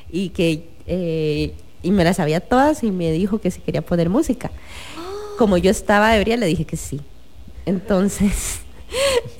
y 0.09 0.30
que 0.30 0.67
eh, 0.88 1.53
y 1.86 1.91
me 1.91 2.03
las 2.03 2.17
sabía 2.17 2.39
todas 2.39 2.84
y 2.84 2.91
me 2.91 3.11
dijo 3.11 3.39
que 3.39 3.51
si 3.51 3.61
quería 3.61 3.84
poner 3.84 4.09
música. 4.09 4.51
Como 5.38 5.57
yo 5.57 5.69
estaba 5.69 6.15
ebria, 6.17 6.36
le 6.36 6.47
dije 6.47 6.65
que 6.65 6.78
sí. 6.78 6.99
Entonces, 7.65 8.61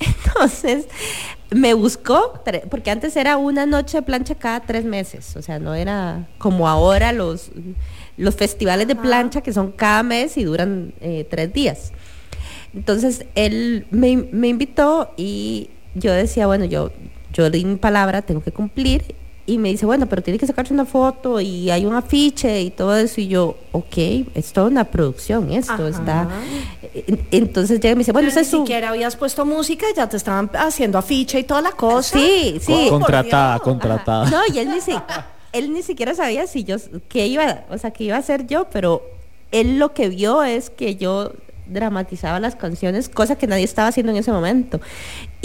entonces 0.00 0.86
me 1.50 1.74
buscó, 1.74 2.40
porque 2.70 2.90
antes 2.90 3.16
era 3.16 3.36
una 3.36 3.66
noche 3.66 3.98
de 3.98 4.02
plancha 4.02 4.34
cada 4.34 4.60
tres 4.60 4.84
meses, 4.84 5.36
o 5.36 5.42
sea, 5.42 5.58
no 5.58 5.74
era 5.74 6.28
como 6.38 6.68
ahora 6.68 7.12
los, 7.12 7.50
los 8.16 8.34
festivales 8.34 8.88
de 8.88 8.96
plancha 8.96 9.40
que 9.42 9.52
son 9.52 9.72
cada 9.72 10.02
mes 10.02 10.36
y 10.36 10.44
duran 10.44 10.92
eh, 11.00 11.26
tres 11.28 11.52
días. 11.52 11.92
Entonces 12.74 13.24
él 13.34 13.86
me, 13.90 14.16
me 14.16 14.48
invitó 14.48 15.12
y 15.16 15.70
yo 15.94 16.12
decía, 16.12 16.46
bueno, 16.46 16.64
yo, 16.64 16.90
yo 17.36 17.50
di 17.50 17.64
mi 17.64 17.76
palabra, 17.76 18.22
tengo 18.22 18.40
que 18.42 18.52
cumplir. 18.52 19.14
Y 19.48 19.58
me 19.58 19.68
dice, 19.68 19.86
bueno, 19.86 20.06
pero 20.08 20.22
tiene 20.22 20.38
que 20.40 20.46
sacarse 20.48 20.74
una 20.74 20.86
foto 20.86 21.40
y 21.40 21.70
hay 21.70 21.86
un 21.86 21.94
afiche 21.94 22.62
y 22.62 22.70
todo 22.70 22.96
eso. 22.96 23.20
Y 23.20 23.28
yo, 23.28 23.56
ok, 23.70 23.96
es 24.34 24.52
toda 24.52 24.66
una 24.66 24.82
producción 24.84 25.52
esto, 25.52 25.72
Ajá. 25.74 25.88
está... 25.88 26.28
En- 27.06 27.20
Entonces 27.30 27.78
llega 27.78 27.92
y 27.92 27.94
me 27.94 27.98
dice, 28.00 28.10
bueno, 28.10 28.28
Pero 28.28 28.40
ni 28.40 28.44
su... 28.46 28.58
siquiera 28.58 28.88
habías 28.88 29.14
puesto 29.14 29.44
música 29.46 29.86
y 29.92 29.96
ya 29.96 30.08
te 30.08 30.16
estaban 30.16 30.50
haciendo 30.54 30.98
afiche 30.98 31.38
y 31.38 31.44
toda 31.44 31.62
la 31.62 31.70
cosa. 31.72 32.18
Sí, 32.18 32.58
sí. 32.60 32.72
Co- 32.72 32.90
contratada, 32.98 33.52
Dios. 33.54 33.62
contratada. 33.62 34.30
No, 34.30 34.40
y 34.52 34.58
él 34.58 34.68
ni, 34.68 34.80
si- 34.80 34.98
él 35.52 35.72
ni 35.72 35.84
siquiera 35.84 36.12
sabía 36.16 36.48
si 36.48 36.64
yo, 36.64 36.76
qué 37.08 37.28
iba, 37.28 37.60
o 37.70 37.78
sea, 37.78 37.92
qué 37.92 38.02
iba 38.02 38.16
a 38.16 38.18
hacer 38.18 38.48
yo, 38.48 38.66
pero 38.72 39.02
él 39.52 39.78
lo 39.78 39.94
que 39.94 40.08
vio 40.08 40.42
es 40.42 40.70
que 40.70 40.96
yo 40.96 41.30
dramatizaba 41.68 42.38
las 42.40 42.54
canciones, 42.56 43.08
cosa 43.08 43.36
que 43.36 43.46
nadie 43.46 43.64
estaba 43.64 43.88
haciendo 43.88 44.10
en 44.12 44.18
ese 44.18 44.30
momento. 44.32 44.80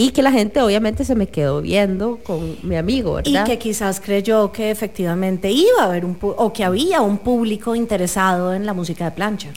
Y 0.01 0.11
que 0.11 0.21
la 0.21 0.31
gente 0.31 0.61
obviamente 0.61 1.05
se 1.05 1.15
me 1.15 1.27
quedó 1.27 1.61
viendo 1.61 2.17
con 2.23 2.57
mi 2.63 2.75
amigo, 2.75 3.19
Y 3.23 3.33
¿verdad? 3.33 3.45
que 3.45 3.57
quizás 3.59 3.99
creyó 4.01 4.51
que 4.51 4.71
efectivamente 4.71 5.51
iba 5.51 5.81
a 5.81 5.85
haber 5.85 6.05
un 6.05 6.17
o 6.21 6.51
que 6.53 6.63
había 6.63 7.01
un 7.01 7.17
público 7.19 7.75
interesado 7.75 8.53
en 8.53 8.65
la 8.65 8.73
música 8.73 9.05
de 9.05 9.11
plancha. 9.11 9.49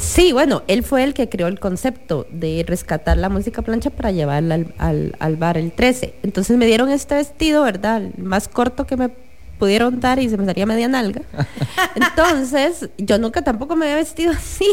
Sí, 0.00 0.32
bueno, 0.32 0.62
él 0.66 0.82
fue 0.82 1.04
el 1.04 1.12
que 1.12 1.28
creó 1.28 1.46
el 1.46 1.60
concepto 1.60 2.26
de 2.30 2.64
rescatar 2.66 3.18
la 3.18 3.28
música 3.28 3.60
plancha 3.62 3.90
para 3.90 4.10
llevarla 4.12 4.54
al, 4.54 4.74
al- 4.78 5.16
al 5.18 5.36
bar 5.36 5.58
el 5.58 5.72
13. 5.72 6.14
Entonces 6.22 6.56
me 6.56 6.64
dieron 6.66 6.88
este 6.90 7.14
vestido, 7.16 7.62
¿verdad? 7.64 7.98
El 8.02 8.24
más 8.24 8.48
corto 8.48 8.86
que 8.86 8.96
me 8.96 9.10
pudieron 9.58 10.00
dar 10.00 10.18
y 10.18 10.28
se 10.28 10.36
me 10.36 10.44
salía 10.46 10.66
media 10.66 10.88
nalga. 10.88 11.22
Entonces, 11.94 12.88
yo 12.98 13.18
nunca 13.18 13.42
tampoco 13.42 13.76
me 13.76 13.86
había 13.86 13.96
vestido 13.96 14.32
así. 14.32 14.66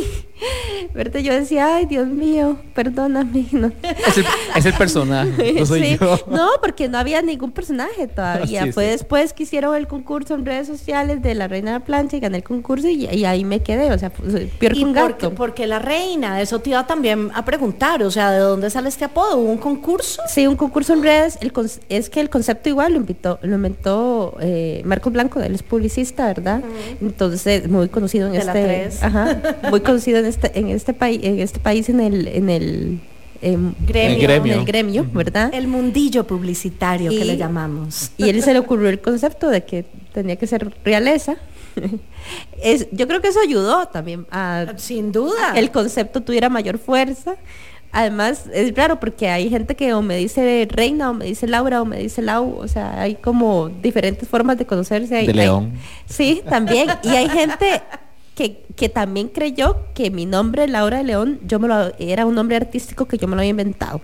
¿Verdad? 0.94 1.22
Yo 1.22 1.34
decía, 1.34 1.78
ay, 1.78 1.86
Dios 1.86 2.08
mío, 2.08 2.58
perdóname. 2.74 3.46
No. 3.52 3.72
Es 3.82 4.18
el, 4.18 4.26
es 4.56 4.66
el 4.66 4.74
personaje, 4.74 5.54
no 5.60 5.66
soy 5.66 5.84
Sí, 5.84 5.98
yo. 6.00 6.20
No, 6.30 6.50
porque 6.62 6.90
no 6.90 6.98
había 6.98 7.22
ningún 7.22 7.52
personaje 7.52 8.08
todavía. 8.08 8.64
Sí, 8.66 8.72
Fue 8.74 8.86
sí. 8.86 8.92
después 8.92 9.34
que 9.34 9.44
hicieron 9.44 9.76
el 9.76 9.88
concurso 9.88 10.36
en 10.36 10.46
redes 10.46 10.68
sociales 10.68 11.22
de 11.22 11.36
la 11.36 11.48
Reina 11.48 11.72
de 11.74 11.80
la 11.80 11.86
Plancha 11.86 12.18
y 12.18 12.20
gané 12.20 12.38
el 12.38 12.44
concurso 12.44 12.88
y, 12.90 13.06
y 13.06 13.26
ahí 13.26 13.46
me 13.46 13.62
quedé. 13.62 13.92
O 13.94 13.98
sea, 13.98 14.10
peor 14.10 14.74
que 14.74 14.80
¿Y 14.80 14.84
un 14.84 14.94
por 14.94 15.12
gato. 15.14 15.30
qué, 15.30 15.36
por 15.36 15.54
qué 15.54 15.68
la 15.68 15.80
reina? 15.80 16.42
Eso 16.42 16.60
te 16.60 16.72
iba 16.72 16.86
también 16.86 17.32
a 17.34 17.46
preguntar, 17.46 18.04
o 18.04 18.12
sea, 18.12 18.32
¿de 18.32 18.40
dónde 18.40 18.70
sale 18.70 18.90
este 18.90 19.06
apodo? 19.06 19.38
¿Hubo 19.38 19.52
un 19.52 19.58
concurso? 19.58 20.22
Sí, 20.28 20.46
un 20.48 20.58
concurso 20.58 20.94
en 20.94 21.04
redes. 21.04 21.38
El 21.42 21.54
con- 21.54 21.70
es 21.90 22.10
que 22.10 22.20
el 22.20 22.30
concepto 22.30 22.68
igual 22.70 22.92
lo 22.94 22.98
invitó, 23.00 23.40
lo 23.42 23.56
inventó 23.56 24.36
eh, 24.42 24.75
Marcos 24.84 25.14
Blanco, 25.14 25.42
él 25.42 25.56
es 25.56 25.64
publicista, 25.64 26.28
¿verdad? 26.28 26.62
Entonces, 27.02 27.68
muy 27.70 27.90
conocido 27.90 28.28
en 28.28 28.34
De 28.34 28.86
este, 28.86 29.06
ajá, 29.06 29.42
muy 29.70 29.82
conocido 29.82 30.20
en 30.20 30.26
este, 30.26 30.58
en 30.58 30.70
este 30.70 30.94
país, 30.94 31.20
en 31.24 31.40
este 31.40 31.60
país, 31.60 31.90
en 31.90 32.00
el, 32.00 32.28
en 32.28 32.50
el 32.50 33.00
em, 33.42 33.74
Gremio. 33.86 34.16
El 34.16 34.22
gremio. 34.22 34.54
en 34.54 34.60
el 34.60 34.66
gremio, 34.66 35.08
¿verdad? 35.14 35.54
El 35.54 35.68
mundillo 35.68 36.26
publicitario 36.26 37.12
que 37.12 37.26
le 37.26 37.38
llamamos. 37.38 38.12
Y 38.18 38.30
él 38.30 38.42
se 38.44 38.54
le 38.54 38.60
ocurrió 38.60 38.90
el 38.90 39.00
concepto 39.00 39.50
de 39.50 39.64
que 39.64 39.86
tenía 40.14 40.36
que 40.36 40.48
ser 40.48 40.74
realeza. 40.84 41.38
es, 42.64 42.88
yo 42.92 43.08
creo 43.08 43.22
que 43.22 43.28
eso 43.30 43.40
ayudó 43.40 43.88
también 43.88 44.26
a 44.32 44.74
Sin 44.78 45.12
duda. 45.12 45.54
el 45.56 45.72
concepto 45.72 46.22
tuviera 46.22 46.50
mayor 46.50 46.78
fuerza. 46.78 47.36
Además, 47.98 48.44
es 48.54 48.76
raro 48.76 49.00
porque 49.00 49.30
hay 49.30 49.50
gente 49.50 49.74
que 49.76 49.94
o 49.94 50.02
me 50.02 50.18
dice 50.18 50.68
Reina, 50.70 51.12
o 51.12 51.14
me 51.14 51.26
dice 51.26 51.48
Laura, 51.48 51.82
o 51.82 51.86
me 51.86 51.98
dice 51.98 52.22
Lau, 52.22 52.58
o 52.60 52.68
sea, 52.68 53.00
hay 53.02 53.16
como 53.16 53.70
diferentes 53.70 54.28
formas 54.28 54.58
de 54.58 54.66
conocerse. 54.66 55.16
Hay- 55.16 55.26
De 55.28 55.32
hay- 55.32 55.38
León. 55.38 55.74
sí, 56.06 56.42
también. 56.50 56.90
Y 57.04 57.10
hay 57.10 57.30
gente 57.30 57.82
que, 58.36 58.66
que 58.76 58.90
también 58.90 59.30
creyó 59.30 59.78
que 59.94 60.12
mi 60.12 60.26
nombre, 60.26 60.68
Laura 60.68 60.98
de 60.98 61.06
León, 61.06 61.40
yo 61.48 61.58
me 61.60 61.70
lo, 61.70 61.94
era 61.98 62.26
un 62.26 62.36
nombre 62.36 62.58
artístico 62.58 63.06
que 63.06 63.18
yo 63.18 63.28
me 63.30 63.36
lo 63.36 63.40
había 63.40 63.52
inventado. 63.52 64.02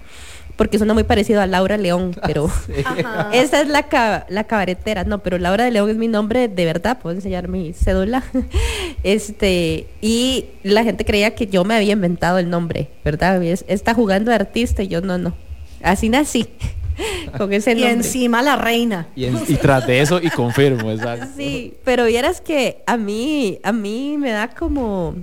Porque 0.56 0.78
suena 0.78 0.94
muy 0.94 1.04
parecido 1.04 1.42
a 1.42 1.48
Laura 1.48 1.78
León, 1.78 2.16
pero 2.26 2.50
Ajá. 2.86 3.30
esa 3.34 3.62
es 3.62 3.68
la, 3.68 3.84
ca- 3.84 4.26
la 4.30 4.44
cabaretera, 4.46 5.04
no, 5.04 5.20
pero 5.24 5.38
Laura 5.38 5.64
de 5.66 5.72
León 5.72 5.90
es 5.90 5.96
mi 5.98 6.08
nombre 6.08 6.48
de 6.48 6.66
verdad, 6.66 7.00
puedo 7.00 7.16
enseñar 7.16 7.48
mi 7.48 7.74
cédula. 7.74 8.24
Este, 9.04 9.88
y 10.02 10.46
la 10.64 10.84
gente 10.84 11.06
creía 11.06 11.34
que 11.34 11.48
yo 11.48 11.64
me 11.64 11.76
había 11.76 11.94
inventado 11.94 12.38
el 12.38 12.50
nombre, 12.50 12.90
¿verdad? 13.04 13.42
Es- 13.44 13.66
Está 13.68 13.94
jugando 13.94 14.30
de 14.30 14.36
artista 14.36 14.84
y 14.84 14.88
yo 14.90 15.02
no, 15.02 15.18
no. 15.18 15.34
Así 15.82 16.10
nací, 16.10 16.46
con 17.38 17.52
ese 17.54 17.72
Y 17.72 17.76
nombre. 17.76 17.92
encima 17.94 18.42
la 18.44 18.58
reina. 18.58 19.08
Y, 19.16 19.26
en- 19.26 19.40
y 19.48 19.56
tras 19.56 19.88
de 19.88 20.02
eso, 20.02 20.20
y 20.22 20.30
confirmo, 20.30 20.92
exacto. 20.92 21.26
Sí, 21.36 21.74
pero 21.84 22.06
vieras 22.06 22.42
que 22.42 22.84
a 22.86 22.98
mí, 22.98 23.58
a 23.64 23.72
mí 23.72 24.18
me 24.20 24.32
da 24.32 24.50
como 24.50 25.16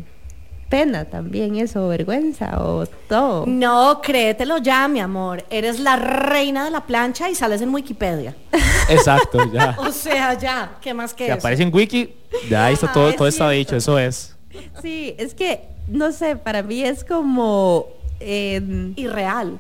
pena 0.68 1.04
también 1.06 1.56
eso, 1.56 1.88
vergüenza 1.88 2.62
o 2.62 2.86
todo. 3.08 3.44
No, 3.46 4.00
créetelo 4.02 4.58
ya, 4.58 4.86
mi 4.88 5.00
amor. 5.00 5.44
Eres 5.50 5.80
la 5.80 5.96
reina 5.96 6.64
de 6.64 6.70
la 6.70 6.84
plancha 6.86 7.28
y 7.30 7.34
sales 7.34 7.60
en 7.62 7.72
Wikipedia. 7.74 8.34
Exacto, 8.88 9.38
ya. 9.52 9.76
O 9.80 9.90
sea, 9.92 10.34
ya, 10.34 10.72
¿qué 10.80 10.92
más 10.94 11.14
que 11.14 11.24
Que 11.26 11.30
eso? 11.30 11.38
aparece 11.38 11.62
en 11.62 11.74
Wiki, 11.74 12.14
ya 12.50 12.66
ahí 12.66 12.74
está 12.74 12.86
Ah, 12.88 12.92
todo, 12.92 13.08
es 13.10 13.16
todo 13.16 13.28
está 13.28 13.50
dicho, 13.50 13.76
eso 13.76 13.98
es. 13.98 14.36
Sí, 14.82 15.14
es 15.18 15.34
que, 15.34 15.62
no 15.88 16.12
sé, 16.12 16.36
para 16.36 16.62
mí 16.62 16.82
es 16.82 17.04
como... 17.04 17.86
eh, 18.20 18.60
Irreal. 18.96 19.58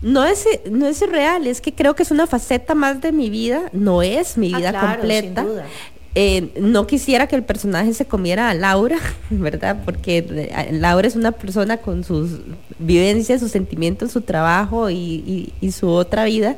no 0.00 0.24
es, 0.24 0.44
no 0.70 0.86
es 0.86 1.00
irreal, 1.00 1.46
es 1.46 1.60
que 1.60 1.72
creo 1.72 1.94
que 1.94 2.02
es 2.02 2.10
una 2.10 2.26
faceta 2.26 2.74
más 2.74 3.00
de 3.00 3.12
mi 3.12 3.30
vida, 3.30 3.62
no 3.72 4.02
es 4.02 4.36
mi 4.36 4.52
Ah, 4.52 4.58
vida 4.58 4.70
claro, 4.70 4.88
completa. 4.98 5.42
sin 5.42 5.50
duda. 5.50 5.66
Eh, 6.14 6.50
no 6.60 6.86
quisiera 6.86 7.26
que 7.26 7.36
el 7.36 7.42
personaje 7.42 7.94
se 7.94 8.04
comiera 8.04 8.50
a 8.50 8.54
Laura, 8.54 8.98
¿verdad? 9.30 9.82
Porque 9.84 10.18
eh, 10.18 10.68
Laura 10.72 11.08
es 11.08 11.16
una 11.16 11.32
persona 11.32 11.78
con 11.78 12.04
sus 12.04 12.40
vivencias, 12.78 13.40
sus 13.40 13.50
sentimientos, 13.50 14.12
su 14.12 14.20
trabajo 14.20 14.90
y, 14.90 15.52
su 15.72 15.88
otra 15.88 16.24
vida. 16.24 16.56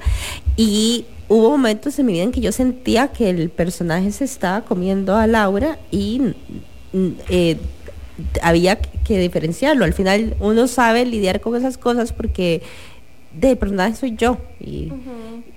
Y 0.57 1.07
hubo 1.29 1.51
momentos 1.51 1.99
en 1.99 2.07
mi 2.07 2.15
vida 2.15 2.25
en 2.25 2.33
que 2.33 2.41
yo 2.41 2.51
sentía 2.51 3.09
que 3.09 3.31
el 3.31 3.49
personaje 3.49 4.11
se 4.11 4.25
estaba 4.25 4.63
comiendo 4.63 5.15
a 5.15 5.27
Laura 5.29 5.79
y 5.93 6.21
mm, 6.93 7.09
eh, 7.29 7.57
había 8.43 8.77
que 8.77 9.19
diferenciarlo. 9.19 9.85
Al 9.85 9.93
final 9.93 10.35
uno 10.41 10.67
sabe 10.67 11.07
lidiar 11.07 11.41
con 11.41 11.55
esas 11.55 11.79
cosas 11.79 12.13
porque 12.13 12.63
del 13.33 13.57
personaje 13.57 13.95
soy 13.95 14.17
yo 14.17 14.39
y, 14.65 14.93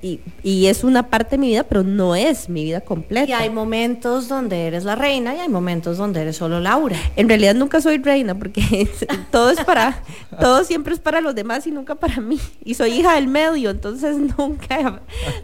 y, 0.02 0.20
y 0.44 0.68
es 0.68 0.84
una 0.84 1.10
parte 1.10 1.32
de 1.32 1.38
mi 1.40 1.48
vida, 1.48 1.64
pero 1.64 1.84
no 1.84 2.16
es 2.16 2.50
mi 2.50 2.64
vida 2.64 2.82
completa. 2.82 3.30
Y 3.30 3.34
hay 3.34 3.50
momentos 3.50 4.28
donde 4.28 4.68
eres 4.68 4.84
la 4.84 4.96
reina 4.96 5.36
y 5.36 5.40
hay 5.40 5.50
momentos 5.50 5.98
donde 5.98 6.22
eres 6.22 6.38
solo 6.38 6.60
Laura. 6.60 6.98
En 7.16 7.28
realidad 7.28 7.56
nunca 7.56 7.82
soy 7.82 7.98
reina 7.98 8.36
porque 8.36 8.90
todo 9.32 9.50
es 9.52 9.60
para, 9.64 10.02
todo 10.40 10.64
siempre 10.64 10.94
es 10.94 11.00
para 11.00 11.22
los 11.22 11.36
demás 11.36 11.66
y 11.68 11.72
nunca 11.72 11.96
para 11.96 12.18
mí. 12.22 12.40
Y 12.64 12.74
soy 12.74 12.92
hija 12.94 13.16
del 13.16 13.28
medio, 13.28 13.70
entonces 13.70 14.18
nunca, 14.38 15.02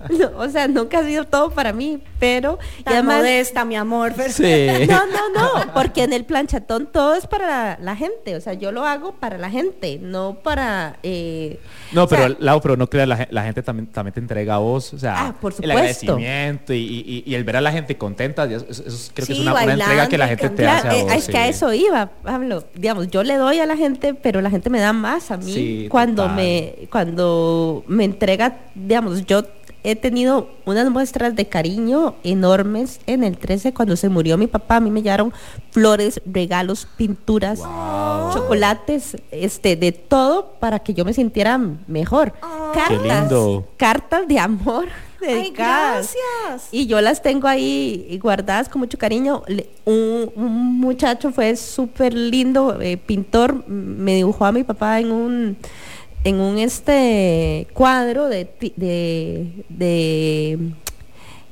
no, 0.09 0.31
o 0.37 0.49
sea, 0.49 0.67
nunca 0.67 0.99
ha 0.99 1.03
sido 1.03 1.25
todo 1.25 1.51
para 1.51 1.73
mí, 1.73 1.99
pero 2.19 2.59
y 2.79 2.83
Tan 2.83 2.93
además- 2.95 3.17
modesta, 3.17 3.65
mi 3.65 3.75
amor. 3.75 4.13
Sí. 4.29 4.67
no, 4.89 5.05
no, 5.07 5.29
no, 5.65 5.73
porque 5.73 6.03
en 6.03 6.13
el 6.13 6.25
planchatón 6.25 6.87
todo 6.91 7.15
es 7.15 7.27
para 7.27 7.47
la, 7.47 7.77
la 7.81 7.95
gente, 7.95 8.35
o 8.35 8.41
sea, 8.41 8.53
yo 8.53 8.71
lo 8.71 8.85
hago 8.85 9.13
para 9.15 9.37
la 9.37 9.49
gente, 9.49 9.99
no 10.01 10.35
para... 10.43 10.97
eh, 11.03 11.59
No, 11.91 12.03
o 12.03 12.07
sea, 12.07 12.17
pero 12.17 12.35
Lau, 12.39 12.61
pero 12.61 12.75
no 12.77 12.87
la, 12.91 13.17
gen- 13.17 13.27
la 13.31 13.43
gente 13.43 13.52
también, 13.61 13.87
también 13.87 14.13
te 14.13 14.19
entrega 14.21 14.55
a 14.55 14.57
vos, 14.59 14.93
o 14.93 14.97
sea, 14.99 15.27
Ah, 15.27 15.35
por 15.39 15.53
el 15.61 15.69
agradecimiento 15.69 16.73
y, 16.73 16.77
y- 16.77 17.23
y 17.25 17.35
el 17.35 17.43
ver 17.43 17.57
a 17.57 17.61
la 17.61 17.71
gente 17.71 17.97
contenta, 17.97 18.45
eso, 18.45 18.65
eso 18.69 19.11
creo 19.13 19.27
que 19.27 19.33
es 19.33 19.37
Sí, 19.37 19.41
una, 19.41 19.53
una 19.53 19.73
entrega 19.73 20.07
que 20.09 20.17
la 20.17 20.27
gente 20.27 20.49
te 20.49 20.63
Claro, 20.63 20.89
hace 20.89 20.99
a 21.01 21.03
vos. 21.03 21.13
es 21.13 21.27
que 21.27 21.37
a 21.37 21.43
sí. 21.43 21.49
eso 21.51 21.73
iba, 21.73 22.07
Pablo. 22.23 22.63
Digamos, 22.73 23.09
yo 23.11 23.23
le 23.23 23.35
doy 23.35 23.59
a 23.59 23.65
la 23.65 23.77
gente, 23.77 24.13
pero 24.13 24.41
la 24.41 24.49
gente 24.49 24.69
me 24.69 24.79
da 24.79 24.93
más 24.93 25.29
a 25.31 25.37
mí 25.37 25.51
Sí, 25.53 25.87
cuando 25.89 26.23
total. 26.23 26.35
me 26.37 26.73
cuando 26.89 27.83
me 27.87 28.05
entrega, 28.05 28.57
digamos, 28.75 29.25
yo 29.25 29.43
he 29.83 29.95
tenido 29.95 30.49
unas 30.65 30.89
muestras 30.89 31.35
de 31.35 31.47
cariño 31.47 32.15
enormes 32.23 32.99
en 33.05 33.23
el 33.23 33.37
13 33.37 33.73
cuando 33.73 33.95
se 33.95 34.09
murió 34.09 34.37
mi 34.37 34.47
papá, 34.47 34.77
a 34.77 34.79
mí 34.79 34.89
me 34.89 35.01
llevaron 35.01 35.33
flores, 35.71 36.21
regalos, 36.25 36.87
pinturas, 36.97 37.59
chocolates, 38.33 39.17
este 39.31 39.75
de 39.75 39.91
todo 39.91 40.53
para 40.59 40.79
que 40.79 40.93
yo 40.93 41.03
me 41.05 41.13
sintiera 41.13 41.59
mejor. 41.87 42.33
Qué 42.87 42.97
lindo. 42.97 43.67
cartas 43.77 44.27
de 44.27 44.39
amor 44.39 44.87
Ay, 45.21 45.35
dedicadas. 45.35 46.15
gracias. 46.47 46.69
Y 46.71 46.87
yo 46.87 47.01
las 47.01 47.21
tengo 47.21 47.47
ahí 47.47 48.19
guardadas 48.21 48.69
con 48.69 48.79
mucho 48.79 48.97
cariño. 48.97 49.43
Un, 49.85 50.31
un 50.35 50.79
muchacho 50.79 51.31
fue 51.31 51.55
súper 51.55 52.13
lindo, 52.13 52.79
eh, 52.81 52.97
pintor, 52.97 53.67
me 53.67 54.15
dibujó 54.15 54.45
a 54.45 54.51
mi 54.51 54.63
papá 54.63 54.99
en 54.99 55.11
un 55.11 55.57
en 56.23 56.39
un 56.39 56.57
este 56.57 57.67
cuadro 57.73 58.29
de 58.29 58.45
de, 58.75 59.65
de 59.69 60.59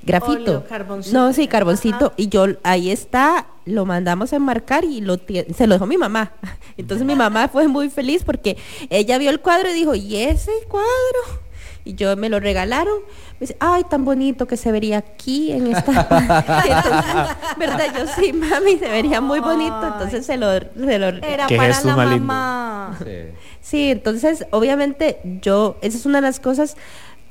grafito. 0.04 0.66
Carboncito. 0.68 1.18
No, 1.18 1.34
sí, 1.34 1.48
carboncito. 1.48 2.06
Ajá. 2.08 2.14
Y 2.18 2.30
yo 2.30 2.46
ahí 2.64 2.90
está, 2.90 3.48
lo 3.66 3.86
mandamos 3.86 4.34
a 4.34 4.38
enmarcar 4.38 4.84
y 4.84 5.02
lo 5.02 5.18
se 5.18 5.68
lo 5.68 5.76
dejó 5.76 5.86
mi 5.86 5.98
mamá. 5.98 6.34
Entonces 6.78 7.06
mi 7.06 7.16
mamá 7.16 7.48
fue 7.48 7.68
muy 7.68 7.90
feliz 7.90 8.24
porque 8.24 8.58
ella 8.90 9.18
vio 9.18 9.30
el 9.30 9.40
cuadro 9.40 9.70
y 9.70 9.74
dijo, 9.74 9.96
¿y 9.96 10.18
ese 10.18 10.52
cuadro? 10.68 11.42
Y 11.84 11.96
yo 11.96 12.16
me 12.16 12.30
lo 12.30 12.40
regalaron. 12.40 13.00
Me 13.34 13.48
dice, 13.48 13.58
ay, 13.60 13.84
tan 13.90 14.06
bonito 14.06 14.48
que 14.48 14.58
se 14.58 14.72
vería 14.72 15.00
aquí 15.00 15.52
en 15.52 15.68
esta. 15.76 15.92
Entonces, 16.68 17.58
¿verdad? 17.58 17.86
Yo 17.98 18.06
sí, 18.08 18.34
mami, 18.34 18.78
se 18.78 18.90
vería 18.90 19.20
muy 19.22 19.40
bonito. 19.40 19.82
Entonces 19.88 20.26
se 20.26 20.38
lo, 20.38 20.52
se 20.60 21.00
lo 21.00 21.08
Era 21.08 21.48
para 21.48 21.82
la 21.84 21.96
mamá. 21.96 22.98
Sí. 23.04 23.34
Sí, 23.62 23.92
entonces 23.92 24.46
obviamente 24.50 25.20
yo, 25.42 25.78
esa 25.82 25.98
es 25.98 26.06
una 26.06 26.20
de 26.20 26.28
las 26.28 26.40
cosas 26.40 26.76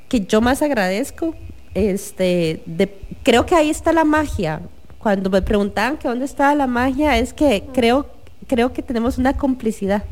que 0.07 0.21
yo 0.21 0.41
más 0.41 0.61
agradezco. 0.61 1.35
Este, 1.73 2.63
de, 2.65 2.97
creo 3.23 3.45
que 3.45 3.55
ahí 3.55 3.69
está 3.69 3.93
la 3.93 4.05
magia. 4.05 4.61
Cuando 4.97 5.29
me 5.29 5.41
preguntaban 5.41 5.97
que 5.97 6.07
dónde 6.07 6.25
estaba 6.25 6.55
la 6.55 6.67
magia, 6.67 7.17
es 7.17 7.33
que 7.33 7.63
creo, 7.73 8.07
creo 8.51 8.73
que 8.73 8.81
tenemos 8.81 9.17
una 9.17 9.37
complicidad 9.37 10.03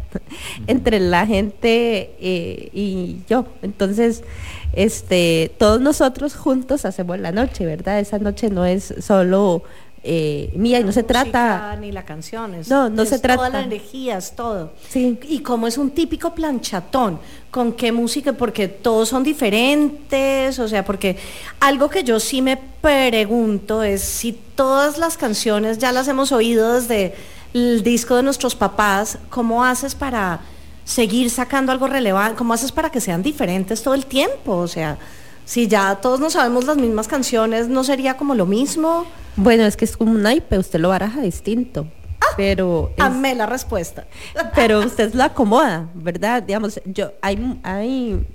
entre 0.65 1.01
la 1.01 1.25
gente 1.27 2.15
eh, 2.21 2.69
y 2.73 3.17
yo. 3.29 3.45
Entonces, 3.63 4.23
este, 4.71 5.51
todos 5.57 5.81
nosotros 5.81 6.35
juntos 6.35 6.85
hacemos 6.85 7.19
la 7.19 7.33
noche, 7.33 7.65
¿verdad? 7.65 7.99
Esa 7.99 8.17
noche 8.17 8.49
no 8.49 8.63
es 8.65 8.93
solo 9.01 9.63
eh, 10.01 10.51
mía 10.55 10.79
y 10.79 10.85
no 10.85 10.93
se 10.93 11.03
trata. 11.03 11.75
Ni 11.81 11.91
la 11.91 12.05
canción. 12.05 12.55
es- 12.55 12.69
No, 12.69 12.89
no 12.89 13.01
es 13.03 13.09
se 13.09 13.19
Toda 13.19 13.35
trata. 13.35 13.49
la 13.49 13.63
energía, 13.65 14.17
es 14.17 14.31
todo. 14.33 14.71
Sí. 14.87 15.19
Y 15.27 15.39
como 15.39 15.67
es 15.67 15.77
un 15.77 15.91
típico 15.91 16.33
planchatón, 16.33 17.19
¿con 17.51 17.73
qué 17.73 17.91
música? 17.91 18.31
Porque 18.31 18.69
todos 18.69 19.09
son 19.09 19.23
diferentes, 19.25 20.57
o 20.59 20.67
sea, 20.69 20.85
porque 20.85 21.17
algo 21.59 21.89
que 21.89 22.05
yo 22.05 22.21
sí 22.21 22.41
me 22.41 22.55
pregunto 22.55 23.83
es 23.83 24.01
si 24.01 24.31
todas 24.55 24.97
las 24.97 25.17
canciones 25.17 25.77
ya 25.79 25.91
las 25.91 26.07
hemos 26.07 26.31
oído 26.31 26.75
desde 26.79 27.13
el 27.53 27.83
disco 27.83 28.15
de 28.15 28.23
nuestros 28.23 28.55
papás, 28.55 29.17
¿cómo 29.29 29.63
haces 29.63 29.95
para 29.95 30.39
seguir 30.83 31.29
sacando 31.29 31.71
algo 31.71 31.87
relevante? 31.87 32.37
¿Cómo 32.37 32.53
haces 32.53 32.71
para 32.71 32.89
que 32.91 33.01
sean 33.01 33.21
diferentes 33.23 33.81
todo 33.83 33.93
el 33.93 34.05
tiempo? 34.05 34.55
O 34.57 34.67
sea, 34.67 34.97
si 35.45 35.67
ya 35.67 35.95
todos 35.95 36.19
no 36.19 36.29
sabemos 36.29 36.65
las 36.65 36.77
mismas 36.77 37.07
canciones, 37.07 37.67
¿no 37.67 37.83
sería 37.83 38.17
como 38.17 38.35
lo 38.35 38.45
mismo? 38.45 39.05
Bueno, 39.35 39.63
es 39.65 39.75
que 39.77 39.85
es 39.85 39.95
como 39.97 40.11
un 40.11 40.21
naipe, 40.21 40.57
usted 40.57 40.79
lo 40.79 40.89
baraja 40.89 41.21
distinto. 41.21 41.87
Pero 42.37 42.91
es- 42.95 43.03
Amé 43.03 43.33
la 43.35 43.45
respuesta. 43.45 44.05
pero 44.53 44.79
usted 44.85 45.13
lo 45.13 45.23
acomoda, 45.23 45.89
¿verdad? 45.95 46.43
Digamos, 46.43 46.79
yo 46.85 47.11
hay 47.21 47.59
hay 47.63 48.25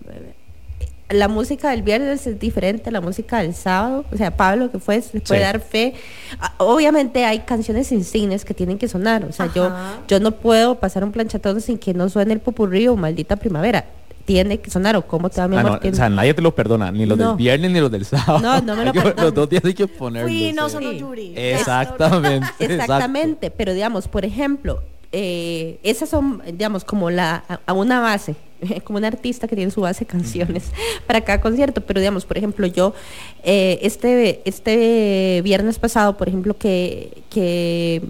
la 1.11 1.29
música 1.29 1.71
del 1.71 1.83
viernes 1.83 2.27
es 2.27 2.41
diferente 2.41 2.89
a 2.89 2.93
la 2.93 3.01
música 3.01 3.39
del 3.39 3.55
sábado, 3.55 4.05
o 4.13 4.17
sea, 4.17 4.37
Pablo 4.37 4.71
que 4.71 4.79
fue 4.79 4.97
le 5.13 5.21
puede 5.21 5.41
Sí. 5.41 5.45
dar 5.45 5.61
fe. 5.61 5.95
Ah, 6.41 6.55
Obviamente 6.59 7.25
hay 7.25 7.41
canciones 7.41 7.93
insignes 7.93 8.45
que 8.45 8.55
tienen 8.55 8.79
que 8.79 8.89
sonar, 8.89 9.25
o 9.25 9.33
sea, 9.33 9.51
yo 9.55 9.67
Ajá. 9.67 9.99
yo 10.09 10.19
no 10.21 10.33
puedo 10.33 10.77
pasar 10.77 11.05
un 11.05 11.13
planchatón 11.13 11.61
sin 11.61 11.77
que 11.79 11.93
no 11.95 12.09
suene 12.09 12.33
el 12.33 12.41
popurrí 12.41 12.89
o 12.89 12.97
maldita 12.97 13.37
primavera. 13.37 13.85
Tiene 14.25 14.59
que 14.59 14.71
sonar 14.71 14.97
o 14.97 15.07
cómo 15.07 15.29
te 15.29 15.39
va 15.43 15.49
mi 15.49 15.57
Ah, 15.59 15.63
no, 15.63 15.75
o 15.91 15.95
sea, 15.95 16.09
nadie 16.09 16.33
te 16.33 16.41
lo 16.41 16.55
perdona, 16.55 16.91
ni 16.91 17.05
los 17.05 17.19
No. 17.19 17.29
del 17.29 17.37
viernes 17.37 17.71
ni 17.71 17.79
los 17.81 17.91
del 17.91 18.07
sábado. 18.07 18.39
No, 18.39 18.59
no 18.63 18.75
me 18.75 18.87
lo 18.87 18.93
perdono. 18.95 19.23
Los 19.25 19.35
dos 19.35 19.51
días 19.51 19.63
hay 19.67 19.75
que 19.75 19.87
ponerlos. 19.87 20.55
No 20.55 20.69
sí. 20.71 20.77
Sí. 20.81 20.99
Yuri. 20.99 21.35
Exactamente. 21.37 22.47
Exactamente, 22.59 23.51
pero 23.51 23.75
digamos, 23.75 24.09
por 24.09 24.25
ejemplo, 24.25 24.83
eh, 25.13 25.79
esas 25.83 26.09
son, 26.09 26.43
digamos, 26.47 26.85
como 26.85 27.11
la 27.11 27.45
a, 27.49 27.61
a 27.67 27.73
una 27.75 28.01
base, 28.01 28.35
como 28.85 28.99
un 28.99 29.05
artista 29.05 29.49
que 29.49 29.57
tiene 29.57 29.71
su 29.71 29.81
base 29.81 30.01
de 30.01 30.07
canciones 30.07 30.71
para 31.07 31.21
cada 31.21 31.41
concierto, 31.41 31.81
pero 31.81 32.01
digamos, 32.01 32.25
por 32.25 32.39
ejemplo, 32.39 32.67
yo 32.67 32.95
eh, 33.43 33.79
este 33.83 34.43
este 34.45 35.41
viernes 35.43 35.79
pasado, 35.79 36.17
por 36.17 36.29
ejemplo, 36.29 36.57
que 36.57 37.23
que 37.31 38.03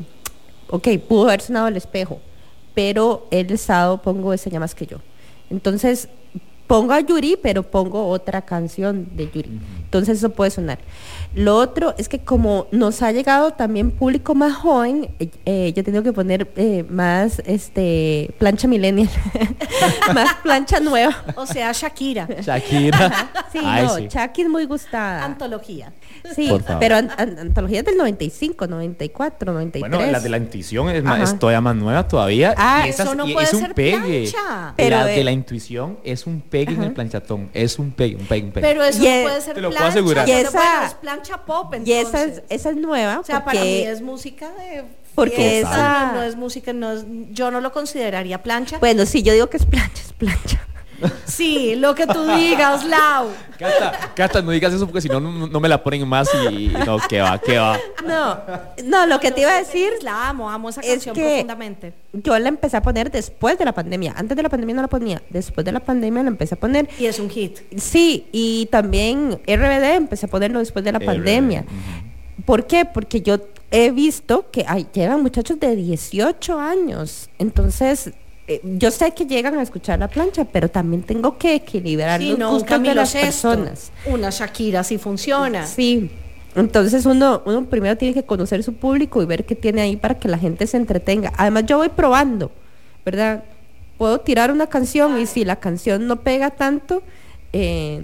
ok, 0.70 0.88
pudo 1.08 1.24
haber 1.28 1.40
sonado 1.40 1.68
el 1.68 1.76
espejo, 1.76 2.20
pero 2.74 3.26
el 3.30 3.56
sábado 3.58 4.02
pongo 4.02 4.32
ese 4.32 4.50
ya 4.50 4.60
más 4.60 4.74
que 4.74 4.86
yo. 4.86 4.98
Entonces, 5.50 6.08
pongo 6.66 6.92
a 6.92 7.00
Yuri, 7.00 7.38
pero 7.40 7.62
pongo 7.62 8.08
otra 8.08 8.42
canción 8.42 9.08
de 9.16 9.30
Yuri. 9.30 9.60
Entonces 9.94 10.18
eso 10.18 10.30
puede 10.30 10.50
sonar. 10.50 10.78
Lo 11.36 11.54
otro 11.56 11.94
es 11.98 12.08
que 12.08 12.18
como 12.18 12.66
nos 12.72 13.00
ha 13.02 13.12
llegado 13.12 13.52
también 13.52 13.92
público 13.92 14.34
más 14.34 14.54
joven, 14.56 15.08
eh, 15.20 15.28
eh, 15.46 15.72
yo 15.76 15.84
tengo 15.84 16.02
que 16.02 16.12
poner 16.12 16.50
eh, 16.56 16.84
más 16.88 17.40
este 17.46 18.34
plancha 18.38 18.66
millennial, 18.66 19.08
más 20.14 20.34
plancha 20.42 20.80
nueva. 20.80 21.14
O 21.36 21.46
sea, 21.46 21.70
Shakira. 21.72 22.26
Shakira. 22.40 23.30
Sí, 23.52 23.60
Ay, 23.64 23.84
no, 23.84 23.94
sí. 23.96 24.08
Chucky 24.08 24.42
es 24.42 24.48
muy 24.48 24.64
gustada. 24.64 25.24
Antología. 25.24 25.92
Sí, 26.34 26.50
pero 26.80 26.96
an- 26.96 27.10
an- 27.16 27.38
antología 27.38 27.80
es 27.80 27.84
del 27.84 27.96
95, 27.96 28.66
94, 28.66 29.52
93. 29.52 29.90
Bueno, 29.96 30.10
la 30.10 30.18
de 30.20 30.28
la 30.28 30.38
intuición 30.38 30.88
es, 30.88 31.04
más, 31.04 31.20
es 31.32 31.38
todavía 31.38 31.60
más 31.60 31.76
nueva 31.76 32.08
todavía. 32.08 32.54
Ah, 32.56 32.82
y 32.86 32.88
esas- 32.90 33.06
eso 33.06 33.14
no 33.14 33.28
y 33.28 33.32
puede 33.34 33.46
es 33.46 33.52
un 33.54 33.60
ser 33.60 33.74
pegue. 33.74 34.28
plancha. 34.30 34.74
Pero, 34.76 34.96
la 34.96 35.04
de 35.06 35.22
la 35.22 35.30
intuición 35.32 35.98
es 36.02 36.26
un 36.26 36.40
pegue 36.40 36.72
en 36.74 36.82
el 36.82 36.92
planchatón. 36.92 37.50
Es 37.54 37.78
un 37.78 37.92
pegue, 37.92 38.16
un 38.16 38.26
pegue, 38.26 38.46
un 38.46 38.52
pegue. 38.52 38.66
Pero 38.66 38.82
eso 38.82 39.00
Y 39.02 39.06
no 39.06 39.10
es- 39.12 39.22
puede 39.22 39.40
ser 39.40 39.58
lo 39.58 39.70
puedo 39.84 39.90
asegurar. 39.90 40.28
Y 40.28 40.32
no, 40.32 40.38
esa- 40.38 40.86
es 40.86 40.94
plancha 40.94 41.38
pop, 41.44 41.74
y 41.84 41.92
esa 41.92 42.24
es, 42.24 42.42
esa 42.48 42.70
es 42.70 42.76
nueva 42.76 43.18
O 43.20 43.24
sea, 43.24 43.44
para 43.44 43.60
mí 43.60 43.78
es 43.82 44.00
música 44.02 44.50
de 44.52 44.84
Porque 45.14 45.60
esa- 45.60 46.06
no, 46.06 46.12
no 46.14 46.22
es 46.22 46.36
música, 46.36 46.72
no 46.72 46.92
es- 46.92 47.04
yo 47.30 47.50
no 47.50 47.60
lo 47.60 47.72
consideraría 47.72 48.42
plancha. 48.42 48.78
bueno, 48.78 49.06
sí, 49.06 49.22
yo 49.22 49.32
digo 49.32 49.48
que 49.48 49.56
es 49.58 49.66
plancha, 49.66 50.02
es 50.02 50.12
plancha. 50.12 50.60
Sí, 51.24 51.74
lo 51.76 51.94
que 51.94 52.06
tú 52.06 52.24
digas, 52.36 52.84
Lau. 52.84 53.28
Cata, 53.58 54.10
Cata, 54.14 54.42
no 54.42 54.50
digas 54.50 54.72
eso 54.72 54.86
porque 54.86 55.00
si 55.00 55.08
no, 55.08 55.20
no, 55.20 55.46
no 55.46 55.60
me 55.60 55.68
la 55.68 55.82
ponen 55.82 56.06
más 56.08 56.28
y 56.50 56.68
no, 56.86 56.98
que 57.08 57.20
va, 57.20 57.38
que 57.38 57.56
va. 57.58 57.78
No, 58.06 58.38
no, 58.84 59.06
lo 59.06 59.20
que 59.20 59.30
te 59.30 59.42
iba 59.42 59.52
a 59.52 59.58
decir, 59.58 59.90
La 60.02 60.28
amo, 60.28 60.50
amo 60.50 60.68
esa 60.70 60.80
es 60.80 60.88
canción 60.88 61.14
que- 61.14 61.22
profundamente. 61.22 61.94
yo 62.12 62.38
la 62.38 62.48
empecé 62.48 62.76
a 62.76 62.82
poner 62.82 63.10
después 63.10 63.58
de 63.58 63.64
la 63.64 63.72
pandemia. 63.72 64.14
Antes 64.16 64.36
de 64.36 64.42
la 64.42 64.48
pandemia 64.48 64.74
no 64.76 64.82
la 64.82 64.88
ponía, 64.88 65.22
después 65.30 65.64
de 65.64 65.72
la 65.72 65.80
pandemia 65.80 66.22
la 66.22 66.28
empecé 66.28 66.54
a 66.54 66.58
poner. 66.60 66.88
Y 66.98 67.06
es 67.06 67.18
un 67.20 67.30
hit. 67.30 67.58
Sí, 67.76 68.26
y 68.32 68.66
también 68.66 69.40
RBD 69.46 69.94
empecé 69.94 70.26
a 70.26 70.28
ponerlo 70.28 70.58
después 70.58 70.84
de 70.84 70.92
la 70.92 70.98
RBD, 70.98 71.06
pandemia. 71.06 71.64
¿Por 72.44 72.66
qué? 72.66 72.84
Porque 72.84 73.20
yo 73.22 73.38
he 73.70 73.90
visto 73.90 74.50
que 74.50 74.64
hay, 74.68 74.86
llegan 74.92 75.22
muchachos 75.22 75.58
de 75.60 75.74
18 75.76 76.58
años. 76.58 77.30
Entonces, 77.38 78.12
eh, 78.46 78.60
yo 78.62 78.90
sé 78.90 79.12
que 79.12 79.24
llegan 79.24 79.58
a 79.58 79.62
escuchar 79.62 79.98
la 79.98 80.08
plancha, 80.08 80.44
pero 80.44 80.68
también 80.68 81.02
tengo 81.02 81.38
que 81.38 81.54
equilibrar 81.54 82.20
Sí, 82.20 82.30
los 82.30 82.38
no, 82.38 82.50
gustos 82.52 82.82
de 82.82 82.94
las 82.94 83.12
personas. 83.14 83.90
Una 84.06 84.30
Shakira 84.30 84.84
sí 84.84 84.98
funciona. 84.98 85.66
Sí. 85.66 86.10
Entonces 86.54 87.04
uno, 87.06 87.42
uno 87.46 87.64
primero 87.64 87.96
tiene 87.96 88.14
que 88.14 88.22
conocer 88.22 88.62
su 88.62 88.74
público 88.74 89.22
y 89.22 89.26
ver 89.26 89.44
qué 89.44 89.54
tiene 89.54 89.80
ahí 89.80 89.96
para 89.96 90.18
que 90.18 90.28
la 90.28 90.38
gente 90.38 90.66
se 90.66 90.76
entretenga. 90.76 91.32
Además 91.36 91.64
yo 91.66 91.78
voy 91.78 91.88
probando, 91.88 92.52
¿verdad? 93.04 93.44
Puedo 93.98 94.20
tirar 94.20 94.52
una 94.52 94.66
canción 94.68 95.18
y 95.18 95.26
si 95.26 95.44
la 95.44 95.56
canción 95.56 96.06
no 96.06 96.20
pega 96.20 96.50
tanto, 96.50 97.02
eh, 97.52 98.00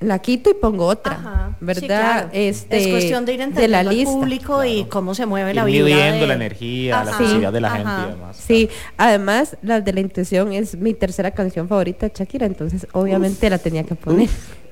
la 0.00 0.18
quito 0.18 0.50
y 0.50 0.54
pongo 0.54 0.86
otra, 0.86 1.12
Ajá, 1.12 1.48
sí, 1.58 1.64
¿verdad? 1.64 1.86
claro. 1.86 2.28
Este, 2.32 2.78
es 2.78 2.88
cuestión 2.88 3.24
de 3.26 3.32
ir 3.34 3.38
de 3.38 3.44
entendiendo 3.44 3.72
la 3.72 3.78
al 3.80 3.88
lista. 3.96 4.10
público 4.12 4.64
y 4.64 4.84
cómo 4.84 5.14
se 5.14 5.26
mueve 5.26 5.52
la 5.54 5.64
vida. 5.64 5.84
midiendo 5.84 6.20
de- 6.20 6.26
la 6.26 6.34
energía, 6.34 7.04
la 7.04 7.16
sensibilidad 7.16 7.52
de 7.52 7.60
la 7.60 7.68
ajá. 7.68 7.76
gente 7.76 7.92
y 8.08 8.16
demás. 8.16 8.36
Sí, 8.36 8.68
además 8.96 9.56
la 9.62 9.80
de 9.80 9.92
la 9.92 10.00
intención 10.00 10.52
es 10.52 10.74
mi 10.76 10.94
tercera 10.94 11.30
canción 11.32 11.68
favorita 11.68 12.06
de 12.08 12.12
Shakira, 12.16 12.46
entonces 12.46 12.86
obviamente 12.92 13.48
la 13.50 13.58
tenía 13.58 13.84
que 13.84 13.94
poner. 13.94 14.28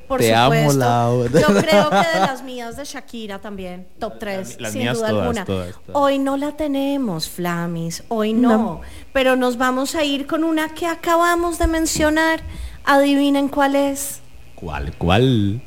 Por 0.08 0.20
Te 0.20 0.34
amo, 0.34 0.54
supuesto. 0.54 0.78
Lau. 0.78 1.24
Yo 1.24 1.46
creo 1.60 1.90
que 1.90 1.96
de 2.14 2.20
las 2.20 2.42
mías 2.42 2.78
de 2.78 2.84
Shakira 2.86 3.40
también, 3.40 3.86
top 3.98 4.14
3, 4.18 4.58
las 4.58 4.72
sin 4.72 4.80
mías 4.80 4.96
duda 4.96 5.08
todas, 5.10 5.22
alguna. 5.22 5.44
todas, 5.44 5.74
todas. 5.84 5.90
Hoy 5.92 6.18
no 6.18 6.38
la 6.38 6.52
tenemos, 6.56 7.28
Flamis, 7.28 8.02
hoy 8.08 8.32
no, 8.32 8.48
No. 8.56 8.80
Pero 9.12 9.36
nos 9.36 9.58
vamos 9.58 9.94
a 9.94 10.04
ir 10.04 10.26
con 10.26 10.44
una 10.44 10.70
que 10.70 10.86
acabamos 10.86 11.58
de 11.58 11.66
mencionar. 11.66 12.40
Adivinen 12.86 13.48
cuál 13.48 13.76
es. 13.76 14.22
¿Cuál, 14.58 14.92
cuál? 14.98 15.60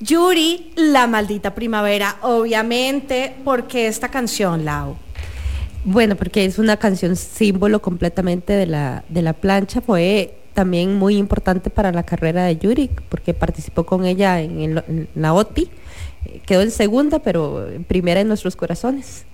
Yuri, 0.00 0.72
La 0.74 1.06
Maldita 1.06 1.54
Primavera, 1.54 2.16
obviamente, 2.22 3.34
porque 3.44 3.86
esta 3.86 4.08
canción, 4.08 4.64
Lau. 4.64 4.96
Bueno, 5.84 6.16
porque 6.16 6.44
es 6.44 6.58
una 6.58 6.76
canción 6.76 7.14
símbolo 7.16 7.80
completamente 7.80 8.52
de 8.52 8.66
la, 8.66 9.04
de 9.08 9.22
la 9.22 9.32
plancha. 9.32 9.80
Fue 9.80 10.34
también 10.54 10.96
muy 10.98 11.16
importante 11.16 11.70
para 11.70 11.92
la 11.92 12.02
carrera 12.02 12.44
de 12.44 12.56
Yuri, 12.56 12.90
porque 13.08 13.32
participó 13.32 13.84
con 13.86 14.04
ella 14.04 14.40
en, 14.40 14.60
el- 14.60 14.84
en 14.88 15.08
la 15.14 15.34
OTI. 15.34 15.68
Quedó 16.46 16.62
en 16.62 16.70
segunda, 16.72 17.20
pero 17.20 17.68
en 17.68 17.84
primera 17.84 18.20
en 18.20 18.28
nuestros 18.28 18.56
corazones. 18.56 19.24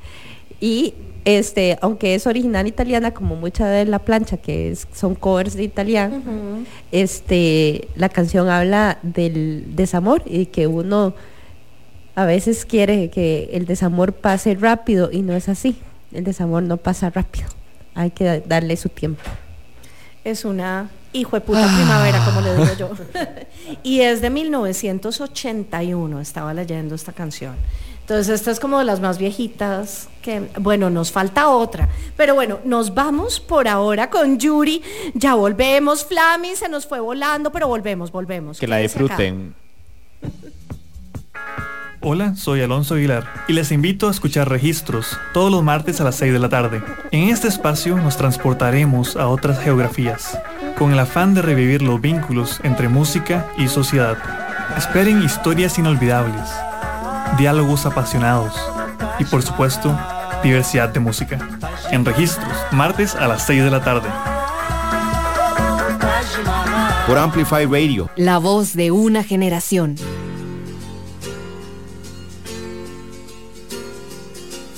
Y 0.61 0.95
este, 1.25 1.79
aunque 1.83 2.15
es 2.15 2.27
original 2.27 2.67
italiana, 2.67 3.13
como 3.13 3.37
mucha 3.37 3.67
de 3.67 3.85
la 3.85 3.99
plancha, 3.99 4.37
que 4.37 4.71
es, 4.71 4.87
son 4.95 5.15
covers 5.15 5.55
de 5.55 5.65
italiano, 5.65 6.23
este, 6.93 7.89
la 7.97 8.09
canción 8.09 8.49
habla 8.49 8.99
del 9.03 9.65
desamor 9.77 10.23
y 10.27 10.47
que 10.47 10.67
uno 10.67 11.15
a 12.15 12.25
veces 12.25 12.65
quiere 12.65 13.11
que 13.11 13.51
el 13.53 13.67
desamor 13.67 14.13
pase 14.13 14.55
rápido 14.55 15.11
y 15.13 15.23
no 15.23 15.35
es 15.35 15.49
así. 15.49 15.79
El 16.13 16.25
desamor 16.25 16.63
no 16.63 16.77
pasa 16.79 17.11
rápido. 17.11 17.47
Hay 17.95 18.11
que 18.11 18.25
da- 18.25 18.41
darle 18.41 18.77
su 18.77 18.89
tiempo. 18.89 19.23
Es 20.25 20.45
una 20.45 20.91
hijo 21.13 21.37
de 21.37 21.41
puta 21.41 21.65
primavera, 21.75 22.25
como 22.25 22.41
le 22.41 22.53
digo 22.57 22.69
yo. 22.79 22.91
y 23.83 24.01
es 24.01 24.21
de 24.21 24.31
1981, 24.31 26.21
estaba 26.21 26.55
leyendo 26.55 26.95
esta 26.95 27.13
canción. 27.13 27.55
Entonces, 28.09 28.41
esta 28.41 28.51
es 28.51 28.59
como 28.59 28.79
de 28.79 28.87
las 28.87 29.01
más 29.01 29.19
viejitas 29.19 30.09
que, 30.23 30.49
bueno, 30.59 30.89
nos 30.89 31.13
falta 31.13 31.51
otra. 31.51 31.91
Pero 32.17 32.35
bueno, 32.35 32.59
nos 32.65 32.95
vamos 32.95 33.39
por 33.39 33.69
ahora 33.69 34.09
con 34.09 34.39
Yuri. 34.39 34.81
Ya 35.13 35.35
volvemos, 35.35 36.07
Flammy, 36.07 36.57
se 36.57 36.71
nos 36.71 36.87
fue 36.87 37.01
volando, 37.01 37.53
pero 37.53 37.69
volvemos, 37.69 38.11
volvemos. 38.11 38.59
Que 38.59 38.67
la 38.67 38.79
disfruten. 38.79 39.55
Hola, 42.01 42.35
soy 42.35 42.63
Alonso 42.63 42.95
Aguilar 42.95 43.29
y 43.47 43.53
les 43.53 43.73
invito 43.73 44.09
a 44.09 44.11
escuchar 44.11 44.49
Registros 44.49 45.19
todos 45.35 45.53
los 45.53 45.63
martes 45.63 46.01
a 46.01 46.05
las 46.05 46.15
6 46.15 46.33
de 46.33 46.39
la 46.39 46.49
tarde. 46.49 46.83
En 47.11 47.29
este 47.29 47.49
espacio 47.49 47.99
nos 47.99 48.17
transportaremos 48.17 49.17
a 49.17 49.29
otras 49.29 49.63
geografías, 49.63 50.39
con 50.79 50.93
el 50.93 50.99
afán 50.99 51.35
de 51.35 51.43
revivir 51.43 51.83
los 51.83 52.01
vínculos 52.01 52.59
entre 52.63 52.89
música 52.89 53.53
y 53.59 53.69
sociedad. 53.69 54.17
Esperen 54.79 55.23
historias 55.23 55.79
inolvidables, 55.79 56.49
diálogos 57.37 57.87
apasionados 57.87 58.55
y 59.19 59.25
por 59.25 59.43
supuesto, 59.43 59.97
diversidad 60.43 60.89
de 60.91 61.01
música. 61.01 61.39
En 61.91 62.05
Registros, 62.05 62.53
martes 62.73 63.15
a 63.15 63.27
las 63.27 63.45
6 63.47 63.65
de 63.65 63.71
la 63.71 63.83
tarde. 63.83 64.09
Por 67.07 67.19
Amplify 67.19 67.65
Radio. 67.67 68.11
La 68.17 68.39
voz 68.39 68.75
de 68.75 68.91
una 68.91 69.25
generación. 69.25 69.97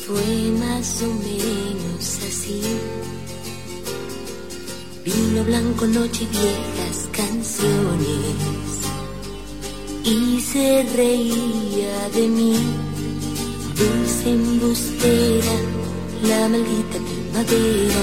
Fue 0.06 0.50
más 0.58 1.02
o 1.02 1.06
menos 1.06 2.20
así. 2.26 2.62
Vino 5.04 5.44
blanco, 5.44 5.86
noche 5.86 6.24
y 6.24 6.26
viejas 6.26 7.08
canciones. 7.12 8.49
Y 10.04 10.40
se 10.40 10.82
reía 10.96 12.08
de 12.14 12.28
mí. 12.28 12.56
Dulce 13.76 14.30
embustera, 14.30 15.56
la 16.28 16.48
maldita 16.48 16.98
primavera 17.08 18.02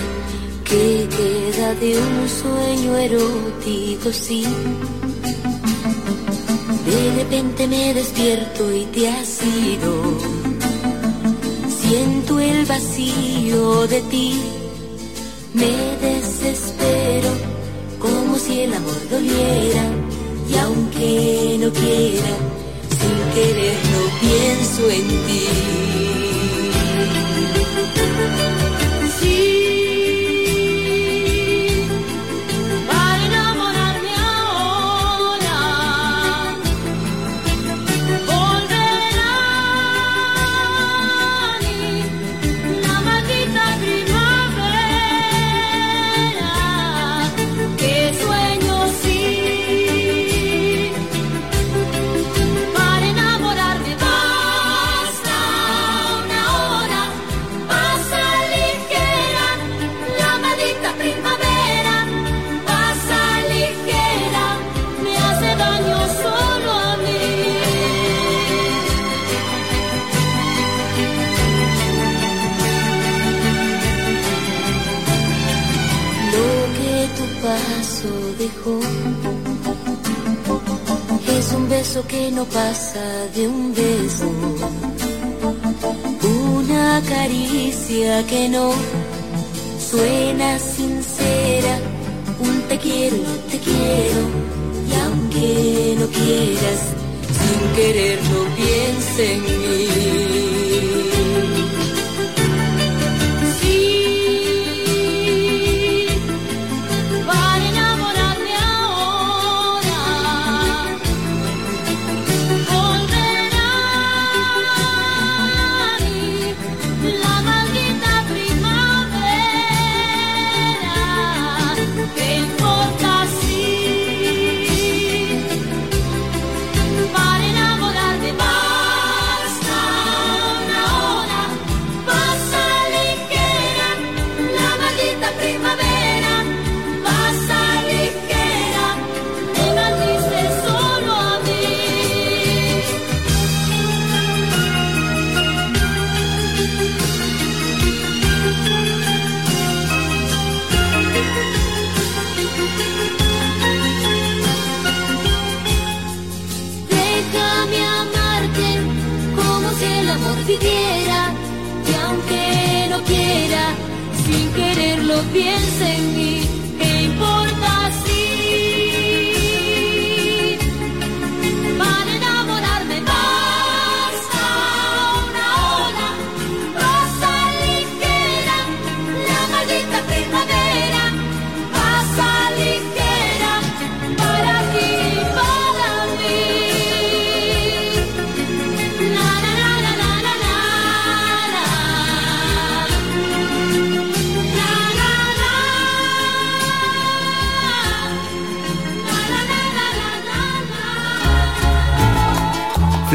que 0.63 1.07
queda 1.17 1.73
de 1.75 1.97
un 1.97 2.29
sueño 2.29 2.97
erótico, 2.97 4.11
sí. 4.11 4.43
De 6.85 7.15
repente 7.15 7.67
me 7.67 7.93
despierto 7.93 8.75
y 8.75 8.85
te 8.85 9.09
has 9.09 9.41
ido. 9.43 9.91
Siento 11.81 12.39
el 12.39 12.65
vacío 12.65 13.87
de 13.87 14.01
ti, 14.01 14.41
me 15.53 15.73
desespero 16.07 17.31
como 17.99 18.37
si 18.37 18.61
el 18.61 18.73
amor 18.73 19.09
doliera 19.09 19.83
y 20.49 20.57
aunque 20.57 21.57
no 21.59 21.71
quiera, 21.71 22.33
sin 22.99 23.17
querer 23.33 23.77
no 23.93 24.01
pienso 24.19 24.89
en 24.89 25.07
ti. 25.27 25.87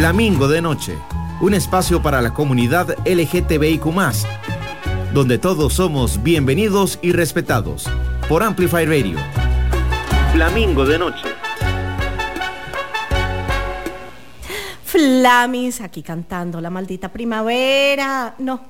Flamingo 0.03 0.49
de 0.49 0.61
Noche, 0.61 0.99
un 1.41 1.55
espacio 1.55 2.03
para 2.03 2.21
la 2.21 2.35
comunidad 2.35 2.97
LGTBIQ, 3.07 3.85
donde 5.15 5.39
todos 5.39 5.75
somos 5.75 6.21
bienvenidos 6.25 6.99
y 7.03 7.13
respetados. 7.13 7.89
Por 8.29 8.43
Amplify 8.43 8.85
Radio. 8.85 9.17
Flamingo 10.33 10.85
de 10.85 10.99
noche. 10.99 11.29
Flamis 14.85 15.81
aquí 15.81 16.03
cantando 16.03 16.61
La 16.61 16.69
maldita 16.69 17.09
primavera. 17.09 18.35
No, 18.41 18.61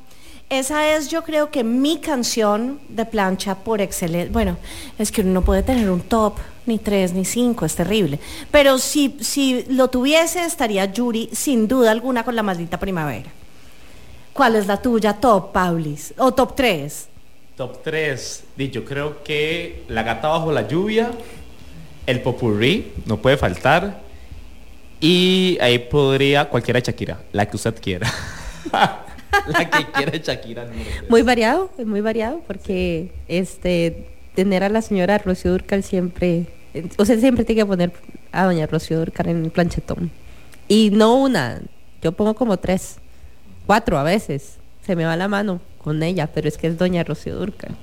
esa 0.50 0.94
es 0.94 1.08
yo 1.08 1.24
creo 1.24 1.50
que 1.50 1.64
mi 1.64 1.98
canción 1.98 2.78
de 2.90 3.06
plancha 3.06 3.54
por 3.54 3.80
excelencia. 3.80 4.30
Bueno, 4.30 4.58
es 4.98 5.10
que 5.10 5.22
uno 5.22 5.32
no 5.32 5.40
puede 5.40 5.62
tener 5.62 5.88
un 5.88 6.02
top, 6.02 6.34
ni 6.66 6.78
tres, 6.78 7.12
ni 7.12 7.24
cinco, 7.24 7.64
es 7.64 7.74
terrible. 7.74 8.18
Pero 8.50 8.78
si, 8.78 9.16
si 9.20 9.64
lo 9.68 9.88
tuviese, 9.88 10.44
estaría 10.44 10.84
Yuri 10.86 11.28
sin 11.32 11.68
duda 11.68 11.90
alguna 11.90 12.24
con 12.24 12.36
La 12.36 12.42
maldita 12.42 12.78
primavera. 12.78 13.30
¿Cuál 14.32 14.56
es 14.56 14.66
la 14.66 14.80
tuya, 14.80 15.14
top, 15.14 15.52
Paulis? 15.52 16.14
¿O 16.16 16.32
top 16.32 16.56
3? 16.56 17.08
Top 17.56 17.82
3. 17.82 18.44
Yo 18.56 18.84
creo 18.84 19.22
que 19.22 19.84
La 19.88 20.02
gata 20.02 20.28
bajo 20.28 20.52
la 20.52 20.66
lluvia, 20.66 21.10
el 22.06 22.20
popurrí, 22.22 22.92
no 23.06 23.18
puede 23.18 23.36
faltar. 23.36 24.00
Y 25.00 25.58
ahí 25.60 25.78
podría 25.78 26.48
cualquiera 26.48 26.80
de 26.80 26.86
Shakira, 26.86 27.20
la 27.32 27.46
que 27.46 27.56
usted 27.56 27.74
quiera. 27.80 28.10
la 28.72 29.70
que 29.70 29.86
quiera 29.86 30.16
Shakira. 30.16 30.66
Muy 31.08 31.22
variado, 31.22 31.70
es 31.76 31.86
muy 31.86 32.00
variado, 32.00 32.40
porque 32.46 33.12
este 33.28 34.06
tener 34.34 34.64
a 34.64 34.68
la 34.68 34.82
señora 34.82 35.18
Rocío 35.18 35.52
Durcal 35.52 35.82
siempre, 35.82 36.46
o 36.96 37.04
sea, 37.04 37.18
siempre 37.18 37.44
tiene 37.44 37.62
que 37.62 37.66
poner 37.66 37.92
a 38.32 38.44
doña 38.44 38.66
Rocío 38.66 38.98
Durcal 38.98 39.28
en 39.28 39.44
el 39.44 39.50
planchetón. 39.50 40.10
Y 40.68 40.90
no 40.90 41.16
una, 41.16 41.60
yo 42.02 42.12
pongo 42.12 42.34
como 42.34 42.58
tres, 42.58 42.96
cuatro 43.66 43.98
a 43.98 44.02
veces. 44.02 44.56
Se 44.84 44.96
me 44.96 45.04
va 45.04 45.16
la 45.16 45.28
mano 45.28 45.60
con 45.78 46.02
ella, 46.02 46.28
pero 46.32 46.48
es 46.48 46.58
que 46.58 46.66
es 46.66 46.78
doña 46.78 47.04
Rocío 47.04 47.36
Durcal. 47.36 47.76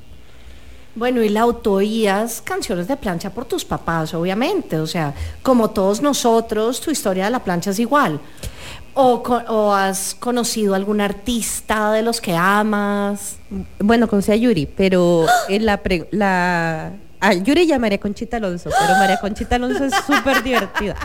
Bueno, 0.96 1.22
y 1.22 1.30
la 1.30 1.42
autoías 1.42 2.42
canciones 2.42 2.88
de 2.88 2.98
plancha 2.98 3.30
por 3.30 3.46
tus 3.46 3.64
papás, 3.64 4.14
obviamente. 4.14 4.80
O 4.80 4.88
sea, 4.88 5.14
como 5.42 5.70
todos 5.70 6.02
nosotros, 6.02 6.82
tu 6.82 6.92
historia 6.92 7.26
de 7.26 7.32
la 7.32 7.44
plancha 7.44 7.72
es 7.72 7.80
igual. 7.80 8.20
O, 8.94 9.24
o 9.48 9.74
has 9.74 10.16
conocido 10.20 10.76
algún 10.76 11.00
artista 11.00 11.92
de 11.92 12.02
los 12.02 12.20
que 12.20 12.36
amas. 12.36 13.38
Bueno, 13.80 14.08
conocí 14.08 14.32
a 14.32 14.36
Yuri, 14.36 14.66
pero 14.66 15.26
en 15.48 15.66
la, 15.66 15.78
pre- 15.78 16.08
la 16.12 16.92
a 17.22 17.34
Yuri 17.34 17.64
y 17.64 17.72
a 17.72 17.80
María 17.80 18.00
Conchita 18.00 18.38
Alonso, 18.38 18.70
pero 18.78 18.98
María 19.00 19.18
Conchita 19.20 19.56
Alonso 19.56 19.86
es 19.86 19.94
súper 20.06 20.44
divertida. 20.44 20.96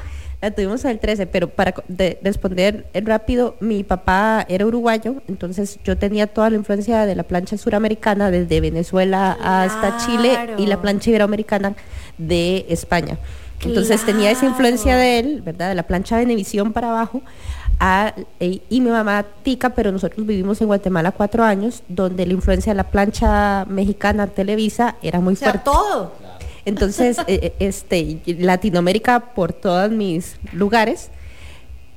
La 0.41 0.51
tuvimos 0.51 0.85
en 0.85 0.91
el 0.91 0.99
13, 0.99 1.27
pero 1.27 1.49
para 1.49 1.75
de- 1.89 2.19
responder 2.23 2.87
rápido, 2.95 3.57
mi 3.61 3.83
papá 3.85 4.45
era 4.49 4.67
uruguayo, 4.67 5.23
entonces 5.29 5.79
yo 5.85 5.97
tenía 5.97 6.27
toda 6.27 6.51
la 6.51 6.57
influencia 6.57 7.07
de 7.07 7.15
la 7.15 7.23
plancha 7.23 7.57
suramericana 7.57 8.31
desde 8.31 8.61
Venezuela 8.61 9.39
hasta 9.43 9.97
Chile 10.05 10.37
y 10.59 10.67
la 10.67 10.81
plancha 10.83 11.11
iberoamericana 11.11 11.75
de 12.19 12.67
España. 12.69 13.19
Entonces 13.63 14.05
tenía 14.05 14.31
esa 14.31 14.45
influencia 14.45 14.97
de 14.97 15.19
él, 15.21 15.41
¿verdad? 15.43 15.71
De 15.71 15.75
la 15.75 15.85
plancha 15.85 16.17
de 16.17 16.25
Venevisión 16.27 16.73
para 16.75 16.91
abajo. 16.91 17.23
A- 17.81 18.15
e- 18.41 18.61
y 18.71 18.81
mi 18.81 18.91
mamá 18.91 19.25
tica, 19.43 19.71
pero 19.71 19.91
nosotros 19.93 20.27
vivimos 20.27 20.61
en 20.61 20.67
Guatemala 20.69 21.13
cuatro 21.13 21.45
años, 21.45 21.83
donde 21.89 22.27
la 22.27 22.33
influencia 22.33 22.73
de 22.73 22.77
la 22.77 22.85
plancha 22.91 23.65
mexicana 23.69 24.27
Televisa 24.29 24.97
era 25.03 25.21
muy 25.21 25.35
O 25.35 25.37
sea, 25.37 25.51
fuerte. 25.51 25.65
todo. 25.71 26.13
Entonces, 26.65 27.19
eh, 27.27 27.27
eh, 27.27 27.55
este, 27.59 28.21
Latinoamérica 28.39 29.21
por 29.35 29.53
todos 29.53 29.91
mis 29.91 30.37
lugares. 30.53 31.11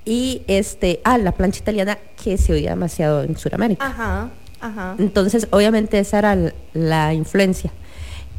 Y 0.06 0.42
este, 0.48 1.02
ah, 1.04 1.18
la 1.18 1.34
plancha 1.34 1.60
italiana 1.60 1.98
que 2.24 2.38
se 2.38 2.54
oía 2.54 2.70
demasiado 2.72 3.24
en 3.24 3.38
Sudamérica. 3.38 3.86
Ajá, 3.86 4.30
ajá. 4.62 4.96
Entonces, 5.00 5.48
obviamente 5.52 6.00
esa 6.00 6.20
era 6.20 6.38
la 6.74 7.14
influencia. 7.14 7.72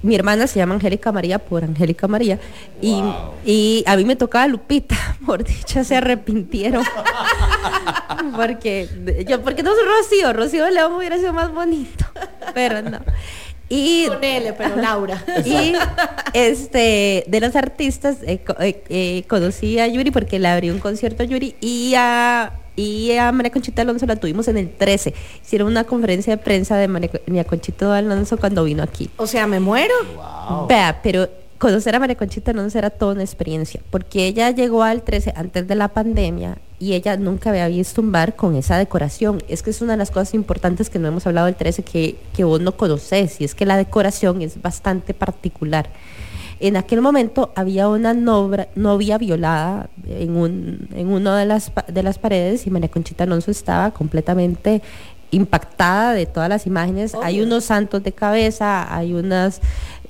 Mi 0.02 0.14
hermana 0.14 0.46
se 0.46 0.58
llama 0.58 0.74
Angélica 0.74 1.10
María 1.10 1.38
por 1.38 1.64
Angélica 1.64 2.06
María 2.06 2.38
y, 2.80 3.02
y 3.44 3.82
a 3.86 3.96
mí 3.96 4.04
me 4.04 4.16
tocaba 4.16 4.46
Lupita, 4.46 4.96
por 5.26 5.44
dicha 5.44 5.82
se 5.84 5.96
arrepintieron. 5.96 6.84
porque 8.36 8.88
yo 9.28 9.42
porque 9.42 9.62
no 9.62 9.72
soy 9.74 9.84
Rocío, 9.84 10.32
Rocío 10.32 10.64
de 10.64 10.72
León 10.72 10.92
hubiera 10.92 11.16
sido 11.18 11.32
más 11.32 11.52
bonito, 11.52 12.04
pero 12.54 12.82
no. 12.82 13.00
Y 13.70 14.06
Con 14.06 14.24
L, 14.24 14.52
pero 14.54 14.76
Laura. 14.76 15.22
y 15.44 15.74
este 16.32 17.24
de 17.26 17.40
los 17.40 17.54
artistas 17.54 18.16
eh, 18.22 18.40
eh, 18.60 18.82
eh, 18.88 19.24
conocí 19.28 19.78
a 19.78 19.86
Yuri 19.86 20.10
porque 20.10 20.38
le 20.38 20.48
abrí 20.48 20.70
un 20.70 20.78
concierto 20.78 21.22
a 21.22 21.26
Yuri 21.26 21.54
y 21.60 21.92
a 21.94 22.52
y 22.78 23.10
a 23.16 23.32
María 23.32 23.50
Conchita 23.50 23.82
Alonso 23.82 24.06
la 24.06 24.14
tuvimos 24.14 24.46
en 24.46 24.56
el 24.56 24.70
13. 24.70 25.12
Hicieron 25.42 25.66
una 25.66 25.82
conferencia 25.82 26.36
de 26.36 26.42
prensa 26.42 26.76
de 26.76 26.86
María, 26.86 27.44
Conchita 27.44 27.96
Alonso 27.96 28.36
cuando 28.38 28.62
vino 28.62 28.84
aquí. 28.84 29.10
O 29.16 29.26
sea, 29.26 29.48
me 29.48 29.58
muero. 29.58 29.94
Vea, 30.68 31.00
pero 31.02 31.28
conocer 31.58 31.96
a 31.96 31.98
María 31.98 32.16
Conchita 32.16 32.52
Alonso 32.52 32.78
era 32.78 32.90
toda 32.90 33.14
una 33.14 33.24
experiencia, 33.24 33.80
porque 33.90 34.28
ella 34.28 34.52
llegó 34.52 34.84
al 34.84 35.02
13 35.02 35.32
antes 35.34 35.66
de 35.66 35.74
la 35.74 35.88
pandemia 35.88 36.58
y 36.78 36.92
ella 36.92 37.16
nunca 37.16 37.50
había 37.50 37.66
visto 37.66 38.00
un 38.00 38.12
bar 38.12 38.36
con 38.36 38.54
esa 38.54 38.78
decoración. 38.78 39.42
Es 39.48 39.64
que 39.64 39.70
es 39.70 39.82
una 39.82 39.94
de 39.94 39.98
las 39.98 40.12
cosas 40.12 40.34
importantes 40.34 40.88
que 40.88 41.00
no 41.00 41.08
hemos 41.08 41.26
hablado 41.26 41.46
del 41.46 41.56
13 41.56 41.82
que, 41.82 42.16
que 42.32 42.44
vos 42.44 42.60
no 42.60 42.76
conoces, 42.76 43.40
y 43.40 43.44
es 43.44 43.56
que 43.56 43.66
la 43.66 43.76
decoración 43.76 44.40
es 44.40 44.62
bastante 44.62 45.14
particular. 45.14 45.90
En 46.60 46.76
aquel 46.76 47.00
momento 47.00 47.52
había 47.54 47.88
una 47.88 48.14
novra- 48.14 48.68
novia 48.74 49.16
violada 49.18 49.88
en, 50.08 50.36
un, 50.36 50.88
en 50.94 51.08
una 51.08 51.38
de 51.38 51.46
las, 51.46 51.70
pa- 51.70 51.84
de 51.86 52.02
las 52.02 52.18
paredes 52.18 52.66
y 52.66 52.70
María 52.70 52.88
Conchita 52.88 53.24
Alonso 53.24 53.50
estaba 53.50 53.92
completamente 53.92 54.82
impactada 55.30 56.14
de 56.14 56.26
todas 56.26 56.48
las 56.48 56.66
imágenes. 56.66 57.14
Hay 57.22 57.40
unos 57.40 57.64
santos 57.64 58.02
de 58.02 58.12
cabeza, 58.12 58.92
hay 58.94 59.12
unas 59.12 59.60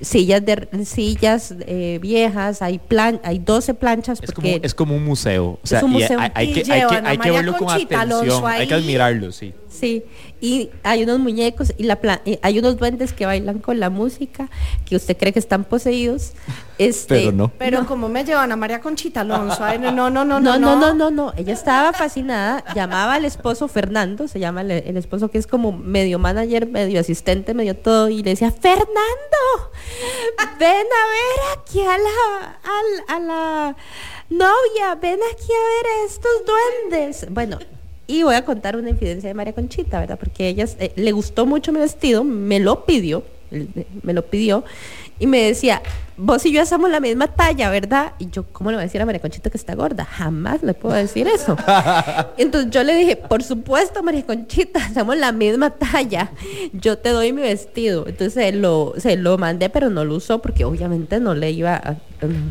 sillas 0.00 0.44
de 0.46 0.68
sillas 0.84 1.54
eh, 1.66 1.98
viejas, 2.00 2.62
hay 2.62 2.78
plan, 2.78 3.20
hay 3.24 3.40
12 3.40 3.74
planchas 3.74 4.20
Es 4.22 4.30
como, 4.30 4.48
porque 4.48 4.64
es 4.64 4.74
como 4.74 4.94
un 4.94 5.04
museo. 5.04 5.58
O 5.60 5.66
sea, 5.66 5.84
un 5.84 5.90
y 5.90 5.94
museo. 5.94 6.18
hay, 6.20 6.52
que, 6.52 6.72
hay 6.72 6.82
que, 6.86 7.18
que 7.20 7.30
verlo 7.32 7.56
con 7.56 7.68
atención. 7.70 8.46
Hay 8.46 8.68
que 8.68 8.74
admirarlo, 8.74 9.32
sí. 9.32 9.52
Sí, 9.68 10.04
y 10.40 10.70
hay 10.82 11.02
unos 11.02 11.18
muñecos 11.18 11.72
y 11.76 11.84
la 11.84 11.96
pla- 11.96 12.22
y 12.24 12.38
hay 12.42 12.58
unos 12.58 12.76
duendes 12.76 13.12
que 13.12 13.26
bailan 13.26 13.58
con 13.58 13.80
la 13.80 13.90
música 13.90 14.48
que 14.86 14.96
usted 14.96 15.16
cree 15.16 15.32
que 15.32 15.38
están 15.38 15.64
poseídos. 15.64 16.32
Este, 16.78 17.16
Pero 17.16 17.32
no. 17.32 17.48
Pero 17.58 17.86
como 17.86 18.08
me 18.08 18.24
llevan 18.24 18.52
a 18.52 18.56
María 18.56 18.80
Conchita 18.80 19.22
Alonso, 19.22 19.64
Ay, 19.64 19.80
no, 19.80 19.90
no, 19.90 20.10
no, 20.10 20.24
no, 20.24 20.38
No, 20.38 20.56
no, 20.60 20.76
no, 20.76 20.94
no, 20.94 21.10
no. 21.10 21.32
Ella 21.36 21.52
estaba 21.52 21.92
fascinada. 21.92 22.62
Llamaba 22.72 23.14
al 23.14 23.24
esposo 23.24 23.66
Fernando, 23.66 24.28
se 24.28 24.38
llama 24.38 24.60
el, 24.60 24.70
el 24.70 24.96
esposo 24.96 25.28
que 25.28 25.38
es 25.38 25.48
como 25.48 25.72
medio 25.72 26.20
manager, 26.20 26.68
medio 26.68 27.00
asistente, 27.00 27.52
medio 27.52 27.76
todo, 27.76 28.08
y 28.10 28.22
le 28.22 28.30
decía, 28.30 28.52
Fernando, 28.52 28.92
ven 30.60 30.86
a 30.86 31.04
ver 31.10 31.58
aquí 31.58 31.80
a 31.80 31.98
la, 31.98 32.58
al- 32.62 33.04
a 33.08 33.20
la 33.26 33.76
novia, 34.30 34.94
ven 35.00 35.18
aquí 35.32 35.48
a 35.52 35.64
ver 35.66 35.86
a 35.86 36.06
estos 36.06 36.30
duendes. 36.46 37.26
Bueno, 37.30 37.58
y 38.08 38.24
voy 38.24 38.34
a 38.34 38.44
contar 38.44 38.74
una 38.76 38.90
infidencia 38.90 39.28
de 39.28 39.34
María 39.34 39.52
Conchita, 39.52 40.00
¿verdad? 40.00 40.18
Porque 40.18 40.48
ella 40.48 40.64
eh, 40.80 40.92
le 40.96 41.12
gustó 41.12 41.46
mucho 41.46 41.70
mi 41.72 41.78
vestido, 41.78 42.24
me 42.24 42.58
lo 42.58 42.84
pidió, 42.84 43.22
el- 43.52 43.68
me 44.02 44.12
lo 44.14 44.24
pidió, 44.26 44.64
y 45.20 45.26
me 45.26 45.42
decía, 45.42 45.82
vos 46.16 46.46
y 46.46 46.52
yo 46.52 46.62
hacemos 46.62 46.88
la 46.90 47.00
misma 47.00 47.26
talla, 47.26 47.70
¿verdad? 47.70 48.12
Y 48.20 48.30
yo, 48.30 48.44
¿cómo 48.52 48.70
le 48.70 48.76
voy 48.76 48.82
a 48.82 48.86
decir 48.86 49.02
a 49.02 49.04
María 49.06 49.20
Conchita 49.20 49.50
que 49.50 49.56
está 49.58 49.74
gorda? 49.74 50.04
Jamás 50.04 50.62
le 50.62 50.74
puedo 50.74 50.94
decir 50.94 51.26
eso. 51.26 51.56
Entonces 52.38 52.70
yo 52.70 52.84
le 52.84 52.94
dije, 52.94 53.16
por 53.16 53.42
supuesto, 53.42 54.00
María 54.04 54.24
Conchita, 54.24 54.78
hacemos 54.84 55.16
la 55.16 55.32
misma 55.32 55.70
talla. 55.70 56.30
Yo 56.72 56.98
te 56.98 57.08
doy 57.10 57.32
mi 57.32 57.42
vestido. 57.42 58.06
Entonces 58.06 58.32
se 58.34 58.52
lo, 58.52 58.94
se 58.98 59.16
lo 59.16 59.38
mandé, 59.38 59.70
pero 59.70 59.90
no 59.90 60.04
lo 60.04 60.14
usó 60.14 60.40
porque 60.40 60.64
obviamente 60.64 61.18
no 61.18 61.34
le 61.34 61.50
iba 61.50 61.74
a, 61.74 61.96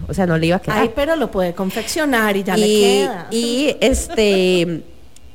o 0.10 0.14
sea, 0.14 0.26
no 0.28 0.38
le 0.38 0.48
iba 0.48 0.58
a 0.58 0.62
quedar 0.62 0.80
Ay, 0.80 0.92
pero 0.94 1.16
lo 1.16 1.32
puede 1.32 1.54
confeccionar 1.54 2.36
y 2.36 2.44
ya 2.44 2.58
le 2.58 2.68
y, 2.68 2.82
queda. 2.82 3.28
y, 3.32 3.76
este 3.80 4.84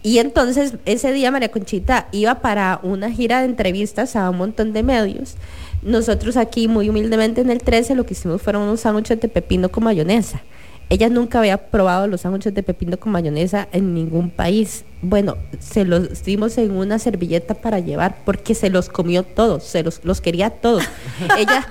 y 0.02 0.18
entonces 0.18 0.74
ese 0.84 1.12
día 1.12 1.30
María 1.30 1.50
Conchita 1.50 2.08
iba 2.12 2.40
para 2.40 2.80
una 2.82 3.10
gira 3.10 3.40
de 3.40 3.46
entrevistas 3.46 4.16
a 4.16 4.28
un 4.30 4.38
montón 4.38 4.72
de 4.72 4.82
medios. 4.82 5.36
Nosotros 5.82 6.36
aquí 6.36 6.68
muy 6.68 6.88
humildemente 6.88 7.40
en 7.40 7.50
el 7.50 7.62
13 7.62 7.94
lo 7.94 8.04
que 8.04 8.14
hicimos 8.14 8.42
fueron 8.42 8.62
unos 8.62 8.80
sándwiches 8.80 9.20
de 9.20 9.28
pepino 9.28 9.70
con 9.70 9.84
mayonesa. 9.84 10.42
Ella 10.88 11.08
nunca 11.08 11.38
había 11.38 11.56
probado 11.56 12.06
los 12.06 12.20
sándwiches 12.20 12.52
de 12.54 12.62
pepino 12.62 12.98
con 12.98 13.12
mayonesa 13.12 13.66
en 13.72 13.94
ningún 13.94 14.28
país. 14.30 14.84
Bueno, 15.00 15.36
se 15.58 15.84
los 15.86 16.22
dimos 16.22 16.58
en 16.58 16.70
una 16.72 16.98
servilleta 16.98 17.54
para 17.54 17.78
llevar 17.80 18.18
porque 18.26 18.54
se 18.54 18.68
los 18.68 18.88
comió 18.90 19.22
todos, 19.22 19.64
se 19.64 19.82
los, 19.82 20.04
los 20.04 20.20
quería 20.20 20.50
todos. 20.50 20.84
Ella 21.38 21.66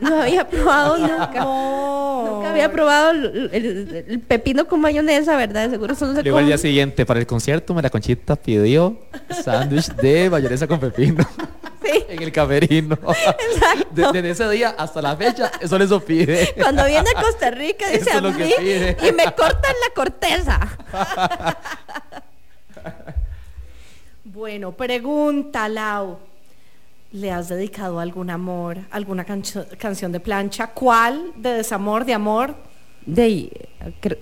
no 0.00 0.20
había 0.22 0.46
probado 0.46 0.98
nunca. 0.98 1.40
Nunca 2.30 2.50
había 2.50 2.70
probado 2.70 3.10
el, 3.12 3.50
el- 3.52 4.04
el 4.08 4.20
pepino 4.20 4.66
con 4.68 4.80
mayonesa, 4.80 5.36
¿verdad? 5.36 5.70
Seguro 5.70 5.94
eso 5.94 6.06
no 6.06 6.14
se 6.14 6.22
Luego 6.22 6.38
al 6.38 6.46
día 6.46 6.58
siguiente, 6.58 7.06
para 7.06 7.18
el 7.18 7.26
concierto, 7.26 7.72
María 7.72 7.88
Conchita 7.90 8.36
pidió 8.36 8.98
sándwich 9.42 9.88
de 9.96 10.28
mayonesa 10.28 10.66
con 10.66 10.78
pepino. 10.80 11.24
En 11.82 12.22
el 12.22 12.32
camerino. 12.32 12.96
De- 13.90 14.12
Desde 14.12 14.30
ese 14.30 14.48
día 14.50 14.74
hasta 14.76 15.00
la 15.02 15.16
fecha, 15.16 15.50
eso 15.60 15.78
les 15.78 15.90
pide. 16.04 16.54
Cuando 16.60 16.84
viene 16.86 17.08
a 17.16 17.20
Costa 17.22 17.50
Rica 17.50 17.88
dice 17.88 18.10
Eso 18.10 18.10
a 18.12 18.16
es 18.16 18.22
lo 18.22 18.36
que 18.36 18.44
mí 18.44 18.52
pide. 18.58 18.96
y 19.08 19.12
me 19.12 19.24
cortan 19.34 19.74
la 19.88 19.94
corteza. 19.94 20.60
Bueno, 24.24 24.72
pregunta, 24.72 25.68
Lau. 25.68 26.18
¿Le 27.12 27.32
has 27.32 27.48
dedicado 27.48 27.98
algún 27.98 28.30
amor, 28.30 28.78
alguna 28.92 29.24
cancho- 29.26 29.66
canción 29.78 30.12
de 30.12 30.20
plancha? 30.20 30.68
¿Cuál? 30.68 31.32
¿De 31.36 31.54
desamor, 31.54 32.04
de 32.04 32.14
amor? 32.14 32.54
De 33.04 33.50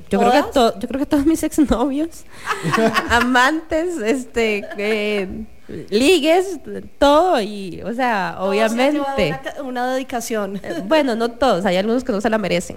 yo 0.09 0.19
creo 0.21 0.33
que 0.33 0.43
to- 0.55 0.79
yo 0.79 0.89
creo 0.89 1.01
que 1.01 1.05
todos 1.07 1.27
mis 1.27 1.43
exnovios, 1.43 2.25
amantes, 3.11 3.99
este, 3.99 4.65
eh, 4.79 5.45
ligues, 5.91 6.59
todo 6.99 7.41
y, 7.41 7.83
o 7.83 7.93
sea, 7.93 8.35
Todos 8.39 8.55
se 8.55 8.65
obviamente. 8.65 9.01
Una, 9.29 9.41
ca- 9.43 9.63
una 9.63 9.93
dedicación. 9.95 10.57
Eh, 10.63 10.83
Bueno, 10.87 11.15
no 11.15 11.31
todos, 11.31 11.65
hay 11.67 11.77
algunos 11.77 12.05
que 12.05 12.13
no 12.13 12.21
se 12.21 12.31
la 12.31 12.39
merecen, 12.39 12.77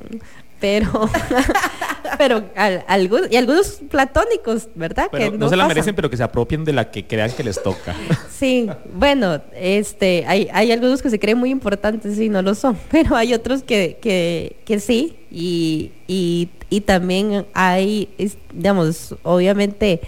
pero, 0.60 1.10
pero 2.18 2.44
al- 2.56 2.84
algunos, 2.88 3.32
y 3.32 3.36
algunos 3.38 3.80
platónicos, 3.90 4.68
¿verdad? 4.76 5.08
Pero 5.12 5.32
que 5.32 5.38
no 5.38 5.50
se 5.50 5.56
la 5.56 5.64
pasan. 5.64 5.68
merecen, 5.70 5.96
pero 5.96 6.10
que 6.10 6.18
se 6.18 6.24
apropien 6.24 6.64
de 6.66 6.74
la 6.74 6.92
que 6.92 7.08
crean 7.08 7.32
que 7.32 7.44
les 7.44 7.62
toca. 7.62 7.96
Sí, 8.42 8.68
bueno, 8.96 9.40
este, 9.56 10.26
hay, 10.28 10.48
hay 10.52 10.72
algunos 10.72 11.04
que 11.04 11.12
se 11.12 11.20
creen 11.20 11.38
muy 11.38 11.52
importantes 11.52 12.18
y 12.18 12.28
no 12.28 12.42
lo 12.42 12.56
son, 12.56 12.76
pero 12.92 13.16
hay 13.16 13.36
otros 13.36 13.62
que, 13.62 14.00
que, 14.02 14.56
que 14.66 14.80
sí, 14.80 15.16
y, 15.30 15.92
y, 16.08 16.50
y 16.72 16.82
también 16.82 17.46
hay, 17.54 18.10
digamos, 18.52 19.16
obviamente, 19.22 20.02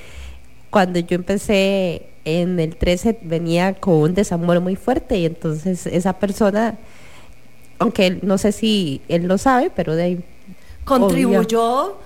cuando 0.71 0.97
yo 0.97 1.13
empecé 1.15 2.07
en 2.25 2.59
el 2.59 2.75
13 2.75 3.19
venía 3.23 3.73
con 3.73 3.95
un 3.95 4.13
desamor 4.13 4.59
muy 4.61 4.75
fuerte 4.75 5.17
y 5.17 5.25
entonces 5.25 5.85
esa 5.87 6.13
persona, 6.13 6.75
aunque 7.79 8.07
él- 8.07 8.19
no 8.23 8.37
sé 8.37 8.51
si 8.51 9.01
él 9.07 9.27
lo 9.27 9.37
sabe, 9.37 9.71
pero 9.75 9.95
de 9.95 10.03
ahí... 10.03 10.23
Contribuyó 10.85 11.97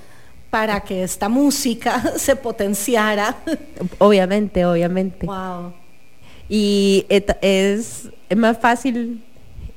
para 0.49 0.81
que 0.81 1.03
esta 1.03 1.29
música 1.29 2.13
se 2.17 2.35
potenciara. 2.35 3.37
Obviamente, 3.97 4.65
obviamente. 4.65 5.25
Wow. 5.25 5.73
Y 6.49 7.05
es, 7.09 8.09
más 8.35 8.57
fácil 8.57 9.23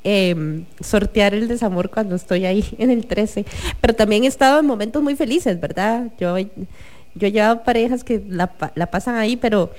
em, 0.05 0.65
sortear 0.81 1.35
el 1.35 1.49
desamor 1.49 1.91
cuando 1.91 2.15
estoy 2.15 2.47
ahí 2.47 2.65
en 2.79 2.91
el 2.91 3.07
13. 3.07 3.45
Pero 3.81 3.95
también 3.95 4.25
he 4.25 4.27
estado 4.29 4.61
en 4.61 4.67
momentos 4.67 5.03
muy 5.03 5.17
felices, 5.17 5.61
¿verdad? 5.61 6.11
Yo, 6.19 6.39
yo 6.39 7.27
he 7.27 7.33
llevado 7.33 7.63
parejas 7.65 8.05
que 8.05 8.23
la, 8.29 8.51
la 8.75 8.87
pasan 8.87 9.17
ahí, 9.17 9.37
pero 9.37 9.71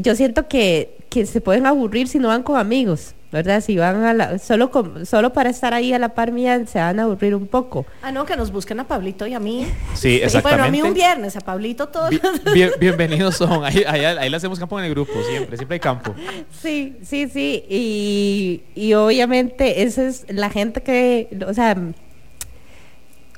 yo 0.00 0.14
siento 0.14 0.48
que, 0.48 0.96
que 1.10 1.26
se 1.26 1.40
pueden 1.40 1.66
aburrir 1.66 2.08
si 2.08 2.18
no 2.18 2.28
van 2.28 2.42
con 2.42 2.56
amigos, 2.56 3.14
¿verdad? 3.32 3.60
Si 3.60 3.76
van 3.76 4.04
a 4.04 4.12
la, 4.14 4.38
solo, 4.38 4.70
con- 4.70 5.06
solo 5.06 5.32
para 5.32 5.50
estar 5.50 5.74
ahí 5.74 5.92
a 5.92 5.98
la 5.98 6.10
par 6.10 6.30
mía 6.32 6.64
se 6.66 6.78
van 6.78 7.00
a 7.00 7.04
aburrir 7.04 7.34
un 7.34 7.46
poco. 7.46 7.84
Ah, 8.02 8.12
no, 8.12 8.24
que 8.26 8.36
nos 8.36 8.50
busquen 8.52 8.78
a 8.80 8.84
Pablito 8.86 9.26
y 9.26 9.34
a 9.34 9.40
mí. 9.40 9.66
Sí, 9.94 10.20
Bueno, 10.20 10.24
a 10.24 10.68
mí 10.70 10.78
exactamente. 10.78 10.82
un 10.84 10.94
viernes, 10.94 11.36
a 11.36 11.40
Pablito 11.40 11.88
todo. 11.88 12.08
Bi- 12.10 12.20
bien- 12.52 12.70
bienvenidos 12.78 13.36
son. 13.36 13.64
Ahí, 13.64 13.82
ahí, 13.86 14.04
ahí 14.04 14.30
le 14.30 14.36
hacemos 14.36 14.58
campo 14.58 14.78
en 14.78 14.84
el 14.86 14.90
grupo, 14.92 15.12
siempre. 15.28 15.56
Siempre 15.56 15.74
hay 15.76 15.80
campo. 15.80 16.14
Sí, 16.62 16.96
sí, 17.02 17.28
sí. 17.28 17.64
Y, 17.68 18.62
y 18.74 18.94
obviamente 18.94 19.82
esa 19.82 20.06
es 20.06 20.26
la 20.28 20.50
gente 20.50 20.82
que, 20.82 21.28
o 21.46 21.54
sea, 21.54 21.76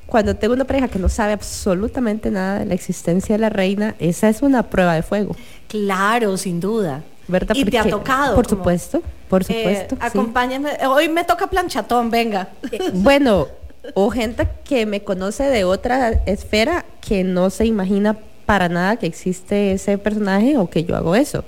cuando 0.06 0.36
tengo 0.36 0.54
una 0.54 0.64
pareja 0.64 0.88
que 0.88 0.98
no 0.98 1.08
sabe 1.08 1.32
absolutamente 1.32 2.30
nada 2.30 2.60
de 2.60 2.64
la 2.66 2.74
existencia 2.74 3.34
de 3.34 3.40
la 3.40 3.48
reina, 3.48 3.94
esa 3.98 4.28
es 4.28 4.42
una 4.42 4.62
prueba 4.64 4.94
de 4.94 5.02
fuego. 5.02 5.34
Claro, 5.68 6.36
sin 6.36 6.60
duda. 6.60 7.02
¿Verdad? 7.28 7.56
Y 7.56 7.64
te 7.64 7.76
ha 7.78 7.82
Porque- 7.82 7.90
tocado. 7.90 8.36
Por 8.36 8.46
como, 8.46 8.58
supuesto, 8.60 9.02
por 9.28 9.42
eh, 9.42 9.46
supuesto. 9.46 9.96
sí. 9.96 10.00
acompáñame. 10.00 10.70
Hoy 10.88 11.08
me 11.08 11.24
toca 11.24 11.48
planchatón, 11.48 12.08
venga. 12.10 12.48
Bueno, 12.92 13.48
o 13.94 14.10
gente 14.10 14.46
que 14.64 14.86
me 14.86 15.02
conoce 15.02 15.42
de 15.44 15.64
otra 15.64 16.10
esfera 16.26 16.84
que 17.00 17.24
no 17.24 17.50
se 17.50 17.66
imagina 17.66 18.16
para 18.46 18.68
nada 18.68 18.96
que 18.96 19.06
existe 19.06 19.72
ese 19.72 19.98
personaje 19.98 20.56
o 20.56 20.70
que 20.70 20.84
yo 20.84 20.94
hago 20.96 21.16
eso. 21.16 21.44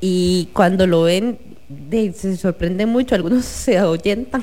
Y 0.00 0.50
cuando 0.52 0.86
lo 0.86 1.02
ven, 1.04 1.38
de- 1.70 2.12
se 2.12 2.36
sorprende 2.36 2.84
mucho, 2.84 3.14
algunos 3.14 3.44
se 3.46 3.78
ahuyentan. 3.78 4.42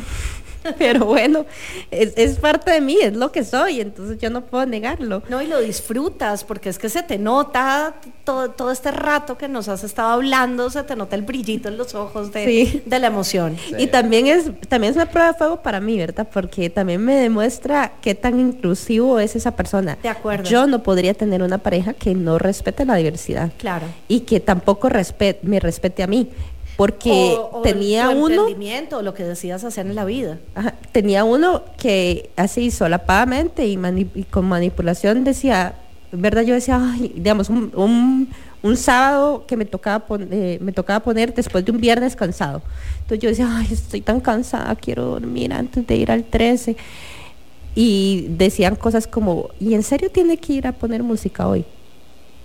Pero 0.78 1.06
bueno, 1.06 1.46
es, 1.92 2.14
es 2.16 2.38
parte 2.38 2.72
de 2.72 2.82
mí, 2.82 2.98
es 3.02 3.14
lo 3.16 3.32
que 3.32 3.44
soy, 3.44 3.82
entonces 3.82 4.18
yo 4.20 4.30
no 4.30 4.46
puedo 4.46 4.66
negarlo. 4.66 5.24
No, 5.30 5.42
y 5.42 5.48
lo 5.48 5.60
disfrutas, 5.62 6.44
porque 6.44 6.70
es 6.70 6.78
que 6.80 6.90
se 6.90 7.04
te 7.04 7.18
nota 7.18 7.96
todo, 8.24 8.52
todo 8.52 8.72
este 8.72 8.92
rato 8.92 9.38
que 9.38 9.48
nos 9.48 9.68
has 9.68 9.84
estado 9.84 10.10
hablando, 10.10 10.70
se 10.70 10.84
te 10.84 10.96
nota 10.96 11.16
el 11.16 11.22
brillito 11.22 11.70
en 11.70 11.78
los 11.78 11.94
ojos 11.96 12.32
de, 12.32 12.46
Sí. 12.46 12.84
de 12.86 13.00
la 13.00 13.08
emoción. 13.08 13.58
Y 13.78 13.88
también 13.88 14.28
es, 14.28 14.46
también 14.68 14.92
es 14.92 14.96
una 14.98 15.06
prueba 15.10 15.32
de 15.32 15.38
fuego 15.38 15.62
para 15.62 15.80
mí, 15.80 15.98
¿verdad? 15.98 16.28
Porque 16.34 16.70
también 16.70 17.04
me 17.04 17.16
demuestra 17.16 17.94
qué 18.02 18.16
tan 18.16 18.40
inclusivo 18.40 19.20
es 19.20 19.36
esa 19.36 19.56
persona. 19.56 19.98
De 20.02 20.10
acuerdo. 20.10 20.44
Yo 20.50 20.68
no 20.68 20.82
podría 20.84 21.14
tener 21.14 21.44
una 21.44 21.60
pareja 21.60 21.94
que 21.94 22.16
no 22.16 22.38
respete 22.40 22.86
la 22.86 22.96
diversidad. 22.96 23.52
Claro. 23.58 23.86
Y 24.08 24.22
que 24.22 24.40
tampoco 24.40 24.90
respet- 24.90 25.38
me 25.44 25.60
respete 25.60 26.02
a 26.04 26.08
mí. 26.08 26.30
Porque 26.78 27.36
O- 27.38 27.60
o 27.60 27.62
tenía 27.62 28.10
tu 28.10 28.18
uno, 28.26 28.28
emprendimiento, 28.48 29.02
lo 29.02 29.14
que 29.14 29.24
decías 29.24 29.64
hacer 29.64 29.86
en 29.88 29.96
la 29.96 30.04
vida. 30.06 30.40
ajá, 30.56 30.76
tenía 30.92 31.24
uno 31.24 31.64
que 31.78 32.30
así 32.36 32.70
solapadamente 32.72 33.66
y, 33.68 33.78
mani- 33.78 34.10
y 34.14 34.24
con 34.24 34.46
manipulación 34.46 35.24
decía, 35.24 35.76
¿verdad? 36.12 36.42
Yo 36.44 36.54
decía, 36.54 36.80
ay, 36.82 37.14
digamos, 37.16 37.50
un, 37.50 37.72
un- 37.76 38.30
un 38.62 38.78
sábado 38.78 39.46
que 39.48 39.56
me 39.58 39.66
tocaba, 39.66 40.04
eh, 40.32 40.58
me 40.60 40.72
tocaba 40.72 41.00
poner 41.02 41.34
después 41.34 41.64
de 41.64 41.72
un 41.72 41.80
viernes 41.80 42.16
cansado. 42.16 42.62
Entonces 43.02 43.20
yo 43.20 43.30
decía, 43.30 43.48
ay, 43.52 43.68
estoy 43.72 44.02
tan 44.02 44.20
cansada, 44.20 44.76
quiero 44.76 45.06
dormir 45.06 45.54
antes 45.54 45.86
de 45.86 45.96
ir 45.96 46.12
al 46.12 46.24
13. 46.24 46.76
Y 47.76 48.28
decían 48.30 48.76
cosas 48.76 49.06
como, 49.06 49.50
¿y 49.60 49.74
en 49.76 49.84
serio 49.84 50.10
tiene 50.10 50.38
que 50.38 50.54
ir 50.54 50.68
a 50.68 50.72
poner 50.72 51.04
música 51.04 51.48
hoy? 51.48 51.64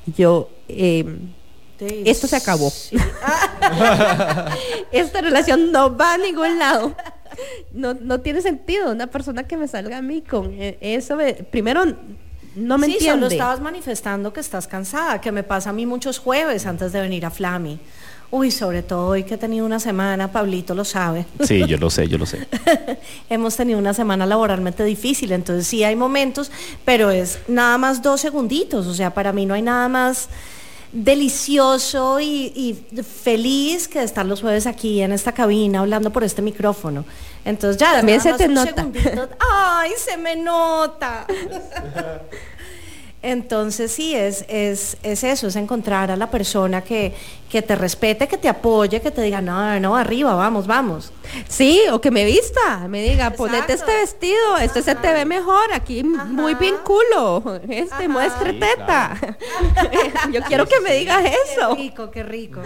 Y 0.07 0.13
Yo, 0.21 0.49
Sí, 0.69 1.05
esto 1.87 2.27
se 2.27 2.37
acabó. 2.37 2.71
sí. 2.71 2.97
Esta 4.93 5.21
relación 5.21 5.73
no 5.73 5.97
va 5.97 6.15
a 6.15 6.19
ningún 6.19 6.59
lado. 6.59 6.95
No, 7.73 7.95
no 7.95 8.21
tiene 8.21 8.43
sentido 8.43 8.91
una 8.91 9.07
persona 9.07 9.45
que 9.45 9.57
me 9.57 9.69
salga 9.69 9.99
a 9.99 10.03
mí 10.03 10.21
con 10.21 10.53
eh, 10.59 10.77
eso. 10.81 11.17
de- 11.17 11.35
primero, 11.35 11.85
no 12.57 12.77
me 12.79 12.87
sí, 12.87 12.93
entiende. 12.95 13.21
solo 13.23 13.27
estabas 13.29 13.61
manifestando 13.61 14.33
que 14.33 14.41
estás 14.41 14.67
cansada, 14.67 15.21
que 15.21 15.31
me 15.33 15.43
pasa 15.43 15.71
a 15.71 15.73
mí 15.73 15.87
muchos 15.87 16.19
jueves 16.19 16.67
antes 16.67 16.93
de 16.93 17.01
venir 17.01 17.25
a 17.25 17.31
Flami. 17.31 17.79
Uy, 18.33 18.53
sobre 18.53 18.83
todo 18.83 19.09
hoy 19.09 19.25
que 19.25 19.35
he 19.35 19.39
tenido 19.39 19.67
una 19.67 19.81
semana, 19.81 20.31
Pablito 20.31 20.73
lo 20.75 20.85
sabe. 20.85 21.27
Sí, 21.43 21.67
yo 21.67 21.77
lo 21.79 21.91
sé, 21.91 22.07
yo 22.07 22.17
lo 22.17 22.27
sé. 22.27 22.47
Hemos 23.29 23.57
tenido 23.57 23.77
una 23.79 23.93
semana 23.93 24.25
laboralmente 24.25 24.85
difícil, 24.85 25.33
entonces 25.33 25.67
sí 25.67 25.83
hay 25.83 25.97
momentos, 25.97 26.51
pero 26.85 27.11
es 27.11 27.41
nada 27.49 27.77
más 27.77 28.03
dos 28.03 28.21
segunditos, 28.21 28.87
o 28.87 28.95
sea, 28.95 29.15
para 29.15 29.33
mí 29.33 29.47
no 29.47 29.55
hay 29.55 29.63
nada 29.63 29.89
más 29.89 30.29
delicioso 30.93 32.21
y, 32.21 32.53
y 32.93 33.03
feliz 33.03 33.89
que 33.89 34.03
estar 34.03 34.27
los 34.27 34.41
jueves 34.41 34.67
aquí 34.67 35.01
en 35.03 35.13
esta 35.13 35.33
cabina 35.33 35.81
hablando 35.81 36.11
por 36.11 36.25
este 36.25 36.43
micrófono. 36.43 37.05
Entonces 37.45 37.77
ya, 37.81 37.93
También 37.95 38.21
se 38.21 38.33
te 38.35 38.49
nota. 38.49 38.75
segundito. 38.75 39.29
Ay, 39.39 39.93
se 39.97 40.17
me 40.17 40.37
nota. 40.37 41.27
Entonces 43.23 43.93
sí, 43.93 44.15
es, 44.15 44.45
es, 44.49 44.97
es 45.03 45.25
eso, 45.25 45.47
es 45.49 45.57
encontrar 45.57 46.11
a 46.11 46.17
la 46.17 46.31
persona 46.31 46.81
que, 46.83 47.13
que 47.51 47.61
te 47.61 47.77
respete, 47.77 48.27
que 48.27 48.39
te 48.39 48.49
apoye, 48.49 49.01
que 49.03 49.11
te 49.11 49.21
diga, 49.21 49.43
no, 49.43 49.79
no, 49.79 49.95
arriba, 49.97 50.35
vamos, 50.35 50.67
vamos. 50.67 51.13
Sí, 51.47 51.83
o 51.93 52.01
que 52.01 52.11
me 52.11 52.25
vista, 52.25 52.89
me 52.89 53.03
diga, 53.03 53.31
ponete 53.33 53.75
este 53.75 53.93
vestido, 53.95 54.57
este 54.59 54.83
se 54.83 54.95
te 54.95 55.13
ve 55.13 55.25
mejor, 55.27 55.73
aquí 55.75 56.03
muy 56.03 56.55
bien 56.55 56.77
culo, 56.83 57.61
este 57.69 58.09
muestre 58.09 58.53
Sí, 58.53 58.59
teta. 58.61 59.17
Yo 60.33 60.41
quiero 60.43 60.67
que 60.67 60.81
me 60.81 60.95
digas 60.95 61.23
eso. 61.55 61.77
Qué 61.77 61.83
rico, 61.83 62.11
qué 62.11 62.23
rico. 62.23 62.61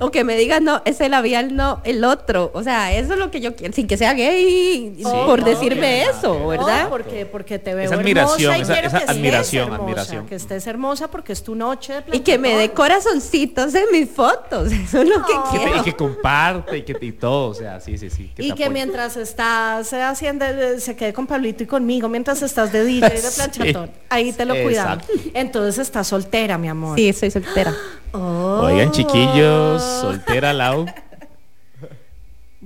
O 0.00 0.10
que 0.10 0.24
me 0.24 0.36
diga, 0.36 0.60
no, 0.60 0.82
ese 0.84 1.08
labial 1.08 1.56
no, 1.56 1.80
el 1.84 2.04
otro. 2.04 2.50
O 2.54 2.62
sea, 2.62 2.92
eso 2.96 3.14
es 3.14 3.18
lo 3.18 3.30
que 3.30 3.40
yo 3.40 3.56
quiero, 3.56 3.74
sin 3.74 3.86
que 3.86 3.96
sea 3.96 4.12
gay, 4.14 4.96
por 5.02 5.40
no, 5.40 5.44
decirme 5.46 6.04
eso, 6.04 6.46
¿verdad? 6.46 6.84
No, 6.84 6.90
porque, 6.90 7.26
porque 7.26 7.58
te 7.58 7.74
veo 7.74 7.84
Esa 7.86 7.94
admiración, 7.96 8.52
hermosa 8.52 8.58
y 8.58 8.62
esa- 8.62 8.72
quiero 8.72 8.88
esa 8.88 8.98
que 8.98 9.04
estés 9.04 9.16
admiración, 9.16 9.70
admiración. 10.00 10.26
Que 10.26 10.34
estés 10.36 10.66
hermosa 10.66 11.08
porque 11.10 11.32
es 11.32 11.42
tu 11.42 11.54
noche 11.54 12.02
de 12.02 12.16
Y 12.16 12.20
que 12.20 12.38
me 12.38 12.56
dé 12.56 12.72
corazoncitos 12.72 13.74
en 13.74 13.84
mis 13.92 14.10
fotos, 14.10 14.70
eso 14.72 15.02
es 15.02 15.08
lo 15.08 15.22
que 15.24 15.32
quiero. 15.50 15.80
y 15.80 15.82
que 15.82 15.92
comparte 15.94 16.78
y 16.78 16.82
que 16.82 16.96
y 17.00 17.12
todo, 17.12 17.50
o 17.50 17.54
sea, 17.54 17.80
sí, 17.80 17.96
sí, 17.98 18.10
sí. 18.10 18.32
Y 18.38 18.48
que 18.52 18.64
apoye. 18.64 18.70
mientras 18.70 19.16
estás 19.16 19.92
eh, 19.92 20.02
haciendo, 20.02 20.44
eh, 20.44 20.80
se 20.80 20.96
quede 20.96 21.12
con 21.12 21.26
Pablito 21.26 21.62
y 21.62 21.66
conmigo, 21.66 22.08
mientras 22.08 22.42
estás 22.42 22.72
de 22.72 22.84
DJ 22.84 23.08
de 23.10 23.16
Sí. 23.20 23.36
planchatón, 23.36 23.90
ahí 24.08 24.32
te 24.32 24.44
lo 24.44 24.54
cuidamos. 24.62 25.04
Entonces 25.34 25.78
estás 25.78 26.06
soltera, 26.08 26.58
mi 26.58 26.68
amor. 26.68 26.96
Sí, 26.98 27.12
soy 27.12 27.30
soltera. 27.30 27.72
Oh. 28.12 28.60
Oigan, 28.64 28.90
chiquillos, 28.92 29.82
soltera 29.82 30.52
Lau. 30.52 30.86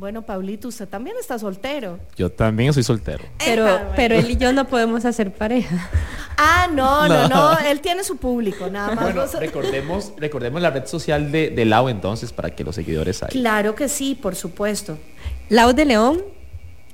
Bueno, 0.01 0.23
Pablito, 0.23 0.69
usted 0.69 0.89
también 0.89 1.15
está 1.21 1.39
soltero. 1.39 1.99
Yo 2.17 2.33
también 2.33 2.73
soy 2.73 2.83
soltero. 2.83 3.23
Pero, 3.45 3.67
pero 3.95 4.15
él 4.15 4.31
y 4.31 4.37
yo 4.39 4.51
no 4.51 4.67
podemos 4.67 5.05
hacer 5.05 5.31
pareja. 5.31 5.91
Ah, 6.39 6.69
no, 6.73 7.07
no, 7.07 7.29
No. 7.29 7.53
no, 7.53 7.59
él 7.59 7.83
tiene 7.83 8.03
su 8.03 8.17
público, 8.17 8.71
nada 8.71 8.95
más. 8.95 9.05
Bueno, 9.05 9.21
vos- 9.21 9.35
recordemos, 9.39 10.15
recordemos 10.17 10.63
la 10.63 10.71
red 10.71 10.87
social 10.87 11.31
de, 11.31 11.51
de 11.51 11.65
Lau 11.67 11.91
entonces 11.91 12.33
para 12.33 12.49
que 12.49 12.65
los 12.65 12.77
seguidores 12.77 13.23
ahí. 13.23 13.29
Claro 13.29 13.75
que 13.75 13.91
sí, 13.91 14.15
por 14.15 14.37
supuesto. 14.37 14.97
Lau 15.51 15.75
de 15.75 15.85
León 15.85 16.23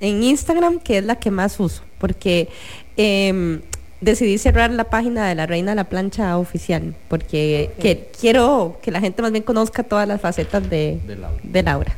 en 0.00 0.24
Instagram, 0.24 0.80
que 0.80 0.98
es 0.98 1.04
la 1.04 1.14
que 1.14 1.30
más 1.30 1.60
uso, 1.60 1.82
porque 1.98 2.48
em, 2.96 3.60
decidí 4.00 4.36
cerrar 4.38 4.72
la 4.72 4.82
página 4.90 5.28
de 5.28 5.36
la 5.36 5.46
Reina 5.46 5.70
de 5.70 5.76
la 5.76 5.84
Plancha 5.84 6.36
oficial, 6.38 6.96
porque 7.06 7.70
que- 7.78 8.10
quiero 8.20 8.80
que 8.82 8.90
la 8.90 8.98
gente 9.00 9.22
más 9.22 9.30
bien 9.30 9.44
conozca 9.44 9.84
todas 9.84 10.08
las 10.08 10.20
facetas 10.20 10.68
de, 10.68 10.98
De 11.06 11.14
Laura. 11.14 11.40
de 11.44 11.62
Laura. 11.62 11.96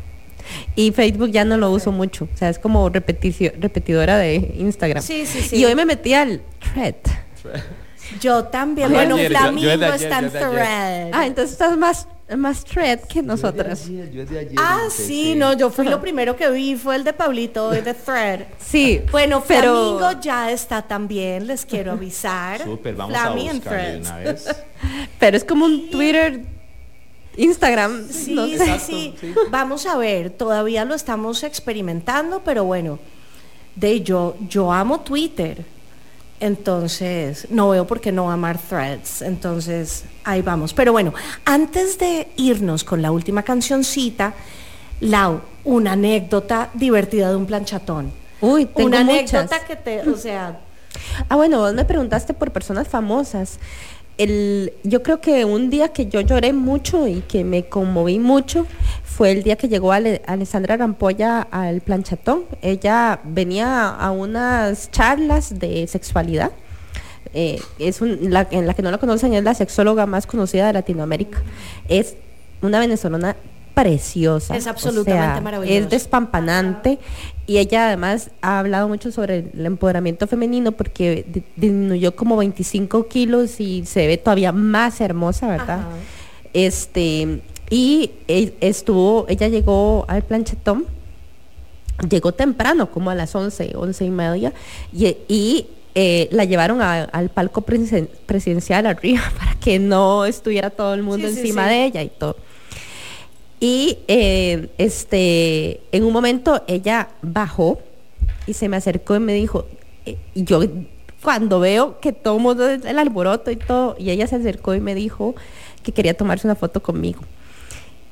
Y 0.74 0.92
Facebook 0.92 1.30
ya 1.30 1.44
no 1.44 1.57
lo 1.57 1.70
uso 1.70 1.92
mucho, 1.92 2.28
o 2.32 2.36
sea, 2.36 2.49
es 2.49 2.59
como 2.59 2.88
repeticio- 2.90 3.53
repetidora 3.59 4.16
de 4.18 4.34
Instagram. 4.59 5.03
Sí, 5.03 5.26
sí, 5.26 5.42
sí. 5.42 5.57
Y 5.57 5.64
hoy 5.64 5.74
me 5.74 5.84
metí 5.84 6.14
al 6.14 6.40
thread. 6.72 6.94
Yo 8.20 8.44
también. 8.44 8.88
Yo 8.88 8.94
Bueno, 8.94 9.16
yo- 9.18 9.22
yo 9.24 9.28
Flamingo 9.28 9.70
está 9.70 10.18
en 10.20 10.24
yo 10.30 10.30
thread. 10.51 11.11
Ah, 11.12 11.26
entonces 11.26 11.53
estás 11.53 11.76
más, 11.76 12.09
más 12.38 12.64
thread 12.64 13.01
que 13.01 13.22
nosotras. 13.22 13.86
Ah, 14.57 14.84
sí, 14.90 15.34
no, 15.36 15.53
yo 15.53 15.68
fui 15.68 15.84
lo 15.86 16.01
primero 16.01 16.34
que 16.34 16.49
vi, 16.51 16.74
fue 16.74 16.96
el 16.96 17.05
de 17.05 17.12
Pablito 17.12 17.68
hoy 17.68 17.82
de 17.82 17.92
Thread. 17.92 18.46
Sí, 18.59 19.03
Bueno, 19.12 19.44
pero- 19.46 19.99
Flamingo 19.99 20.20
ya 20.22 20.51
está 20.51 20.80
también, 20.80 21.46
les 21.46 21.66
quiero 21.66 21.92
avisar. 21.92 22.62
Súper, 22.64 22.94
vamos 22.94 23.14
a 23.14 23.28
buscarle 23.30 23.99
una 23.99 24.16
vez. 24.16 24.57
Pero 25.20 25.36
es 25.36 25.44
como 25.44 25.66
un 25.66 25.90
Twitter, 25.90 26.40
Instagram. 27.39 28.09
Sí, 28.11 28.34
no 28.34 28.47
sí, 28.47 29.14
sí, 29.20 29.34
Vamos 29.51 29.86
a 29.86 29.97
ver, 29.97 30.30
todavía 30.30 30.84
lo 30.84 30.95
estamos 30.95 31.43
experimentando, 31.45 32.43
pero 32.45 32.64
bueno, 32.64 32.99
de 33.76 34.03
yo, 34.03 34.36
yo 34.49 34.72
amo 34.72 35.01
Twitter. 35.01 35.64
Entonces, 36.41 37.47
no 37.51 37.70
veo 37.70 37.86
por 37.86 38.01
qué 38.01 38.12
no 38.12 38.30
amar 38.30 38.59
threads. 38.59 39.22
Entonces, 39.22 40.05
ahí 40.24 40.43
vamos. 40.43 40.72
Pero 40.72 40.93
bueno, 40.93 41.12
antes 41.45 41.99
de 41.99 42.28
irnos 42.36 42.84
con 42.84 43.03
la 43.03 43.11
última 43.11 43.43
cancioncita, 43.43 44.34
Lau, 45.01 45.41
una 45.64 45.93
anécdota 45.93 46.70
divertida 46.74 47.30
de 47.30 47.36
un 47.36 47.47
planchatón. 47.47 48.12
Uy, 48.41 48.66
tengo 48.66 48.89
una 48.89 49.03
muchas. 49.05 49.34
anécdota 49.34 49.64
que 49.64 49.76
te, 49.76 50.09
o 50.09 50.16
sea, 50.16 50.61
Ah, 51.28 51.36
bueno, 51.36 51.59
vos 51.59 51.74
me 51.74 51.84
preguntaste 51.84 52.34
por 52.34 52.51
personas 52.51 52.89
famosas. 52.89 53.59
El, 54.19 54.73
yo 54.83 55.03
creo 55.05 55.21
que 55.21 55.45
un 55.45 55.71
día 55.71 55.89
que 55.93 56.07
yo 56.07 56.21
lloré 56.21 56.53
mucho 56.53 57.07
y 57.07 57.21
que 57.21 57.45
me 57.45 57.66
conmoví 57.69 58.19
mucho 58.19 58.66
fue 59.05 59.31
el 59.31 59.45
día 59.45 59.55
que 59.57 59.69
llegó 59.69 59.92
Ale- 59.92 60.22
Alessandra 60.26 60.76
Rampolla 60.76 61.42
al 61.42 61.80
planchatón. 61.80 62.45
Ella 62.61 63.21
venía 63.25 63.88
a 63.91 64.11
unas 64.11 64.91
charlas 64.91 65.59
de 65.61 65.87
sexualidad. 65.87 66.51
Eh, 67.33 67.61
es 67.79 68.01
un- 68.01 68.30
la, 68.33 68.47
en 68.51 68.67
la 68.67 68.75
que 68.75 68.83
no 68.83 68.91
la 68.91 68.99
conocen 68.99 69.34
es 69.34 69.45
la 69.45 69.55
sexóloga 69.55 70.07
más 70.07 70.26
conocida 70.26 70.67
de 70.67 70.72
Latinoamérica. 70.72 71.41
Es 71.88 72.17
una 72.61 72.80
venezolana 72.80 73.37
preciosa. 73.83 74.57
Es 74.57 74.67
o 74.67 74.71
absolutamente 74.71 75.34
sea, 75.34 75.41
maravillosa. 75.41 75.79
Es 75.79 75.88
despampanante 75.91 76.99
y 77.46 77.59
ella 77.59 77.87
además 77.87 78.30
ha 78.42 78.59
hablado 78.59 78.88
mucho 78.88 79.11
sobre 79.13 79.50
el 79.55 79.67
empoderamiento 79.67 80.26
femenino 80.26 80.72
porque 80.72 81.25
di- 81.29 81.42
disminuyó 81.57 82.14
como 82.17 82.37
25 82.37 83.07
kilos 83.09 83.61
y 83.61 83.84
se 83.87 84.07
ve 84.07 84.17
todavía 84.17 84.53
más 84.53 85.00
hermosa, 85.00 85.46
¿verdad? 85.46 85.80
Ajá. 85.80 85.88
Este, 86.53 87.41
y 87.71 88.11
e- 88.26 88.55
estuvo, 88.61 89.26
ella 89.29 89.49
llegó 89.49 90.05
al 90.09 90.22
planchetón, 90.22 90.87
llegó 92.09 92.33
temprano, 92.33 92.91
como 92.91 93.11
a 93.11 93.14
las 93.14 93.34
11, 93.34 93.72
11 93.76 94.05
y 94.05 94.11
media, 94.11 94.53
y, 94.92 95.17
y, 95.29 95.67
eh, 95.95 96.29
la 96.30 96.45
llevaron 96.45 96.80
a- 96.80 97.05
al 97.05 97.29
palco 97.29 97.63
presidencial 97.63 98.87
arriba 98.87 99.22
para 99.38 99.55
que 99.55 99.79
no 99.79 100.25
estuviera 100.26 100.71
todo 100.71 100.95
el 100.95 101.03
mundo 101.03 101.29
Sí, 101.29 101.34
sí, 101.34 101.41
encima 101.41 101.64
sí. 101.64 101.71
de 101.71 101.84
ella 101.87 102.03
y 102.03 102.09
todo. 102.09 102.37
Y 103.61 103.99
eh, 104.07 104.68
este, 104.79 105.80
en 105.91 106.05
un 106.05 106.13
momento 106.13 106.63
ella 106.67 107.09
bajó 107.22 107.80
y 108.47 108.55
se 108.55 108.68
me 108.68 108.76
acercó 108.76 109.17
y 109.17 109.21
me 109.21 109.33
dijo, 109.33 109.67
eh, 110.07 110.17
y 110.35 110.45
yo 110.45 110.61
cuando 111.22 111.59
veo 111.59 111.99
que 112.01 112.13
todo 112.13 112.37
el 112.37 112.43
mundo 112.43 112.68
es 112.68 112.85
el 112.85 112.99
alboroto 112.99 113.51
y 113.51 113.57
todo, 113.57 113.97
y 113.99 114.11
ella 114.11 114.26
se 114.26 114.37
acercó 114.37 114.75
y 114.75 114.80
me 114.80 114.95
dijo 114.95 115.35
que 115.83 115.93
quería 115.93 116.14
tomarse 116.14 116.47
una 116.47 116.55
foto 116.55 116.80
conmigo. 116.80 117.22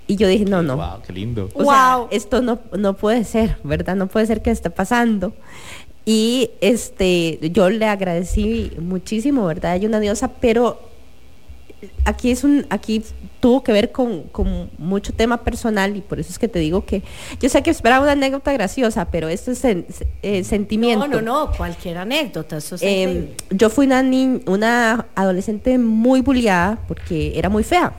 Y 0.08 0.16
yo 0.16 0.28
dije, 0.28 0.44
no, 0.44 0.62
no. 0.62 0.76
Wow, 0.76 1.02
qué 1.06 1.12
lindo. 1.12 1.48
O 1.54 1.64
sea, 1.64 2.06
esto 2.10 2.40
no, 2.40 2.60
no 2.76 2.94
puede 2.94 3.24
ser, 3.24 3.58
¿verdad? 3.64 3.96
No 3.96 4.06
puede 4.06 4.26
ser 4.26 4.40
que 4.40 4.50
esté 4.50 4.70
pasando. 4.70 5.32
Y 6.04 6.50
este, 6.60 7.40
yo 7.50 7.68
le 7.68 7.86
agradecí 7.86 8.72
muchísimo, 8.78 9.44
¿verdad? 9.46 9.72
Hay 9.72 9.86
una 9.86 9.98
diosa, 9.98 10.30
pero 10.40 10.80
aquí 12.04 12.30
es 12.30 12.44
un, 12.44 12.66
aquí 12.70 13.02
tuvo 13.40 13.62
que 13.62 13.72
ver 13.72 13.92
con, 13.92 14.22
con 14.24 14.70
mucho 14.78 15.12
tema 15.12 15.44
personal 15.44 15.96
y 15.96 16.00
por 16.00 16.18
eso 16.18 16.30
es 16.30 16.38
que 16.38 16.48
te 16.48 16.58
digo 16.58 16.84
que 16.84 17.02
yo 17.40 17.48
sé 17.48 17.62
que 17.62 17.70
esperaba 17.70 18.02
una 18.02 18.12
anécdota 18.12 18.52
graciosa, 18.52 19.04
pero 19.10 19.28
esto 19.28 19.50
es 19.52 19.62
sen- 19.64 19.84
eh, 20.22 20.42
sentimiento. 20.44 21.06
no, 21.06 21.20
no, 21.20 21.46
no, 21.46 21.52
cualquier 21.56 21.98
anécdota, 21.98 22.56
eso 22.56 22.74
es 22.76 22.82
Eh, 22.82 23.32
yo 23.50 23.68
fui 23.70 23.86
una 23.86 24.02
ni- 24.02 24.40
una 24.46 25.06
adolescente 25.14 25.78
muy 25.78 26.22
bulliada 26.22 26.78
porque 26.88 27.38
era 27.38 27.48
muy 27.48 27.62
fea. 27.64 27.92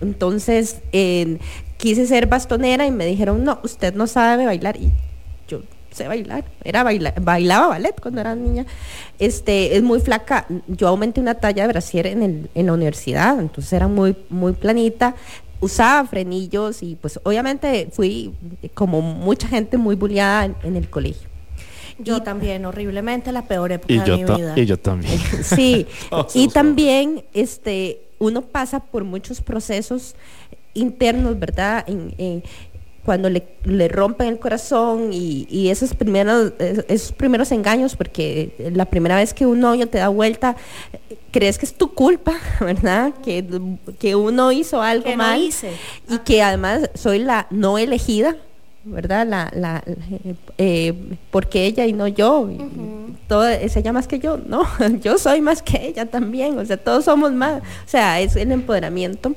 Entonces 0.00 0.78
eh, 0.92 1.38
quise 1.76 2.06
ser 2.06 2.26
bastonera 2.26 2.86
y 2.86 2.90
me 2.90 3.06
dijeron, 3.06 3.44
no, 3.44 3.60
usted 3.62 3.94
no 3.94 4.06
sabe 4.06 4.44
bailar. 4.46 4.76
Y 4.76 4.90
yo 5.48 5.60
sé 5.92 6.08
bailar. 6.08 6.44
Era 6.64 6.82
baila- 6.82 7.14
bailaba 7.20 7.68
ballet 7.68 7.94
cuando 8.00 8.20
era 8.20 8.34
niña. 8.34 8.66
Este, 9.18 9.76
es 9.76 9.82
muy 9.82 10.00
flaca. 10.00 10.46
Yo 10.66 10.88
aumenté 10.88 11.20
una 11.20 11.34
talla 11.34 11.62
de 11.62 11.68
brasier 11.68 12.06
en, 12.06 12.22
el, 12.22 12.50
en 12.54 12.66
la 12.66 12.72
universidad, 12.72 13.38
entonces 13.38 13.72
era 13.72 13.88
muy, 13.88 14.16
muy 14.28 14.52
planita. 14.52 15.14
Usaba 15.60 16.06
frenillos 16.08 16.82
y 16.82 16.96
pues 16.96 17.20
obviamente 17.22 17.88
fui, 17.92 18.32
como 18.74 19.00
mucha 19.00 19.46
gente, 19.48 19.76
muy 19.76 19.94
bulliada 19.94 20.46
en, 20.46 20.56
en 20.64 20.76
el 20.76 20.90
colegio. 20.90 21.28
Yo 21.98 22.22
también, 22.22 22.64
horriblemente, 22.64 23.30
la 23.30 23.42
peor 23.42 23.70
época 23.70 23.92
Y 23.92 23.98
de 23.98 24.04
yo, 24.06 24.16
mi 24.16 24.24
ta- 24.24 24.36
vida. 24.36 24.54
y 24.56 24.66
yo 24.66 24.78
también. 24.78 25.20
Sí, 25.44 25.86
Todos 26.10 26.34
y 26.34 26.48
también 26.48 27.22
este, 27.32 28.00
uno 28.18 28.42
pasa 28.42 28.80
por 28.80 29.04
muchos 29.04 29.40
procesos 29.40 30.16
internos, 30.74 31.38
¿verdad? 31.38 31.84
En- 31.86 32.14
en- 32.18 32.42
cuando 33.04 33.28
le, 33.28 33.42
le 33.64 33.88
rompen 33.88 34.28
el 34.28 34.38
corazón 34.38 35.12
y, 35.12 35.46
y 35.50 35.68
esos, 35.70 35.94
primeros, 35.94 36.52
es- 36.60 36.84
esos 36.88 37.12
primeros 37.12 37.50
engaños, 37.50 37.96
porque 37.96 38.52
la 38.74 38.84
primera 38.84 39.16
vez 39.16 39.34
que 39.34 39.44
un 39.46 39.58
novio 39.60 39.88
te 39.88 39.98
da 39.98 40.08
vuelta, 40.08 40.56
crees 41.32 41.58
que 41.58 41.66
es 41.66 41.74
tu 41.74 41.92
culpa, 41.94 42.34
¿verdad? 42.60 43.12
Que, 43.24 43.44
que 43.98 44.14
uno 44.14 44.52
hizo 44.52 44.80
algo 44.82 45.04
Que 45.04 45.12
no 45.16 45.24
mal 45.24 45.40
hice. 45.42 45.72
y 46.08 46.18
que 46.18 46.42
además 46.42 46.90
soy 46.94 47.18
la 47.18 47.48
no 47.50 47.76
elegida, 47.78 48.36
¿verdad? 48.84 49.26
La, 49.26 49.50
la, 49.54 49.82
eh, 50.58 50.94
porque 51.32 51.66
ella 51.66 51.86
y 51.86 51.92
no 51.92 52.06
yo. 52.08 52.48
y 52.50 52.58
todo, 53.28 53.48
es 53.48 53.76
ella 53.76 53.92
más 53.92 54.06
que 54.06 54.18
yo, 54.20 54.36
no, 54.46 54.64
yo 55.02 55.18
soy 55.18 55.40
más 55.40 55.62
que 55.62 55.86
ella 55.88 56.06
también, 56.06 56.56
o 56.58 56.64
sea, 56.64 56.76
todos 56.76 57.04
somos 57.06 57.32
más, 57.32 57.62
o 57.62 57.88
sea, 57.88 58.20
es 58.20 58.36
el 58.36 58.52
empoderamiento. 58.52 59.34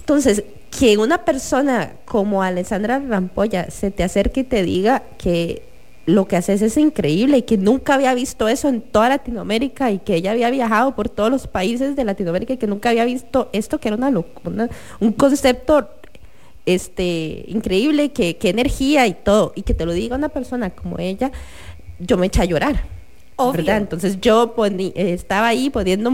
Entonces, 0.00 0.44
que 0.70 0.96
una 0.98 1.24
persona 1.24 1.92
como 2.04 2.42
Alessandra 2.42 2.98
Rampolla 3.00 3.70
se 3.70 3.90
te 3.90 4.02
acerque 4.04 4.40
y 4.40 4.44
te 4.44 4.62
diga 4.62 5.02
que 5.18 5.62
lo 6.06 6.26
que 6.26 6.36
haces 6.36 6.62
es 6.62 6.76
increíble 6.76 7.38
y 7.38 7.42
que 7.42 7.56
nunca 7.58 7.94
había 7.94 8.14
visto 8.14 8.48
eso 8.48 8.68
en 8.68 8.80
toda 8.80 9.08
Latinoamérica 9.10 9.90
y 9.90 9.98
que 9.98 10.14
ella 10.16 10.30
había 10.32 10.50
viajado 10.50 10.94
por 10.96 11.08
todos 11.08 11.30
los 11.30 11.46
países 11.46 11.94
de 11.96 12.04
Latinoamérica 12.04 12.54
y 12.54 12.56
que 12.56 12.66
nunca 12.66 12.90
había 12.90 13.04
visto 13.04 13.48
esto 13.52 13.78
que 13.78 13.88
era 13.88 13.96
una, 13.96 14.10
loc- 14.10 14.40
una- 14.44 14.68
un 15.00 15.12
concepto 15.12 15.88
este 16.66 17.44
increíble, 17.48 18.10
que, 18.12 18.36
que 18.36 18.50
energía 18.50 19.06
y 19.06 19.14
todo, 19.14 19.52
y 19.56 19.62
que 19.62 19.74
te 19.74 19.86
lo 19.86 19.92
diga 19.92 20.16
una 20.16 20.28
persona 20.28 20.70
como 20.70 20.98
ella, 20.98 21.32
yo 21.98 22.16
me 22.16 22.26
eché 22.26 22.42
a 22.42 22.44
llorar. 22.44 22.84
Entonces 23.82 24.20
yo 24.20 24.54
poni- 24.54 24.92
estaba 24.94 25.48
ahí 25.48 25.70
poniendo 25.70 26.10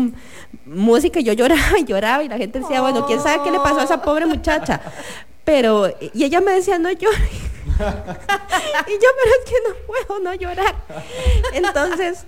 música 0.64 1.20
y 1.20 1.24
yo 1.24 1.32
lloraba 1.32 1.78
y 1.78 1.84
lloraba 1.84 2.22
y 2.24 2.28
la 2.28 2.38
gente 2.38 2.60
decía, 2.60 2.80
bueno, 2.80 3.06
¿quién 3.06 3.20
sabe 3.20 3.42
qué 3.44 3.50
le 3.50 3.58
pasó 3.60 3.80
a 3.80 3.84
esa 3.84 4.02
pobre 4.02 4.26
muchacha? 4.26 4.80
Pero, 5.44 5.88
y 6.12 6.24
ella 6.24 6.40
me 6.40 6.52
decía, 6.52 6.78
no 6.78 6.90
llores. 6.90 7.20
y 7.78 7.78
yo, 7.78 9.08
pero 9.18 9.32
es 9.38 9.50
que 9.50 9.54
no 9.68 9.74
puedo 9.86 10.20
no 10.20 10.34
llorar. 10.34 10.74
Entonces, 11.52 12.24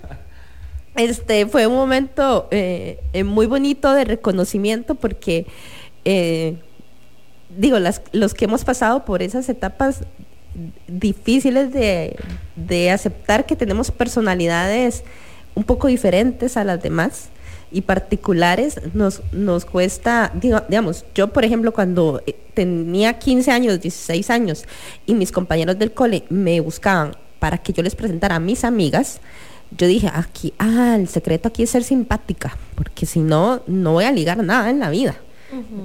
este 0.95 1.45
fue 1.47 1.67
un 1.67 1.75
momento 1.75 2.47
eh, 2.51 2.99
eh, 3.13 3.23
muy 3.23 3.45
bonito 3.47 3.93
de 3.93 4.05
reconocimiento 4.05 4.95
porque 4.95 5.47
eh, 6.05 6.57
digo 7.49 7.77
los 8.11 8.33
que 8.33 8.45
hemos 8.45 8.63
pasado 8.63 9.05
por 9.05 9.21
esas 9.21 9.49
etapas 9.49 10.01
difíciles 10.87 11.71
de, 11.71 12.15
de 12.55 12.91
aceptar 12.91 13.45
que 13.45 13.55
tenemos 13.55 13.91
personalidades 13.91 15.03
un 15.55 15.63
poco 15.63 15.87
diferentes 15.87 16.57
a 16.57 16.63
las 16.63 16.81
demás 16.81 17.29
y 17.71 17.81
particulares 17.81 18.79
nos, 18.93 19.21
nos 19.31 19.65
cuesta, 19.65 20.31
digamos, 20.33 21.05
yo 21.13 21.27
por 21.31 21.45
ejemplo 21.45 21.71
cuando 21.71 22.21
eh, 22.25 22.35
tenía 22.53 23.19
15 23.19 23.51
años, 23.51 23.81
16 23.81 24.29
años 24.29 24.65
y 25.05 25.13
mis 25.13 25.31
compañeros 25.31 25.77
del 25.77 25.91
cole 25.91 26.23
me 26.29 26.59
buscaban 26.61 27.15
para 27.39 27.57
que 27.57 27.73
yo 27.73 27.83
les 27.83 27.95
presentara 27.95 28.35
a 28.35 28.39
mis 28.39 28.63
amigas, 28.63 29.21
yo 29.77 29.87
dije, 29.87 30.09
aquí, 30.13 30.53
ah, 30.57 30.95
el 30.99 31.07
secreto 31.07 31.47
aquí 31.47 31.63
es 31.63 31.69
ser 31.69 31.83
simpática, 31.83 32.57
porque 32.75 33.05
si 33.05 33.19
no, 33.19 33.61
no 33.67 33.93
voy 33.93 34.05
a 34.05 34.11
ligar 34.11 34.43
nada 34.43 34.69
en 34.69 34.79
la 34.79 34.89
vida. 34.89 35.15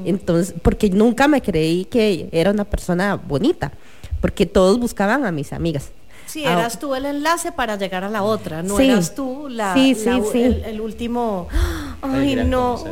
Entonces, 0.05 0.55
porque 0.61 0.91
nunca 0.91 1.27
me 1.27 1.41
creí 1.41 1.87
que 1.87 2.29
era 2.33 2.51
una 2.51 2.65
persona 2.65 3.17
bonita, 3.17 3.73
porque 4.25 4.47
todos 4.47 4.81
buscaban 4.81 5.27
a 5.27 5.33
mis 5.33 5.53
amigas. 5.53 5.91
Sí, 6.25 6.47
Ah, 6.47 6.55
eras 6.55 6.79
tú 6.79 6.95
el 6.95 7.05
enlace 7.05 7.53
para 7.53 7.77
llegar 7.77 8.05
a 8.05 8.09
la 8.09 8.23
otra, 8.23 8.63
no 8.63 8.79
Sí. 8.79 8.89
eras 8.89 9.15
tú 9.15 9.49
la, 9.51 9.75
Sí, 9.75 9.95
sí, 9.95 10.07
la- 10.07 10.23
sí. 10.33 10.43
El, 10.43 10.65
el 10.65 10.81
último. 10.81 11.47
Ay, 12.01 12.35
no. 12.37 12.83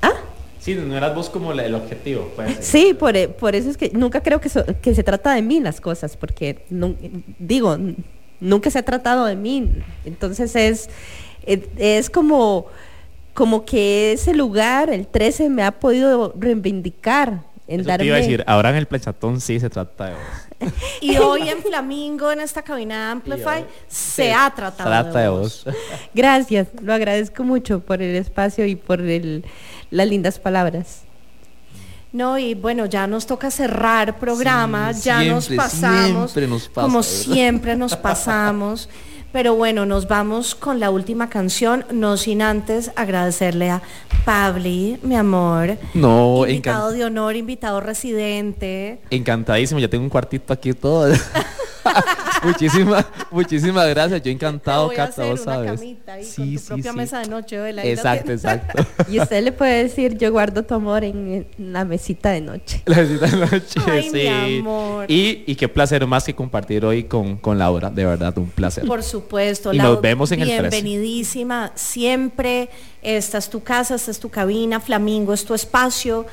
¿Ah? 0.00 0.12
Sí, 0.58 0.74
no 0.74 0.96
eras 0.96 1.14
vos 1.14 1.28
como 1.28 1.52
la- 1.52 1.66
el 1.66 1.74
objetivo. 1.74 2.30
pues. 2.34 2.56
Sí, 2.62 2.94
por, 2.98 3.14
e- 3.14 3.28
por 3.28 3.54
eso 3.54 3.68
es 3.68 3.76
que 3.76 3.90
nunca 3.92 4.22
creo 4.22 4.40
que, 4.40 4.48
so- 4.48 4.64
que 4.80 4.94
se 4.94 5.02
trata 5.02 5.34
de 5.34 5.42
mí 5.42 5.60
las 5.60 5.82
cosas, 5.82 6.16
porque 6.16 6.64
digo, 7.38 7.76
nunca 8.40 8.70
se 8.70 8.78
ha 8.78 8.84
tratado 8.86 9.26
de 9.26 9.36
mí. 9.36 9.68
Entonces 10.06 10.56
es, 10.56 10.88
es, 11.44 11.60
es 11.76 12.08
como, 12.08 12.68
como 13.34 13.66
que 13.66 14.12
ese 14.14 14.32
lugar, 14.32 14.88
el 14.88 15.06
13, 15.08 15.50
me 15.50 15.62
ha 15.62 15.72
podido 15.72 16.32
reivindicar 16.38 17.51
en 17.66 17.80
Eso 17.80 17.88
darme... 17.88 18.02
te 18.02 18.06
iba 18.06 18.16
a 18.16 18.20
decir, 18.20 18.44
ahora 18.46 18.70
en 18.70 18.76
el 18.76 18.86
planchatón 18.86 19.40
sí 19.40 19.60
se 19.60 19.70
trata 19.70 20.06
de 20.06 20.12
vos. 20.12 20.72
Y 21.00 21.16
hoy 21.16 21.48
en 21.48 21.58
Flamingo, 21.62 22.30
en 22.30 22.40
esta 22.40 22.62
cabina 22.62 23.06
de 23.06 23.12
Amplify, 23.12 23.64
se 23.88 24.32
ha 24.32 24.48
tratado 24.54 24.88
Trata 24.88 25.18
de 25.18 25.24
de 25.24 25.28
vos. 25.30 25.64
Gracias, 26.14 26.68
lo 26.80 26.92
agradezco 26.92 27.42
mucho 27.44 27.80
por 27.80 28.00
el 28.00 28.14
espacio 28.14 28.64
y 28.66 28.76
por 28.76 29.00
el, 29.00 29.44
las 29.90 30.06
lindas 30.06 30.38
palabras. 30.38 31.02
No, 32.12 32.38
y 32.38 32.54
bueno, 32.54 32.84
ya 32.86 33.06
nos 33.06 33.26
toca 33.26 33.50
cerrar 33.50 34.18
programa, 34.18 34.92
Sí, 34.92 35.04
ya 35.04 35.24
nos 35.24 35.48
pasamos, 35.48 36.30
siempre 36.32 36.46
nos 36.46 36.68
pasa, 36.68 36.82
como 36.82 36.98
¿verdad? 36.98 37.10
siempre 37.10 37.76
nos 37.76 37.96
pasamos. 38.08 38.88
Pero 39.32 39.54
bueno, 39.54 39.86
nos 39.86 40.08
vamos 40.08 40.54
con 40.54 40.78
la 40.78 40.90
última 40.90 41.30
canción, 41.30 41.86
no 41.90 42.16
sin 42.18 42.42
antes 42.42 42.90
agradecerle 42.96 43.70
a 43.70 43.80
Pabli, 44.26 44.98
mi 45.02 45.16
amor, 45.16 45.78
No, 45.94 46.46
invitado 46.46 46.92
de 46.92 47.04
honor, 47.04 47.34
invitado 47.36 47.80
residente. 47.80 49.00
encantadísimo. 49.10 49.80
Ya 49.80 49.88
tengo 49.88 50.04
un 50.04 50.10
cuartito 50.10 50.52
aquí 50.52 50.72
todo. 50.74 51.12
muchísimas, 52.42 53.06
muchísimas 53.30 53.88
gracias. 53.88 54.22
Yo 54.22 54.30
encantado, 54.30 54.86
a 54.90 54.94
Cata, 54.94 55.04
hacer 55.10 55.24
vos 55.30 55.40
una 55.42 55.54
sabes. 55.54 55.72
camita 55.80 56.12
ahí 56.14 56.22
con 56.24 56.32
Sí, 56.32 56.54
tu 56.54 56.58
sí, 56.60 56.66
propia 56.68 56.90
sí. 56.92 56.96
mesa 56.96 57.18
de 57.20 57.28
noche, 57.28 57.90
Exacto, 57.92 58.32
exacto. 58.32 58.84
Y 59.08 59.20
usted 59.20 59.42
le 59.42 59.52
puede 59.52 59.82
decir, 59.84 60.16
yo 60.18 60.30
guardo 60.32 60.62
tu 60.62 60.74
amor 60.74 61.04
en, 61.04 61.46
en 61.58 61.72
la 61.72 61.84
mesita 61.84 62.30
de 62.30 62.40
noche. 62.40 62.82
La 62.86 63.00
visita 63.00 63.26
de 63.26 63.36
noche, 63.36 63.80
Ay, 63.86 64.10
mi 64.10 64.20
sí. 64.20 64.26
amor. 64.60 65.10
Y, 65.10 65.44
y 65.46 65.54
qué 65.56 65.68
placer 65.68 66.06
más 66.06 66.24
que 66.24 66.34
compartir 66.34 66.84
hoy 66.84 67.04
con, 67.04 67.36
con 67.36 67.58
Laura. 67.58 67.90
De 67.90 68.04
verdad, 68.04 68.36
un 68.38 68.48
placer. 68.50 68.86
Por 68.86 69.02
supuesto. 69.02 69.72
Y 69.72 69.76
Lau, 69.76 69.92
nos 69.94 70.00
vemos 70.02 70.30
en 70.32 70.42
el 70.42 70.48
13. 70.48 70.62
Bienvenidísima 70.70 71.72
siempre. 71.74 72.68
Esta 73.02 73.38
es 73.38 73.48
tu 73.50 73.62
casa, 73.62 73.96
esta 73.96 74.10
es 74.10 74.20
tu 74.20 74.28
cabina. 74.28 74.80
Flamingo 74.80 75.32
es 75.32 75.44
tu 75.44 75.54
espacio. 75.54 76.26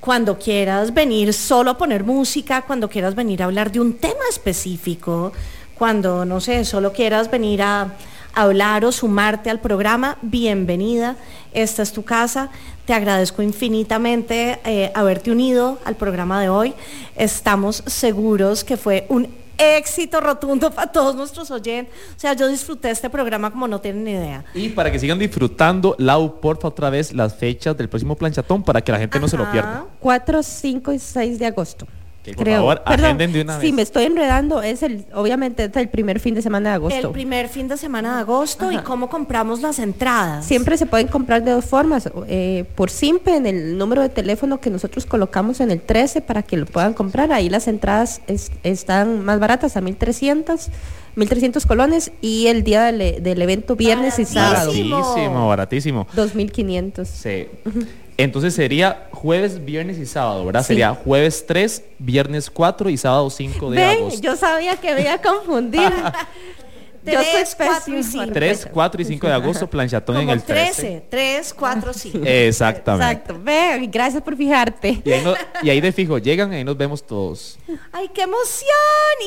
Cuando 0.00 0.38
quieras 0.38 0.94
venir 0.94 1.32
solo 1.32 1.70
a 1.70 1.78
poner 1.78 2.04
música, 2.04 2.62
cuando 2.62 2.88
quieras 2.88 3.14
venir 3.14 3.42
a 3.42 3.46
hablar 3.46 3.72
de 3.72 3.80
un 3.80 3.94
tema 3.94 4.24
específico, 4.30 5.32
cuando, 5.76 6.24
no 6.24 6.40
sé, 6.40 6.64
solo 6.64 6.92
quieras 6.92 7.30
venir 7.30 7.62
a 7.62 7.92
hablar 8.34 8.84
o 8.84 8.92
sumarte 8.92 9.50
al 9.50 9.60
programa, 9.60 10.18
bienvenida. 10.22 11.16
Esta 11.52 11.82
es 11.82 11.92
tu 11.92 12.04
casa. 12.04 12.50
Te 12.84 12.92
agradezco 12.92 13.42
infinitamente 13.42 14.60
eh, 14.64 14.92
haberte 14.94 15.32
unido 15.32 15.78
al 15.84 15.96
programa 15.96 16.40
de 16.40 16.50
hoy. 16.50 16.74
Estamos 17.16 17.82
seguros 17.86 18.62
que 18.62 18.76
fue 18.76 19.06
un 19.08 19.28
éxito 19.58 20.20
rotundo 20.20 20.70
para 20.70 20.90
todos 20.90 21.14
nuestros 21.14 21.50
oyentes. 21.50 21.94
O 22.16 22.20
sea, 22.20 22.32
yo 22.34 22.48
disfruté 22.48 22.90
este 22.90 23.10
programa 23.10 23.50
como 23.50 23.68
no 23.68 23.80
tienen 23.80 24.04
ni 24.04 24.12
idea. 24.12 24.44
Y 24.54 24.70
para 24.70 24.90
que 24.90 24.98
sigan 24.98 25.18
disfrutando, 25.18 25.94
Lau, 25.98 26.40
porfa 26.40 26.68
otra 26.68 26.90
vez 26.90 27.12
las 27.12 27.34
fechas 27.34 27.76
del 27.76 27.88
próximo 27.88 28.16
planchatón 28.16 28.62
para 28.62 28.80
que 28.80 28.92
la 28.92 28.98
gente 28.98 29.18
no 29.20 29.28
se 29.28 29.36
lo 29.36 29.50
pierda. 29.50 29.86
4, 30.00 30.42
5 30.42 30.92
y 30.92 30.98
6 30.98 31.38
de 31.38 31.46
agosto. 31.46 31.86
Por 32.34 32.48
favor, 32.48 32.82
Perdón, 32.84 33.04
agenden 33.04 33.32
de 33.32 33.42
una 33.42 33.60
Sí, 33.60 33.66
vez. 33.66 33.74
me 33.74 33.82
estoy 33.82 34.04
enredando. 34.04 34.62
Es 34.62 34.82
el, 34.82 35.04
obviamente, 35.14 35.64
es 35.64 35.76
el 35.76 35.88
primer 35.88 36.20
fin 36.20 36.34
de 36.34 36.42
semana 36.42 36.70
de 36.70 36.74
agosto. 36.76 37.06
El 37.08 37.12
primer 37.12 37.48
fin 37.48 37.68
de 37.68 37.76
semana 37.76 38.14
de 38.16 38.20
agosto 38.20 38.72
y 38.72 38.78
cómo 38.78 39.08
compramos 39.08 39.60
las 39.62 39.78
entradas. 39.78 40.44
Siempre 40.44 40.76
se 40.78 40.86
pueden 40.86 41.08
comprar 41.08 41.44
de 41.44 41.52
dos 41.52 41.64
formas. 41.64 42.08
eh, 42.28 42.64
por 42.74 42.90
Simpe, 42.90 43.36
en 43.36 43.46
el 43.46 43.78
número 43.78 44.02
de 44.02 44.08
teléfono 44.08 44.60
que 44.60 44.70
nosotros 44.70 45.06
colocamos 45.06 45.60
en 45.60 45.70
el 45.70 45.80
13 45.80 46.20
para 46.20 46.42
que 46.42 46.56
lo 46.56 46.66
puedan 46.66 46.94
comprar. 46.94 47.32
Ahí 47.32 47.48
las 47.48 47.68
entradas 47.68 48.20
es- 48.26 48.50
están 48.62 49.24
más 49.24 49.38
baratas 49.38 49.76
a 49.76 49.80
1300, 49.80 50.68
1300 51.14 51.64
colones 51.66 52.12
y 52.20 52.46
el 52.48 52.62
día 52.62 52.84
del, 52.92 53.22
del 53.22 53.42
evento 53.42 53.76
viernes 53.76 54.18
y 54.18 54.24
sábado. 54.24 54.70
Baratísimo, 54.72 55.48
baratísimo. 55.48 56.06
2500. 56.14 57.08
Sí. 57.08 57.46
Entonces 58.18 58.54
sería 58.54 59.08
jueves, 59.12 59.64
viernes 59.64 59.98
y 59.98 60.06
sábado, 60.06 60.44
¿verdad? 60.46 60.62
Sí. 60.62 60.68
Sería 60.68 60.94
jueves 60.94 61.44
3, 61.46 61.82
viernes 61.98 62.50
4 62.50 62.88
y 62.90 62.96
sábado 62.96 63.28
5 63.28 63.70
de 63.70 63.76
Ven, 63.76 63.98
agosto. 63.98 64.20
yo 64.22 64.36
sabía 64.36 64.76
que 64.76 64.94
me 64.94 65.02
iba 65.02 65.14
a 65.14 65.20
confundir. 65.20 65.92
Yo 67.12 67.22
soy 67.22 67.32
3, 67.32 67.54
4 67.56 67.92
y 67.92 67.96
pésima. 67.96 68.22
5. 68.24 68.34
3, 68.34 68.68
4 68.72 69.02
y 69.02 69.04
5 69.04 69.26
de 69.26 69.32
agosto, 69.32 69.70
planchatón 69.70 70.16
en 70.18 70.30
el 70.30 70.42
13. 70.42 70.82
13, 70.82 71.06
3, 71.10 71.54
4, 71.54 71.92
5. 71.92 72.18
Exactamente. 72.24 73.12
Exacto. 73.12 73.40
Ve, 73.42 73.88
gracias 73.90 74.22
por 74.22 74.36
fijarte. 74.36 75.00
Y 75.04 75.12
ahí, 75.12 75.24
no- 75.24 75.34
y 75.62 75.70
ahí 75.70 75.80
de 75.80 75.92
fijo, 75.92 76.18
llegan 76.18 76.52
y 76.52 76.56
ahí 76.56 76.64
nos 76.64 76.76
vemos 76.76 77.06
todos. 77.06 77.58
Ay, 77.92 78.10
qué 78.12 78.22
emoción 78.22 78.68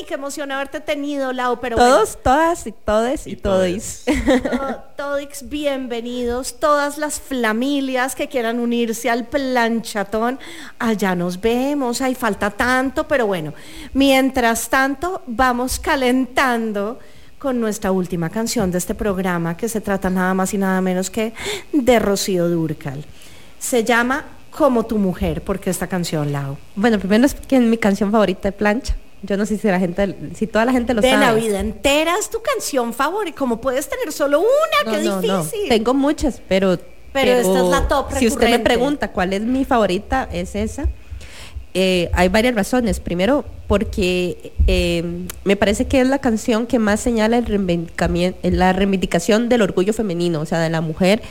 y 0.00 0.04
qué 0.04 0.14
emoción 0.14 0.50
haberte 0.52 0.80
tenido, 0.80 1.32
Lau, 1.32 1.58
pero 1.60 1.76
Todos, 1.76 2.18
todas 2.22 2.66
y 2.66 2.72
todes 2.72 3.26
y, 3.26 3.36
todes. 3.36 4.02
bueno, 4.06 4.76
to- 4.96 5.00
Todix, 5.00 5.48
bienvenidos, 5.48 6.60
todas 6.60 6.98
las 6.98 7.18
familias 7.18 8.14
que 8.14 8.28
quieran 8.28 8.60
unirse 8.60 9.08
al 9.08 9.26
planchatón, 9.26 10.38
allá 10.78 11.14
nos 11.14 11.40
vemos, 11.40 12.02
hay 12.02 12.14
falta 12.14 12.50
tanto, 12.50 13.08
pero 13.08 13.26
bueno, 13.26 13.54
mientras 13.94 14.68
tanto 14.68 15.22
vamos 15.26 15.80
calentando 15.80 16.98
con 17.40 17.58
nuestra 17.58 17.90
última 17.90 18.28
canción 18.30 18.70
de 18.70 18.78
este 18.78 18.94
programa 18.94 19.56
que 19.56 19.68
se 19.68 19.80
trata 19.80 20.10
nada 20.10 20.34
más 20.34 20.52
y 20.54 20.58
nada 20.58 20.80
menos 20.82 21.08
que 21.10 21.32
de 21.72 21.98
Rocío 21.98 22.48
Durcal. 22.48 23.04
Se 23.58 23.82
llama 23.82 24.24
Como 24.50 24.84
tu 24.84 24.98
mujer, 24.98 25.42
porque 25.42 25.70
esta 25.70 25.86
canción, 25.86 26.32
Lau. 26.32 26.58
Bueno, 26.76 26.98
primero 26.98 27.24
es 27.24 27.34
que 27.34 27.56
es 27.56 27.62
mi 27.62 27.78
canción 27.78 28.12
favorita 28.12 28.42
de 28.48 28.52
plancha. 28.52 28.94
Yo 29.22 29.36
no 29.38 29.46
sé 29.46 29.56
si 29.58 29.66
la 29.68 29.78
gente, 29.80 30.16
si 30.34 30.46
toda 30.46 30.64
la 30.66 30.72
gente 30.72 30.92
lo 30.92 31.00
de 31.00 31.10
sabe. 31.10 31.24
la 31.26 31.32
vida 31.32 31.60
entera 31.60 32.14
es 32.20 32.28
tu 32.30 32.42
canción 32.42 32.92
favorita. 32.92 33.38
Como 33.38 33.58
puedes 33.60 33.88
tener 33.88 34.12
solo 34.12 34.40
una, 34.40 34.92
No, 34.92 34.98
qué 34.98 35.04
no, 35.04 35.20
no. 35.22 35.38
difícil. 35.42 35.68
Tengo 35.68 35.94
muchas, 35.94 36.42
pero. 36.46 36.78
Pero 37.12 37.32
esta 37.32 37.58
es 37.58 37.66
la 37.70 37.88
top 37.88 38.12
Si 38.12 38.26
usted 38.28 38.40
me 38.42 38.46
recurrente. 38.52 38.64
pregunta 38.64 39.08
cuál 39.12 39.32
es 39.32 39.40
mi 39.40 39.64
favorita, 39.64 40.28
es 40.30 40.54
esa. 40.54 40.88
Eh, 41.74 42.10
hay 42.14 42.28
varias 42.28 42.54
razones. 42.54 43.00
Primero, 43.00 43.44
porque 43.68 44.52
eh, 44.66 45.04
me 45.44 45.56
parece 45.56 45.86
que 45.86 46.00
es 46.00 46.08
la 46.08 46.18
canción 46.18 46.66
que 46.66 46.78
más 46.78 47.00
señala 47.00 47.38
el 47.38 47.46
reivindicamien- 47.46 48.34
la 48.42 48.72
reivindicación 48.72 49.48
del 49.48 49.62
orgullo 49.62 49.92
femenino, 49.92 50.40
o 50.40 50.46
sea, 50.46 50.58
de 50.60 50.70
la 50.70 50.80
mujer 50.80 51.22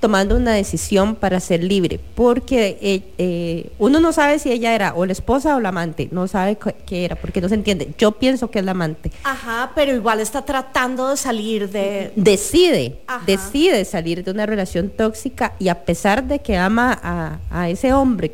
tomando 0.00 0.36
una 0.36 0.52
decisión 0.52 1.16
para 1.16 1.40
ser 1.40 1.64
libre, 1.64 1.98
porque 2.14 2.78
eh, 2.80 3.02
eh, 3.18 3.70
uno 3.80 3.98
no 3.98 4.12
sabe 4.12 4.38
si 4.38 4.52
ella 4.52 4.72
era 4.72 4.94
o 4.94 5.04
la 5.04 5.10
esposa 5.10 5.56
o 5.56 5.60
la 5.60 5.70
amante, 5.70 6.08
no 6.12 6.28
sabe 6.28 6.54
cu- 6.54 6.70
qué 6.86 7.04
era, 7.04 7.16
porque 7.16 7.40
no 7.40 7.48
se 7.48 7.56
entiende. 7.56 7.88
Yo 7.98 8.12
pienso 8.12 8.48
que 8.48 8.60
es 8.60 8.64
la 8.64 8.70
amante. 8.70 9.10
Ajá, 9.24 9.72
pero 9.74 9.92
igual 9.92 10.20
está 10.20 10.44
tratando 10.44 11.08
de 11.08 11.16
salir 11.16 11.68
de... 11.70 12.12
decide, 12.14 13.00
Ajá. 13.08 13.24
decide 13.26 13.84
salir 13.84 14.22
de 14.22 14.30
una 14.30 14.46
relación 14.46 14.88
tóxica 14.88 15.54
y 15.58 15.66
a 15.66 15.74
pesar 15.84 16.22
de 16.28 16.38
que 16.38 16.56
ama 16.56 16.96
a, 17.02 17.38
a 17.50 17.68
ese 17.68 17.92
hombre 17.92 18.30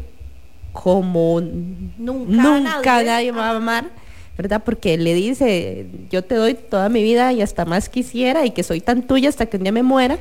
como 0.75 1.41
Nunca, 1.41 2.33
nunca 2.43 2.83
nadie. 2.83 3.07
nadie, 3.07 3.33
va 3.33 3.51
a 3.53 3.57
amar, 3.57 3.91
¿verdad? 4.37 4.63
Porque 4.65 4.99
le 4.99 5.15
dice, 5.15 5.87
yo 6.11 6.23
te 6.23 6.35
doy 6.35 6.55
toda 6.55 6.89
mi 6.91 7.03
vida 7.03 7.33
y 7.33 7.41
hasta 7.41 7.65
más 7.65 7.89
quisiera 7.89 8.45
y 8.45 8.51
que 8.51 8.63
soy 8.65 8.81
tan 8.81 9.07
tuya 9.07 9.29
hasta 9.29 9.47
que 9.47 9.57
un 9.57 9.63
día 9.63 9.73
me 9.73 9.85
muera, 9.85 10.19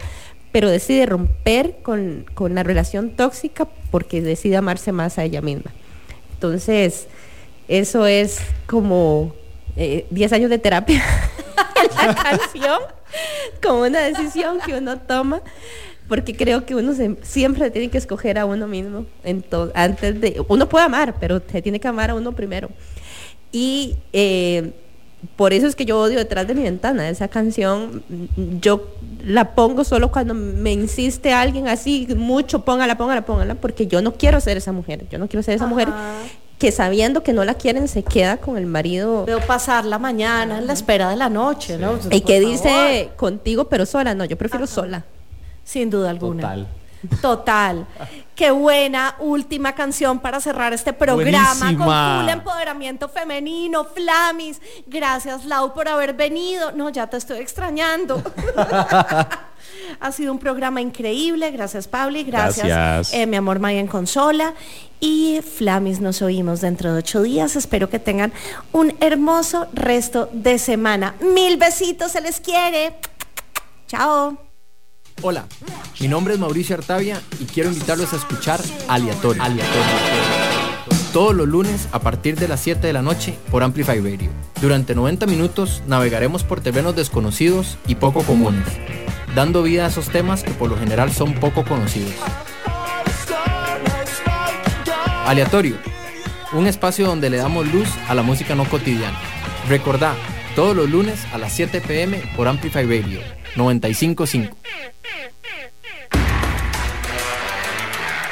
pero 0.52 0.70
decide 0.70 1.08
romper 1.08 1.78
con, 1.82 2.26
con 2.36 2.54
la 2.54 2.62
relación 2.62 3.10
tóxica 3.10 3.68
porque 3.92 4.22
decide 4.22 4.56
amarse 4.56 4.92
más 4.92 5.18
a 5.18 5.24
ella 5.24 5.42
misma. 5.42 5.72
Entonces, 6.36 7.08
eso 7.68 8.06
es 8.06 8.40
como 8.68 9.34
eh, 9.76 10.06
10 10.12 10.34
años 10.34 10.50
de 10.52 10.60
terapia 10.60 11.04
en 11.76 11.96
la 12.08 12.16
canción, 12.16 12.80
como 13.62 13.82
una 13.82 14.02
decisión 14.02 14.60
que 14.64 14.76
uno 14.76 15.00
toma, 15.00 15.42
porque 16.08 16.36
creo 16.36 16.66
que 16.66 16.76
uno 16.76 16.94
se- 16.94 17.18
siempre 17.22 17.72
tiene 17.72 17.90
que 17.90 17.98
escoger 17.98 18.38
a 18.38 18.46
uno 18.46 18.68
mismo. 18.68 19.06
Ento- 19.24 19.72
antes 19.74 20.20
de, 20.20 20.44
uno 20.48 20.68
puede 20.70 20.86
amar, 20.86 21.16
pero 21.20 21.42
se 21.52 21.62
tiene 21.62 21.80
que 21.80 21.88
amar 21.88 22.10
a 22.10 22.16
uno 22.16 22.32
primero. 22.34 22.70
Y 23.52 23.96
eh, 24.12 24.72
por 25.36 25.54
eso 25.54 25.68
es 25.68 25.76
que 25.76 25.86
yo 25.86 26.00
odio 26.00 26.18
detrás 26.20 26.48
de 26.48 26.56
mi 26.56 26.64
ventana. 26.64 27.08
Esa 27.10 27.28
canción 27.28 28.04
mm, 28.10 28.60
yo 28.60 28.90
la 29.26 29.56
pongo 29.56 29.84
solo 29.84 30.12
cuando 30.12 30.34
me 30.34 30.72
insiste 30.74 31.32
alguien 31.34 31.68
así 31.68 32.08
mucho, 32.18 32.66
póngala, 32.66 32.98
póngala, 32.98 33.26
póngala, 33.26 33.56
porque 33.56 33.88
yo 33.88 34.02
no 34.02 34.14
quiero 34.16 34.40
ser 34.42 34.58
esa 34.58 34.72
mujer. 34.72 35.06
Yo 35.10 35.18
no 35.20 35.28
quiero 35.28 35.44
ser 35.44 35.56
esa 35.56 35.68
mujer 35.68 35.88
que 36.60 36.72
sabiendo 36.72 37.24
que 37.24 37.34
no 37.34 37.44
la 37.46 37.56
quieren 37.56 37.88
se 37.88 38.04
queda 38.04 38.38
con 38.38 38.58
el 38.58 38.66
marido 38.66 39.26
Veo 39.26 39.40
pasar 39.42 39.84
la 39.86 40.00
mañana 40.00 40.60
en 40.60 40.68
la 40.68 40.74
espera 40.74 41.10
de 41.10 41.16
la 41.18 41.28
noche, 41.30 41.78
¿no? 41.78 41.94
y 42.12 42.20
Por 42.22 42.24
que 42.28 42.42
favor. 42.42 42.52
dice 42.52 43.10
contigo 43.18 43.66
pero 43.66 43.86
sola. 43.86 44.14
No, 44.16 44.26
yo 44.26 44.38
prefiero 44.38 44.66
sola. 44.68 45.06
Sin 45.64 45.90
duda 45.90 46.10
alguna. 46.10 46.42
Total. 46.42 46.68
Total. 47.22 47.86
Qué 48.36 48.52
buena 48.52 49.16
última 49.20 49.74
canción 49.74 50.20
para 50.20 50.40
cerrar 50.40 50.72
este 50.74 50.94
programa 50.94 51.54
Buenísima. 51.60 51.86
con 51.86 52.22
full 52.22 52.30
empoderamiento 52.30 53.10
femenino, 53.10 53.84
Flamis. 53.84 54.62
Gracias, 54.88 55.46
Lau, 55.46 55.74
por 55.74 55.88
haber 55.90 56.14
venido. 56.14 56.72
No, 56.72 56.90
ya 56.90 57.08
te 57.08 57.18
estoy 57.18 57.40
extrañando. 57.40 58.24
ha 60.00 60.12
sido 60.12 60.32
un 60.32 60.40
programa 60.40 60.80
increíble. 60.82 61.52
Gracias, 61.52 61.88
Pauli. 61.88 62.24
Gracias, 62.24 62.68
Gracias. 62.68 63.14
eh, 63.14 63.28
mi 63.28 63.36
amor 63.36 63.60
Maya 63.60 63.80
en 63.80 63.88
consola. 63.88 64.54
Y 65.00 65.42
Flamis, 65.42 66.00
nos 66.00 66.22
oímos 66.22 66.62
dentro 66.62 66.94
de 66.94 67.00
ocho 67.00 67.22
días. 67.22 67.58
Espero 67.58 67.90
que 67.90 68.00
tengan 68.00 68.32
un 68.72 68.96
hermoso 69.02 69.68
resto 69.74 70.30
de 70.32 70.58
semana. 70.58 71.16
Mil 71.20 71.58
besitos, 71.58 72.14
se 72.14 72.22
les 72.22 72.40
quiere. 72.40 72.96
Chao. 73.88 74.38
Hola, 75.22 75.46
mi 76.00 76.08
nombre 76.08 76.34
es 76.34 76.40
Mauricio 76.40 76.76
Artavia 76.76 77.22
y 77.40 77.46
quiero 77.46 77.70
invitarlos 77.70 78.14
a 78.14 78.18
escuchar 78.18 78.60
Aleatorio. 78.88 79.42
Todos 81.14 81.36
los 81.36 81.48
lunes 81.48 81.88
a 81.92 82.00
partir 82.00 82.38
de 82.38 82.48
las 82.48 82.60
7 82.62 82.86
de 82.86 82.94
la 82.94 83.02
noche 83.02 83.38
por 83.52 83.64
Amplify 83.64 84.00
Radio. 84.00 84.30
Durante 84.62 84.96
90 84.96 85.26
minutos 85.28 85.84
navegaremos 85.88 86.44
por 86.44 86.62
terrenos 86.62 86.96
desconocidos 86.96 87.78
y 87.88 87.96
poco 87.96 88.24
comunes, 88.24 88.68
dando 89.36 89.64
vida 89.64 89.86
a 89.86 89.90
esos 89.90 90.10
temas 90.10 90.44
que 90.44 90.52
por 90.52 90.70
lo 90.70 90.78
general 90.78 91.12
son 91.12 91.34
poco 91.36 91.64
conocidos. 91.64 92.14
Aleatorio, 95.26 95.78
un 96.52 96.68
espacio 96.68 97.08
donde 97.08 97.30
le 97.30 97.38
damos 97.38 97.72
luz 97.72 97.88
a 98.08 98.16
la 98.16 98.24
música 98.24 98.56
no 98.56 98.66
cotidiana. 98.66 99.18
Recordá, 99.70 100.16
todos 100.56 100.76
los 100.76 100.90
lunes 100.90 101.26
a 101.32 101.38
las 101.38 101.54
7 101.54 101.82
pm 101.82 102.22
por 102.36 102.48
Amplify 102.48 102.84
Radio 102.86 103.22
955. 103.56 104.58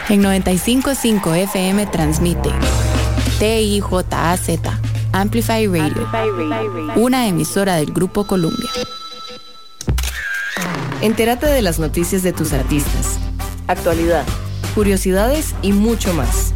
En 0.09 0.21
95.5 0.23 1.35
FM 1.35 1.85
transmite 1.87 2.49
TIJAZ 3.39 4.49
Amplify 5.13 5.67
Radio, 5.67 6.07
una 6.95 7.27
emisora 7.27 7.75
del 7.75 7.91
Grupo 7.91 8.25
Columbia. 8.25 8.69
Entérate 11.01 11.47
de 11.47 11.61
las 11.61 11.79
noticias 11.79 12.23
de 12.23 12.33
tus 12.33 12.53
artistas, 12.53 13.19
actualidad, 13.67 14.23
curiosidades 14.75 15.55
y 15.61 15.71
mucho 15.71 16.13
más. 16.13 16.53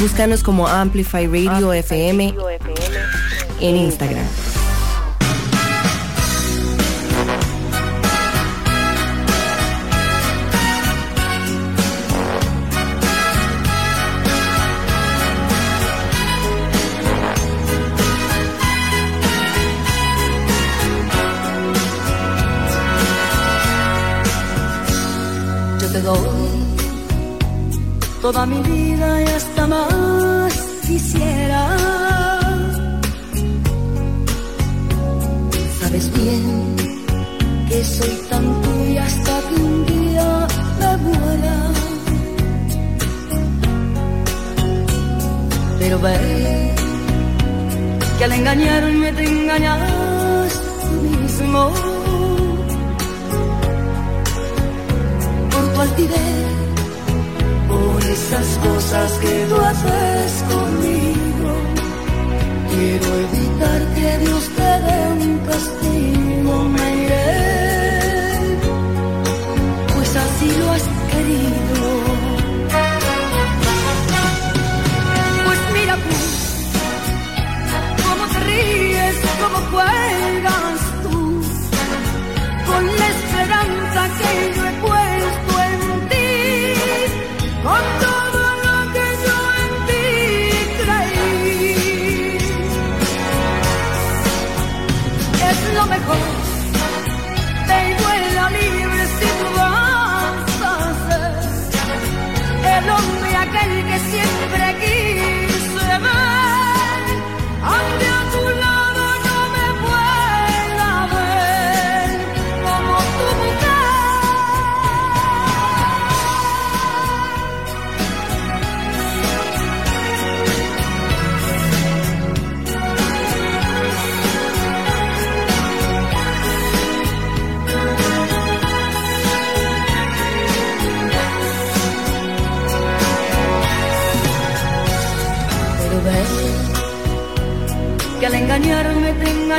Búscanos 0.00 0.42
como 0.42 0.66
Amplify 0.66 1.26
Radio 1.26 1.72
FM 1.72 2.34
en 3.60 3.76
Instagram. 3.76 4.26
Toda 28.32 28.46
mi 28.46 28.60
vida 28.62 29.22
y 29.22 29.26
hasta 29.38 29.66
más 29.66 30.52
quisiera. 30.86 31.62
Sabes 35.80 36.06
bien 36.18 36.76
que 37.68 37.84
soy 37.84 38.14
tan 38.30 38.44
tuya 38.62 39.02
hasta 39.04 39.32
que 39.46 39.54
un 39.68 39.86
día 39.86 40.46
me 40.80 40.90
muera. 41.06 41.56
Pero 45.80 45.98
ve 45.98 46.74
que 48.16 48.24
al 48.24 48.32
engañarme 48.32 49.12
te 49.12 49.24
engañas 49.24 50.52
tú 50.84 50.94
mismo. 51.08 51.60
por 55.52 55.64
tu 55.74 55.80
altivez, 55.80 56.59
esas 58.30 58.58
cosas 58.58 59.12
que 59.18 59.46
tú 59.48 59.56
haces. 59.56 60.44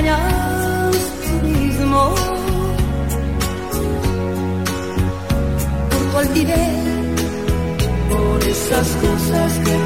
Engañas 0.01 0.95
tú 1.25 1.47
mismo. 1.47 2.15
Por 5.89 6.11
tu 6.11 6.17
altivez, 6.17 7.17
por 8.09 8.43
esas 8.43 8.87
cosas 8.87 9.53
que 9.59 9.77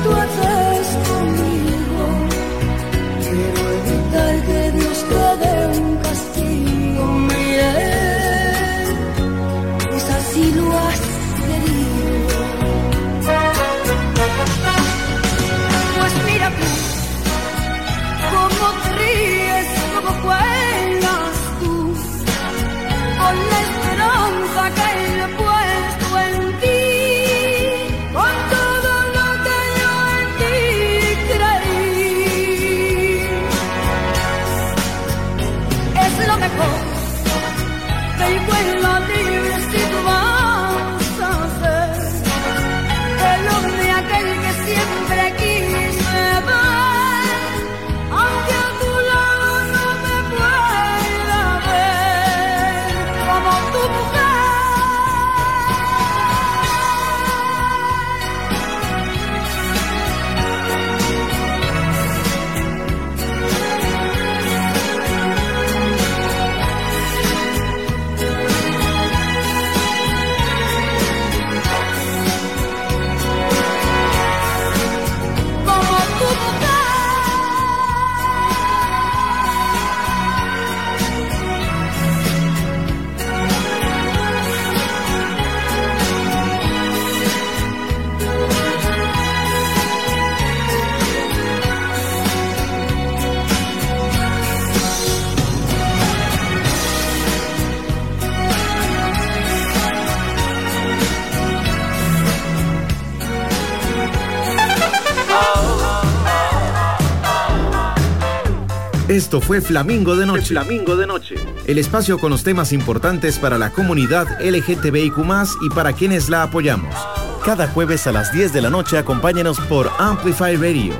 Esto 109.35 109.47
fue 109.47 109.59
Flamingo 109.59 110.15
de 110.15 110.25
Noche. 110.25 110.45
Flamingo 110.45 110.95
de 110.95 111.05
Noche. 111.05 111.35
El 111.67 111.77
espacio 111.77 112.17
con 112.19 112.31
los 112.31 112.43
temas 112.43 112.71
importantes 112.71 113.37
para 113.37 113.57
la 113.57 113.69
comunidad 113.69 114.39
LGTBIQ 114.39 115.17
y 115.61 115.69
para 115.75 115.91
quienes 115.91 116.29
la 116.29 116.43
apoyamos. 116.43 116.95
Cada 117.43 117.67
jueves 117.67 118.07
a 118.07 118.13
las 118.13 118.31
10 118.31 118.53
de 118.53 118.61
la 118.61 118.69
noche 118.69 118.97
acompáñanos 118.97 119.59
por 119.59 119.91
Amplify 119.99 120.55
Radio, 120.55 120.93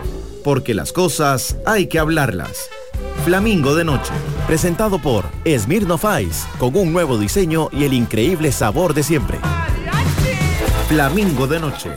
porque 0.43 0.73
las 0.73 0.91
cosas 0.91 1.55
hay 1.65 1.87
que 1.87 1.97
hablarlas. 1.97 2.69
Flamingo 3.23 3.73
de 3.73 3.85
Noche, 3.85 4.11
presentado 4.47 4.99
por 4.99 5.23
Smirnoff 5.47 6.03
Ice, 6.21 6.45
con 6.57 6.75
un 6.75 6.91
nuevo 6.91 7.17
diseño 7.17 7.69
y 7.71 7.85
el 7.85 7.93
increíble 7.93 8.51
sabor 8.51 8.93
de 8.93 9.03
siempre. 9.03 9.39
Flamingo 10.89 11.47
de 11.47 11.61
Noche, 11.61 11.91